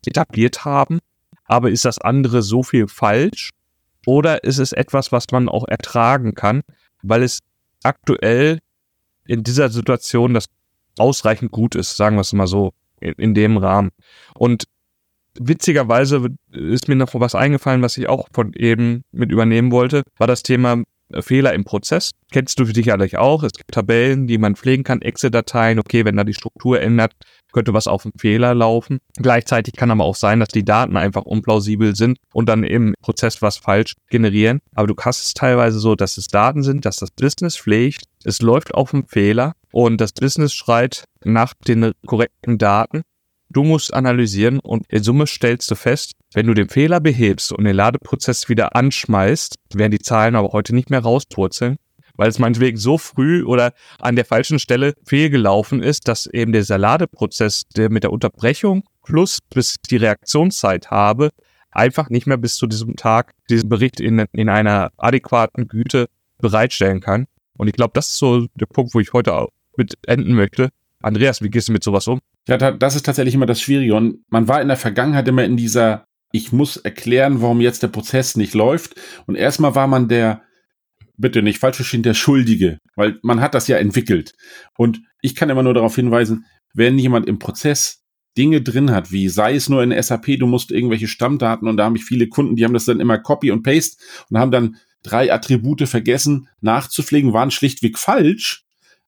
etabliert 0.07 0.65
haben. 0.65 1.01
Aber 1.47 1.69
ist 1.71 1.85
das 1.85 1.99
andere 1.99 2.43
so 2.43 2.63
viel 2.63 2.87
falsch? 2.87 3.51
Oder 4.07 4.45
ist 4.45 4.59
es 4.59 4.73
etwas, 4.73 5.11
was 5.11 5.27
man 5.33 5.49
auch 5.49 5.67
ertragen 5.67 6.35
kann, 6.35 6.63
weil 7.03 7.25
es 7.25 7.41
aktuell 7.83 8.61
in 9.27 9.43
dieser 9.43 9.69
Situation 9.69 10.35
das 10.35 10.47
ausreichend 10.97 11.51
gut 11.51 11.75
ist, 11.75 11.97
sagen 11.97 12.17
wir 12.17 12.21
es 12.21 12.33
mal 12.33 12.47
so, 12.47 12.73
in, 13.01 13.15
in 13.15 13.35
dem 13.35 13.57
Rahmen. 13.57 13.91
Und 14.35 14.65
witzigerweise 15.39 16.29
ist 16.53 16.89
mir 16.89 16.97
noch 16.97 17.15
was 17.15 17.35
eingefallen, 17.35 17.83
was 17.83 17.97
ich 17.97 18.09
auch 18.09 18.29
von 18.33 18.53
eben 18.55 19.03
mit 19.13 19.33
übernehmen 19.33 19.73
wollte, 19.73 20.03
war 20.19 20.27
das 20.27 20.43
Thema 20.43 20.83
äh, 21.11 21.23
Fehler 21.23 21.53
im 21.53 21.65
Prozess. 21.65 22.11
Kennst 22.33 22.59
du 22.59 22.65
sicherlich 22.65 23.19
auch. 23.19 23.43
Es 23.43 23.53
gibt 23.53 23.73
Tabellen, 23.73 24.27
die 24.27 24.39
man 24.39 24.57
pflegen 24.57 24.85
kann, 24.85 25.03
Excel-Dateien. 25.03 25.79
Okay, 25.79 26.05
wenn 26.05 26.17
da 26.17 26.25
die 26.25 26.35
Struktur 26.35 26.81
ändert, 26.81 27.13
könnte 27.53 27.73
was 27.73 27.87
auf 27.87 28.05
einen 28.05 28.19
Fehler 28.19 28.55
laufen. 28.55 28.99
Gleichzeitig 29.17 29.75
kann 29.75 29.91
aber 29.91 30.05
auch 30.05 30.17
sein, 30.17 30.41
dass 30.41 30.49
die 30.49 30.65
Daten 30.65 30.97
einfach 30.97 31.23
unplausibel 31.23 31.95
sind 31.95 32.19
und 32.33 32.49
dann 32.49 32.65
im 32.65 32.95
Prozess 33.01 33.43
was 33.43 33.59
falsch 33.59 33.95
generieren. 34.11 34.61
Aber 34.75 34.89
du 34.89 34.95
hast 34.99 35.25
es 35.25 35.35
teilweise 35.35 35.79
so, 35.79 35.95
dass 35.95 36.17
es 36.17 36.27
Daten 36.27 36.63
sind, 36.63 36.85
dass 36.85 36.97
das 36.97 37.11
Business 37.11 37.57
pflegt, 37.57 38.05
es 38.25 38.43
läuft 38.43 38.75
auf 38.75 38.93
einen 38.93 39.07
Fehler 39.07 39.55
und 39.71 40.01
das 40.01 40.13
Business 40.13 40.53
schreit 40.55 41.05
nach 41.25 41.55
den 41.67 41.93
korrekten 42.07 42.59
Daten 42.59 43.03
Du 43.55 43.63
musst 43.63 43.95
analysieren 43.95 44.59
und 44.59 44.85
in 44.89 45.05
Summe 45.05 45.29
stellst 45.29 45.71
du 45.71 45.77
fest, 45.77 46.15
wenn 46.33 46.49
du 46.49 46.55
den 46.55 46.69
Fehler 46.69 46.99
behebst 46.99 47.53
und 47.53 47.63
den 47.63 47.77
Ladeprozess 47.77 48.49
wieder 48.49 48.75
anschmeißt, 48.75 49.55
werden 49.73 49.93
die 49.93 50.01
Zahlen 50.01 50.35
aber 50.35 50.49
heute 50.49 50.75
nicht 50.75 50.91
mehr 50.91 50.99
rauspurzeln, 50.99 51.77
weil 52.17 52.29
es 52.29 52.41
meinetwegen 52.41 52.79
so 52.79 52.99
früh 52.99 53.45
oder 53.45 53.73
an 54.01 54.17
der 54.17 54.25
falschen 54.25 54.59
Stelle 54.59 54.95
fehlgelaufen 55.07 55.85
ist, 55.85 56.09
dass 56.09 56.27
eben 56.27 56.53
dieser 56.53 56.79
Ladeprozess, 56.79 57.63
der 57.77 57.91
mit 57.91 58.03
der 58.03 58.11
Unterbrechung 58.11 58.83
plus 59.05 59.39
bis 59.41 59.77
die 59.89 59.99
Reaktionszeit 59.99 60.91
habe, 60.91 61.31
einfach 61.71 62.11
nicht 62.11 62.27
mehr 62.27 62.39
bis 62.39 62.57
zu 62.57 62.67
diesem 62.67 62.97
Tag 62.97 63.35
diesen 63.49 63.69
Bericht 63.69 64.01
in, 64.01 64.19
in 64.33 64.49
einer 64.49 64.91
adäquaten 64.97 65.69
Güte 65.69 66.09
bereitstellen 66.39 67.01
kann. 67.01 67.27
Und 67.57 67.69
ich 67.69 67.75
glaube, 67.75 67.93
das 67.95 68.09
ist 68.09 68.19
so 68.19 68.49
der 68.57 68.67
Punkt, 68.67 68.95
wo 68.95 69.01
ich 69.01 69.13
heute 69.13 69.47
mit 69.77 69.95
enden 70.09 70.35
möchte. 70.35 70.71
Andreas, 71.03 71.41
wie 71.41 71.51
gehst 71.51 71.69
du 71.69 71.73
mit 71.73 71.85
sowas 71.85 72.09
um? 72.09 72.19
Ja, 72.47 72.59
das 72.59 72.97
ist 72.97 73.07
tatsächlich 73.07 73.35
immer 73.35 73.47
das 73.47 73.61
Schwierige. 73.61 73.95
Und 73.95 74.25
man 74.29 74.49
war 74.49 74.61
in 74.61 74.69
der 74.69 74.77
Vergangenheit 74.77 75.27
immer 75.29 75.45
in 75.45 75.57
dieser, 75.57 76.05
ich 76.33 76.53
muss 76.53 76.77
erklären, 76.77 77.41
warum 77.41 77.61
jetzt 77.61 77.83
der 77.83 77.89
Prozess 77.89 78.37
nicht 78.37 78.55
läuft. 78.55 78.95
Und 79.27 79.37
erstmal 79.37 79.75
war 79.75 79.87
man 79.87 80.09
der, 80.09 80.43
bitte 81.17 81.43
nicht 81.43 81.59
falsch 81.59 81.77
verstehen, 81.77 82.03
der 82.03 82.15
Schuldige, 82.15 82.79
weil 82.97 83.19
man 83.23 83.41
hat 83.41 83.55
das 83.55 83.69
ja 83.69 83.77
entwickelt. 83.79 84.33
Und 84.77 85.01
ich 85.23 85.35
kann 85.35 85.49
immer 85.49 85.63
nur 85.63 85.75
darauf 85.75 85.95
hinweisen, 85.95 86.45
wenn 86.75 86.99
jemand 86.99 87.27
im 87.29 87.39
Prozess 87.39 88.03
Dinge 88.37 88.61
drin 88.63 88.91
hat, 88.91 89.13
wie 89.13 89.29
sei 89.29 89.55
es 89.55 89.69
nur 89.69 89.83
in 89.83 90.03
SAP, 90.03 90.39
du 90.39 90.47
musst 90.47 90.73
irgendwelche 90.73 91.07
Stammdaten 91.07 91.69
und 91.69 91.77
da 91.77 91.85
habe 91.85 91.97
ich 91.97 92.05
viele 92.05 92.29
Kunden, 92.29 92.57
die 92.57 92.65
haben 92.65 92.75
das 92.75 92.85
dann 92.85 93.01
immer 93.01 93.19
Copy 93.19 93.53
und 93.53 93.63
Paste 93.63 93.97
und 94.29 94.39
haben 94.39 94.51
dann 94.51 94.77
drei 95.05 95.33
Attribute 95.33 95.89
vergessen 95.89 96.49
nachzupflegen, 96.61 97.33
waren 97.33 97.53
schlichtweg 97.53 97.97
falsch 97.97 98.64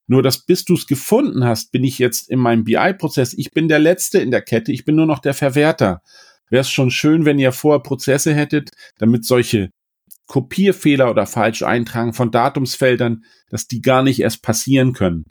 nur 0.07 0.23
dass 0.23 0.45
bis 0.45 0.65
du 0.65 0.75
es 0.75 0.87
gefunden 0.87 1.45
hast, 1.45 1.73
bin 1.73 1.85
ich 1.85 1.99
jetzt 1.99 2.31
in 2.31 2.39
meinem 2.39 2.65
BI-Prozess, 2.65 3.35
ich 3.35 3.51
bin 3.51 3.69
der 3.69 3.79
Letzte 3.79 4.19
in 4.19 4.31
der 4.31 4.43
Kette, 4.43 4.73
ich 4.73 4.85
bin 4.85 4.97
nur 4.97 5.07
noch 5.07 5.19
der 5.19 5.35
Verwerter. 5.35 6.03
Wäre 6.49 6.61
es 6.61 6.71
schon 6.71 6.91
schön, 6.91 7.25
wenn 7.25 7.39
ihr 7.39 7.53
vorher 7.53 7.81
Prozesse 7.81 8.33
hättet, 8.33 8.71
damit 8.99 9.25
solche 9.25 9.71
Kopierfehler 10.27 11.11
oder 11.11 11.27
falsch 11.27 11.63
eintragen 11.63 12.13
von 12.13 12.31
Datumsfeldern, 12.31 13.25
dass 13.51 13.67
die 13.67 13.81
gar 13.81 14.03
nicht 14.03 14.21
erst 14.21 14.43
passieren 14.43 14.93
können. 14.93 15.25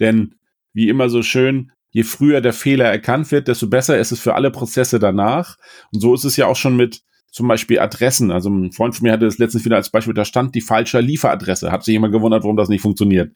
Denn 0.00 0.34
wie 0.72 0.88
immer 0.88 1.08
so 1.08 1.22
schön, 1.22 1.72
je 1.90 2.02
früher 2.02 2.40
der 2.40 2.52
Fehler 2.52 2.86
erkannt 2.86 3.30
wird, 3.30 3.48
desto 3.48 3.68
besser 3.68 3.98
ist 3.98 4.12
es 4.12 4.20
für 4.20 4.34
alle 4.34 4.50
Prozesse 4.50 4.98
danach. 4.98 5.56
Und 5.92 6.00
so 6.00 6.14
ist 6.14 6.24
es 6.24 6.36
ja 6.36 6.46
auch 6.46 6.56
schon 6.56 6.76
mit 6.76 7.02
zum 7.30 7.48
Beispiel 7.48 7.78
Adressen. 7.78 8.30
Also 8.30 8.50
ein 8.50 8.72
Freund 8.72 8.94
von 8.94 9.04
mir 9.04 9.12
hatte 9.12 9.24
das 9.24 9.38
letztens 9.38 9.64
wieder 9.64 9.76
als 9.76 9.90
Beispiel, 9.90 10.14
da 10.14 10.24
stand 10.24 10.54
die 10.54 10.60
falsche 10.60 11.00
Lieferadresse. 11.00 11.72
Hat 11.72 11.84
sich 11.84 11.92
jemand 11.92 12.12
gewundert, 12.12 12.42
warum 12.42 12.56
das 12.56 12.68
nicht 12.68 12.82
funktioniert. 12.82 13.34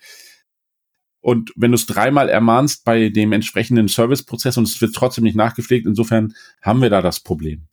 Und 1.21 1.53
wenn 1.57 1.73
du 1.73 1.77
es 1.77 1.87
dreimal 1.87 2.29
ermahnst 2.29 2.85
bei 2.85 3.09
dem 3.09 3.33
entsprechenden 3.33 3.89
Serviceprozess 3.89 4.57
und 4.57 4.65
es 4.65 4.81
wird 4.81 4.95
trotzdem 4.95 5.25
nicht 5.25 5.37
nachgepflegt, 5.37 5.87
insofern 5.87 6.35
haben 6.63 6.81
wir 6.81 6.91
da 6.91 7.03
das 7.03 7.21
Problem. 7.21 7.65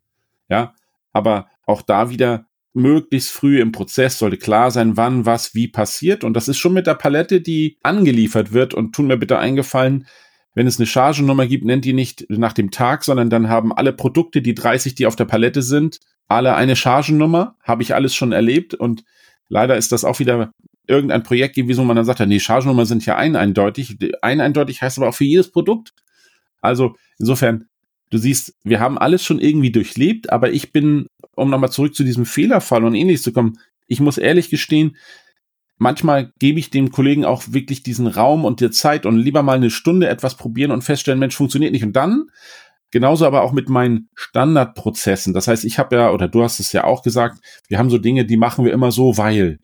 Ja, 0.49 0.73
aber 1.13 1.47
auch 1.65 1.81
da 1.81 2.09
wieder 2.09 2.47
möglichst 2.73 3.31
früh 3.31 3.61
im 3.61 3.71
Prozess 3.71 4.19
sollte 4.19 4.37
klar 4.37 4.69
sein, 4.69 4.97
wann 4.97 5.25
was 5.25 5.55
wie 5.55 5.67
passiert. 5.67 6.23
Und 6.23 6.33
das 6.33 6.47
ist 6.47 6.57
schon 6.57 6.73
mit 6.73 6.87
der 6.87 6.95
Palette, 6.95 7.39
die 7.39 7.77
angeliefert 7.83 8.51
wird. 8.51 8.73
Und 8.73 8.93
tun 8.93 9.07
mir 9.07 9.17
bitte 9.17 9.39
eingefallen, 9.39 10.07
wenn 10.53 10.67
es 10.67 10.77
eine 10.77 10.85
Chargennummer 10.85 11.47
gibt, 11.47 11.65
nennt 11.65 11.85
die 11.85 11.93
nicht 11.93 12.25
nach 12.29 12.53
dem 12.53 12.71
Tag, 12.71 13.03
sondern 13.03 13.29
dann 13.29 13.49
haben 13.49 13.73
alle 13.73 13.93
Produkte, 13.93 14.41
die 14.41 14.55
30, 14.55 14.95
die 14.95 15.05
auf 15.05 15.15
der 15.15 15.25
Palette 15.25 15.61
sind, 15.61 15.99
alle 16.27 16.55
eine 16.55 16.75
Chargennummer. 16.75 17.55
Habe 17.63 17.83
ich 17.83 17.95
alles 17.95 18.13
schon 18.13 18.33
erlebt. 18.33 18.73
Und 18.73 19.05
leider 19.47 19.77
ist 19.77 19.91
das 19.91 20.03
auch 20.03 20.19
wieder 20.19 20.51
irgendein 20.87 21.23
Projekt 21.23 21.55
gewesen, 21.55 21.81
wo 21.81 21.85
man 21.85 21.95
dann 21.95 22.05
sagt, 22.05 22.19
nee, 22.21 22.39
Chargennummern 22.39 22.85
sind 22.85 23.05
ja 23.05 23.15
ein 23.15 23.35
eindeutig. 23.35 23.97
Ein 24.21 24.41
eindeutig 24.41 24.81
heißt 24.81 24.97
aber 24.97 25.09
auch 25.09 25.15
für 25.15 25.25
jedes 25.25 25.51
Produkt. 25.51 25.93
Also 26.61 26.95
insofern, 27.19 27.67
du 28.09 28.17
siehst, 28.17 28.55
wir 28.63 28.79
haben 28.79 28.97
alles 28.97 29.23
schon 29.23 29.39
irgendwie 29.39 29.71
durchlebt, 29.71 30.31
aber 30.31 30.51
ich 30.51 30.71
bin, 30.71 31.07
um 31.35 31.49
nochmal 31.49 31.71
zurück 31.71 31.95
zu 31.95 32.03
diesem 32.03 32.25
Fehlerfall 32.25 32.83
und 32.83 32.95
ähnliches 32.95 33.23
zu 33.23 33.33
kommen, 33.33 33.59
ich 33.87 33.99
muss 33.99 34.17
ehrlich 34.17 34.49
gestehen, 34.49 34.97
manchmal 35.77 36.31
gebe 36.39 36.59
ich 36.59 36.69
dem 36.69 36.91
Kollegen 36.91 37.25
auch 37.25 37.43
wirklich 37.49 37.83
diesen 37.83 38.07
Raum 38.07 38.45
und 38.45 38.61
die 38.61 38.71
Zeit 38.71 39.05
und 39.05 39.17
lieber 39.17 39.43
mal 39.43 39.57
eine 39.57 39.69
Stunde 39.69 40.07
etwas 40.07 40.35
probieren 40.37 40.71
und 40.71 40.83
feststellen, 40.83 41.19
Mensch, 41.19 41.35
funktioniert 41.35 41.71
nicht. 41.71 41.83
Und 41.83 41.93
dann, 41.93 42.29
genauso 42.91 43.25
aber 43.25 43.41
auch 43.41 43.51
mit 43.51 43.69
meinen 43.69 44.09
Standardprozessen. 44.15 45.33
Das 45.33 45.47
heißt, 45.47 45.65
ich 45.65 45.77
habe 45.79 45.95
ja, 45.97 46.11
oder 46.11 46.27
du 46.27 46.43
hast 46.43 46.59
es 46.59 46.71
ja 46.71 46.85
auch 46.85 47.03
gesagt, 47.03 47.39
wir 47.67 47.77
haben 47.77 47.89
so 47.89 47.97
Dinge, 47.97 48.25
die 48.25 48.37
machen 48.37 48.65
wir 48.65 48.73
immer 48.73 48.91
so, 48.91 49.17
weil. 49.17 49.59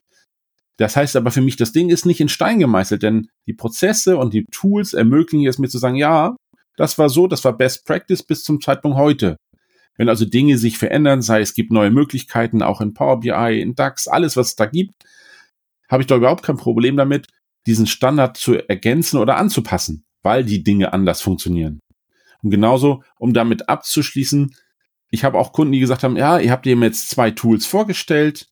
Das 0.81 0.95
heißt 0.95 1.15
aber 1.15 1.29
für 1.29 1.41
mich, 1.41 1.57
das 1.57 1.73
Ding 1.73 1.91
ist 1.91 2.07
nicht 2.07 2.19
in 2.21 2.27
Stein 2.27 2.57
gemeißelt, 2.57 3.03
denn 3.03 3.29
die 3.45 3.53
Prozesse 3.53 4.17
und 4.17 4.33
die 4.33 4.45
Tools 4.45 4.93
ermöglichen 4.93 5.47
es 5.47 5.59
mir 5.59 5.69
zu 5.69 5.77
sagen, 5.77 5.95
ja, 5.95 6.35
das 6.75 6.97
war 6.97 7.07
so, 7.07 7.27
das 7.27 7.45
war 7.45 7.55
Best 7.55 7.85
Practice 7.85 8.23
bis 8.23 8.43
zum 8.43 8.59
Zeitpunkt 8.59 8.97
heute. 8.97 9.37
Wenn 9.95 10.09
also 10.09 10.25
Dinge 10.25 10.57
sich 10.57 10.79
verändern, 10.79 11.21
sei 11.21 11.41
es 11.41 11.53
gibt 11.53 11.71
neue 11.71 11.91
Möglichkeiten, 11.91 12.63
auch 12.63 12.81
in 12.81 12.95
Power 12.95 13.19
BI, 13.19 13.61
in 13.61 13.75
DAX, 13.75 14.07
alles, 14.07 14.35
was 14.35 14.47
es 14.47 14.55
da 14.55 14.65
gibt, 14.65 14.95
habe 15.87 16.01
ich 16.01 16.07
da 16.07 16.15
überhaupt 16.15 16.41
kein 16.41 16.57
Problem 16.57 16.97
damit, 16.97 17.27
diesen 17.67 17.85
Standard 17.85 18.35
zu 18.35 18.55
ergänzen 18.55 19.19
oder 19.19 19.37
anzupassen. 19.37 20.03
weil 20.23 20.43
die 20.43 20.63
Dinge 20.63 20.93
anders 20.93 21.21
funktionieren. 21.21 21.79
Und 22.41 22.49
genauso, 22.49 23.03
um 23.19 23.33
damit 23.33 23.69
abzuschließen, 23.69 24.55
ich 25.11 25.23
habe 25.23 25.37
auch 25.37 25.53
Kunden, 25.53 25.73
die 25.73 25.79
gesagt 25.79 26.01
haben, 26.01 26.17
ja, 26.17 26.39
ihr 26.39 26.51
habt 26.51 26.65
ihm 26.65 26.81
jetzt 26.81 27.11
zwei 27.11 27.29
Tools 27.29 27.67
vorgestellt 27.67 28.50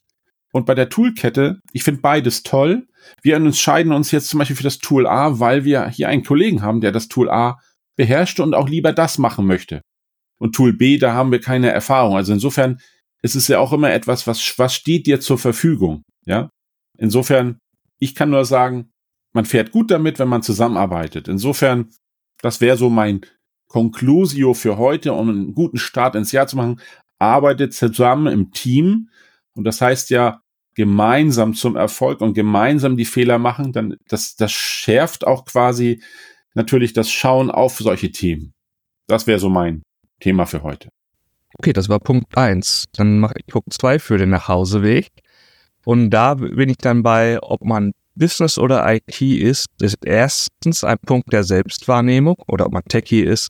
und 0.52 0.66
bei 0.66 0.76
der 0.76 0.90
Toolkette, 0.90 1.62
ich 1.74 1.84
finde 1.84 2.02
beides 2.02 2.44
toll. 2.44 2.88
Wir 3.22 3.36
entscheiden 3.36 3.92
uns 3.92 4.12
jetzt 4.12 4.30
zum 4.30 4.40
Beispiel 4.40 4.56
für 4.56 4.64
das 4.64 4.80
Tool 4.80 5.08
A, 5.08 5.40
weil 5.40 5.64
wir 5.64 5.88
hier 5.90 6.10
einen 6.10 6.24
Kollegen 6.24 6.62
haben, 6.62 6.82
der 6.82 6.92
das 6.92 7.08
Tool 7.08 7.30
A 7.30 7.60
beherrscht 7.96 8.40
und 8.40 8.56
auch 8.56 8.68
lieber 8.68 8.94
das 8.94 9.18
machen 9.18 9.46
möchte. 9.46 9.82
Und 10.40 10.56
Tool 10.56 10.74
B, 10.74 10.98
da 10.98 11.14
haben 11.14 11.32
wir 11.32 11.42
keine 11.42 11.70
Erfahrung. 11.70 12.16
Also 12.16 12.34
insofern 12.34 12.80
ist 13.22 13.36
es 13.36 13.48
ja 13.48 13.60
auch 13.60 13.74
immer 13.74 13.92
etwas, 13.92 14.26
was, 14.26 14.58
was 14.58 14.74
steht 14.74 15.06
dir 15.06 15.20
zur 15.20 15.38
Verfügung. 15.38 16.04
Ja. 16.26 16.50
Insofern, 16.98 17.60
ich 18.00 18.16
kann 18.16 18.30
nur 18.30 18.46
sagen, 18.46 18.90
man 19.34 19.46
fährt 19.46 19.72
gut 19.72 19.92
damit, 19.92 20.18
wenn 20.18 20.30
man 20.30 20.42
zusammenarbeitet. 20.42 21.28
Insofern, 21.28 21.90
das 22.42 22.62
wäre 22.62 22.78
so 22.78 22.90
mein 22.90 23.22
Conclusio 23.68 24.54
für 24.54 24.78
heute, 24.78 25.14
um 25.14 25.30
einen 25.30 25.54
guten 25.54 25.78
Start 25.78 26.16
ins 26.16 26.32
Jahr 26.32 26.48
zu 26.48 26.56
machen. 26.56 26.80
Arbeitet 27.20 27.74
zusammen 27.74 28.28
im 28.28 28.52
Team. 28.52 29.10
Und 29.56 29.64
das 29.64 29.82
heißt 29.82 30.10
ja, 30.10 30.42
gemeinsam 30.76 31.54
zum 31.54 31.76
Erfolg 31.76 32.22
und 32.22 32.34
gemeinsam 32.34 32.96
die 32.96 33.06
Fehler 33.06 33.38
machen, 33.38 33.74
dann 33.74 33.98
das, 34.08 34.36
das 34.36 34.52
schärft 34.52 35.28
auch 35.28 35.46
quasi 35.46 36.02
natürlich 36.54 36.94
das 36.94 37.10
Schauen 37.10 37.52
auf 37.52 37.78
solche 37.78 38.12
Themen. 38.12 38.54
Das 39.08 39.28
wäre 39.28 39.40
so 39.40 39.50
mein 39.50 39.84
Thema 40.20 40.46
für 40.46 40.64
heute. 40.64 40.90
Okay, 41.58 41.74
das 41.74 41.90
war 41.90 42.00
Punkt 42.00 42.38
eins. 42.38 42.86
Dann 42.94 43.20
mache 43.20 43.34
ich 43.38 43.48
Punkt 43.48 43.74
zwei 43.74 44.00
für 44.00 44.18
den 44.18 44.30
Nachhauseweg. 44.30 45.10
Und 45.84 46.12
da 46.12 46.36
bin 46.36 46.70
ich 46.70 46.78
dann 46.78 47.04
bei, 47.04 47.42
ob 47.42 47.64
man 47.66 47.92
Business 48.16 48.58
oder 48.58 48.86
IT 48.94 49.22
ist, 49.22 49.68
ist 49.82 49.98
erstens 50.06 50.84
ein 50.84 50.98
Punkt 51.06 51.32
der 51.34 51.44
Selbstwahrnehmung 51.44 52.36
oder 52.48 52.66
ob 52.66 52.74
man 52.74 52.84
Techie 52.84 53.24
ist, 53.24 53.50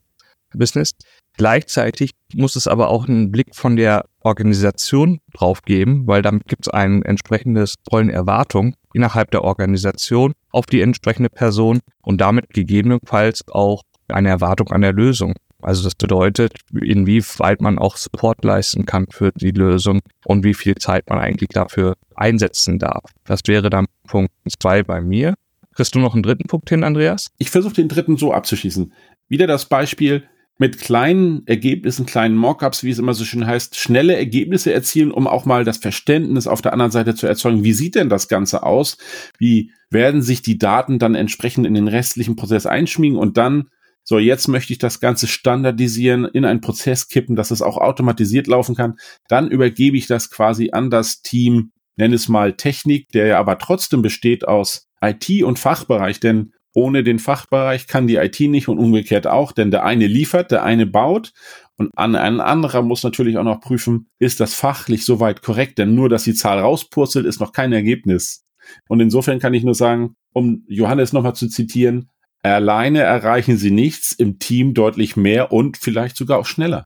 Business. 0.53 0.91
Gleichzeitig 1.37 2.11
muss 2.33 2.55
es 2.55 2.67
aber 2.67 2.89
auch 2.89 3.07
einen 3.07 3.31
Blick 3.31 3.55
von 3.55 3.75
der 3.75 4.05
Organisation 4.21 5.19
drauf 5.33 5.61
geben, 5.61 6.07
weil 6.07 6.21
damit 6.21 6.47
gibt 6.47 6.67
es 6.67 6.73
ein 6.73 7.03
entsprechendes 7.03 7.75
Rollenerwartung 7.91 8.75
innerhalb 8.93 9.31
der 9.31 9.43
Organisation 9.43 10.33
auf 10.51 10.65
die 10.65 10.81
entsprechende 10.81 11.29
Person 11.29 11.79
und 12.01 12.19
damit 12.19 12.49
gegebenenfalls 12.49 13.47
auch 13.49 13.83
eine 14.07 14.29
Erwartung 14.29 14.69
an 14.69 14.81
der 14.81 14.93
Lösung. 14.93 15.35
Also 15.61 15.83
das 15.83 15.95
bedeutet, 15.95 16.53
inwieweit 16.73 17.61
man 17.61 17.77
auch 17.77 17.97
Support 17.97 18.43
leisten 18.45 18.85
kann 18.85 19.07
für 19.11 19.31
die 19.33 19.51
Lösung 19.51 19.99
und 20.25 20.43
wie 20.43 20.53
viel 20.53 20.75
Zeit 20.75 21.09
man 21.09 21.19
eigentlich 21.19 21.49
dafür 21.49 21.95
einsetzen 22.15 22.79
darf. 22.79 23.03
Das 23.25 23.41
wäre 23.45 23.69
dann 23.69 23.87
Punkt 24.07 24.31
zwei 24.59 24.83
bei 24.83 25.01
mir. 25.01 25.35
Kriegst 25.75 25.95
du 25.95 25.99
noch 25.99 26.13
einen 26.13 26.23
dritten 26.23 26.47
Punkt 26.47 26.69
hin, 26.69 26.83
Andreas? 26.83 27.27
Ich 27.37 27.49
versuche 27.49 27.73
den 27.73 27.89
dritten 27.89 28.17
so 28.17 28.33
abzuschließen. 28.33 28.93
Wieder 29.27 29.47
das 29.47 29.65
Beispiel 29.65 30.23
mit 30.59 30.77
kleinen 30.77 31.47
Ergebnissen, 31.47 32.05
kleinen 32.05 32.35
Mockups, 32.35 32.83
wie 32.83 32.91
es 32.91 32.99
immer 32.99 33.13
so 33.13 33.23
schön 33.23 33.47
heißt, 33.47 33.77
schnelle 33.77 34.15
Ergebnisse 34.15 34.73
erzielen, 34.73 35.11
um 35.11 35.25
auch 35.25 35.45
mal 35.45 35.63
das 35.63 35.77
Verständnis 35.77 36.47
auf 36.47 36.61
der 36.61 36.73
anderen 36.73 36.91
Seite 36.91 37.15
zu 37.15 37.25
erzeugen. 37.25 37.63
Wie 37.63 37.73
sieht 37.73 37.95
denn 37.95 38.09
das 38.09 38.27
Ganze 38.27 38.63
aus? 38.63 38.97
Wie 39.37 39.71
werden 39.89 40.21
sich 40.21 40.41
die 40.41 40.57
Daten 40.57 40.99
dann 40.99 41.15
entsprechend 41.15 41.65
in 41.65 41.73
den 41.73 41.87
restlichen 41.87 42.35
Prozess 42.35 42.65
einschmiegen 42.65 43.17
und 43.17 43.37
dann 43.37 43.69
so, 44.03 44.19
jetzt 44.19 44.47
möchte 44.47 44.73
ich 44.73 44.79
das 44.79 44.99
Ganze 44.99 45.27
standardisieren, 45.27 46.25
in 46.25 46.43
einen 46.43 46.61
Prozess 46.61 47.07
kippen, 47.07 47.35
dass 47.35 47.51
es 47.51 47.61
auch 47.61 47.77
automatisiert 47.77 48.47
laufen 48.47 48.75
kann. 48.75 48.95
Dann 49.27 49.49
übergebe 49.49 49.97
ich 49.97 50.07
das 50.07 50.29
quasi 50.29 50.71
an 50.71 50.89
das 50.89 51.21
Team, 51.21 51.71
nenne 51.95 52.15
es 52.15 52.27
mal 52.27 52.53
Technik, 52.53 53.09
der 53.09 53.27
ja 53.27 53.39
aber 53.39 53.59
trotzdem 53.59 54.01
besteht 54.01 54.47
aus 54.47 54.87
IT 55.01 55.43
und 55.43 55.59
Fachbereich, 55.59 56.19
denn 56.19 56.53
ohne 56.79 57.03
den 57.03 57.19
Fachbereich 57.19 57.87
kann 57.87 58.07
die 58.07 58.15
IT 58.15 58.39
nicht 58.39 58.67
und 58.67 58.79
umgekehrt 58.79 59.27
auch, 59.27 59.51
denn 59.51 59.71
der 59.71 59.83
eine 59.83 60.07
liefert, 60.07 60.51
der 60.51 60.63
eine 60.63 60.85
baut 60.85 61.33
und 61.77 61.97
ein 61.97 62.15
anderer 62.15 62.81
muss 62.81 63.03
natürlich 63.03 63.37
auch 63.37 63.43
noch 63.43 63.61
prüfen, 63.61 64.09
ist 64.19 64.39
das 64.39 64.53
fachlich 64.53 65.05
soweit 65.05 65.41
korrekt, 65.41 65.77
denn 65.77 65.95
nur, 65.95 66.09
dass 66.09 66.23
die 66.23 66.33
Zahl 66.33 66.59
rauspurzelt, 66.59 67.25
ist 67.25 67.39
noch 67.39 67.51
kein 67.51 67.73
Ergebnis. 67.73 68.45
Und 68.87 68.99
insofern 68.99 69.39
kann 69.39 69.53
ich 69.53 69.63
nur 69.63 69.75
sagen, 69.75 70.15
um 70.33 70.63
Johannes 70.67 71.13
nochmal 71.13 71.35
zu 71.35 71.47
zitieren, 71.47 72.09
Alleine 72.41 73.01
erreichen 73.01 73.57
sie 73.57 73.71
nichts, 73.71 74.13
im 74.13 74.39
Team 74.39 74.73
deutlich 74.73 75.17
mehr 75.17 75.51
und 75.51 75.77
vielleicht 75.77 76.15
sogar 76.15 76.39
auch 76.39 76.45
schneller. 76.45 76.85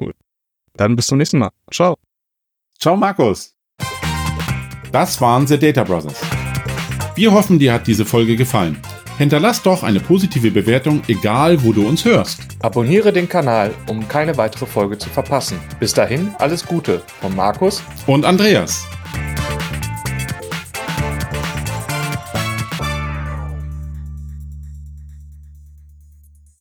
Cool. 0.00 0.14
Dann 0.74 0.94
bis 0.94 1.08
zum 1.08 1.18
nächsten 1.18 1.38
Mal. 1.38 1.50
Ciao. 1.72 1.96
Ciao, 2.78 2.96
Markus. 2.96 3.54
Das 4.92 5.20
waren 5.20 5.46
The 5.46 5.58
Data 5.58 5.82
Brothers. 5.82 6.20
Wir 7.16 7.32
hoffen, 7.32 7.58
dir 7.58 7.72
hat 7.72 7.86
diese 7.86 8.04
Folge 8.04 8.36
gefallen. 8.36 8.80
Hinterlass 9.18 9.62
doch 9.62 9.82
eine 9.82 10.00
positive 10.00 10.50
Bewertung, 10.50 11.02
egal 11.08 11.62
wo 11.62 11.72
du 11.72 11.86
uns 11.86 12.04
hörst. 12.04 12.40
Abonniere 12.60 13.12
den 13.12 13.28
Kanal, 13.28 13.72
um 13.88 14.08
keine 14.08 14.36
weitere 14.36 14.66
Folge 14.66 14.98
zu 14.98 15.08
verpassen. 15.10 15.58
Bis 15.78 15.92
dahin, 15.92 16.34
alles 16.38 16.66
Gute 16.66 17.02
von 17.20 17.34
Markus 17.36 17.82
und 18.06 18.24
Andreas. 18.24 18.86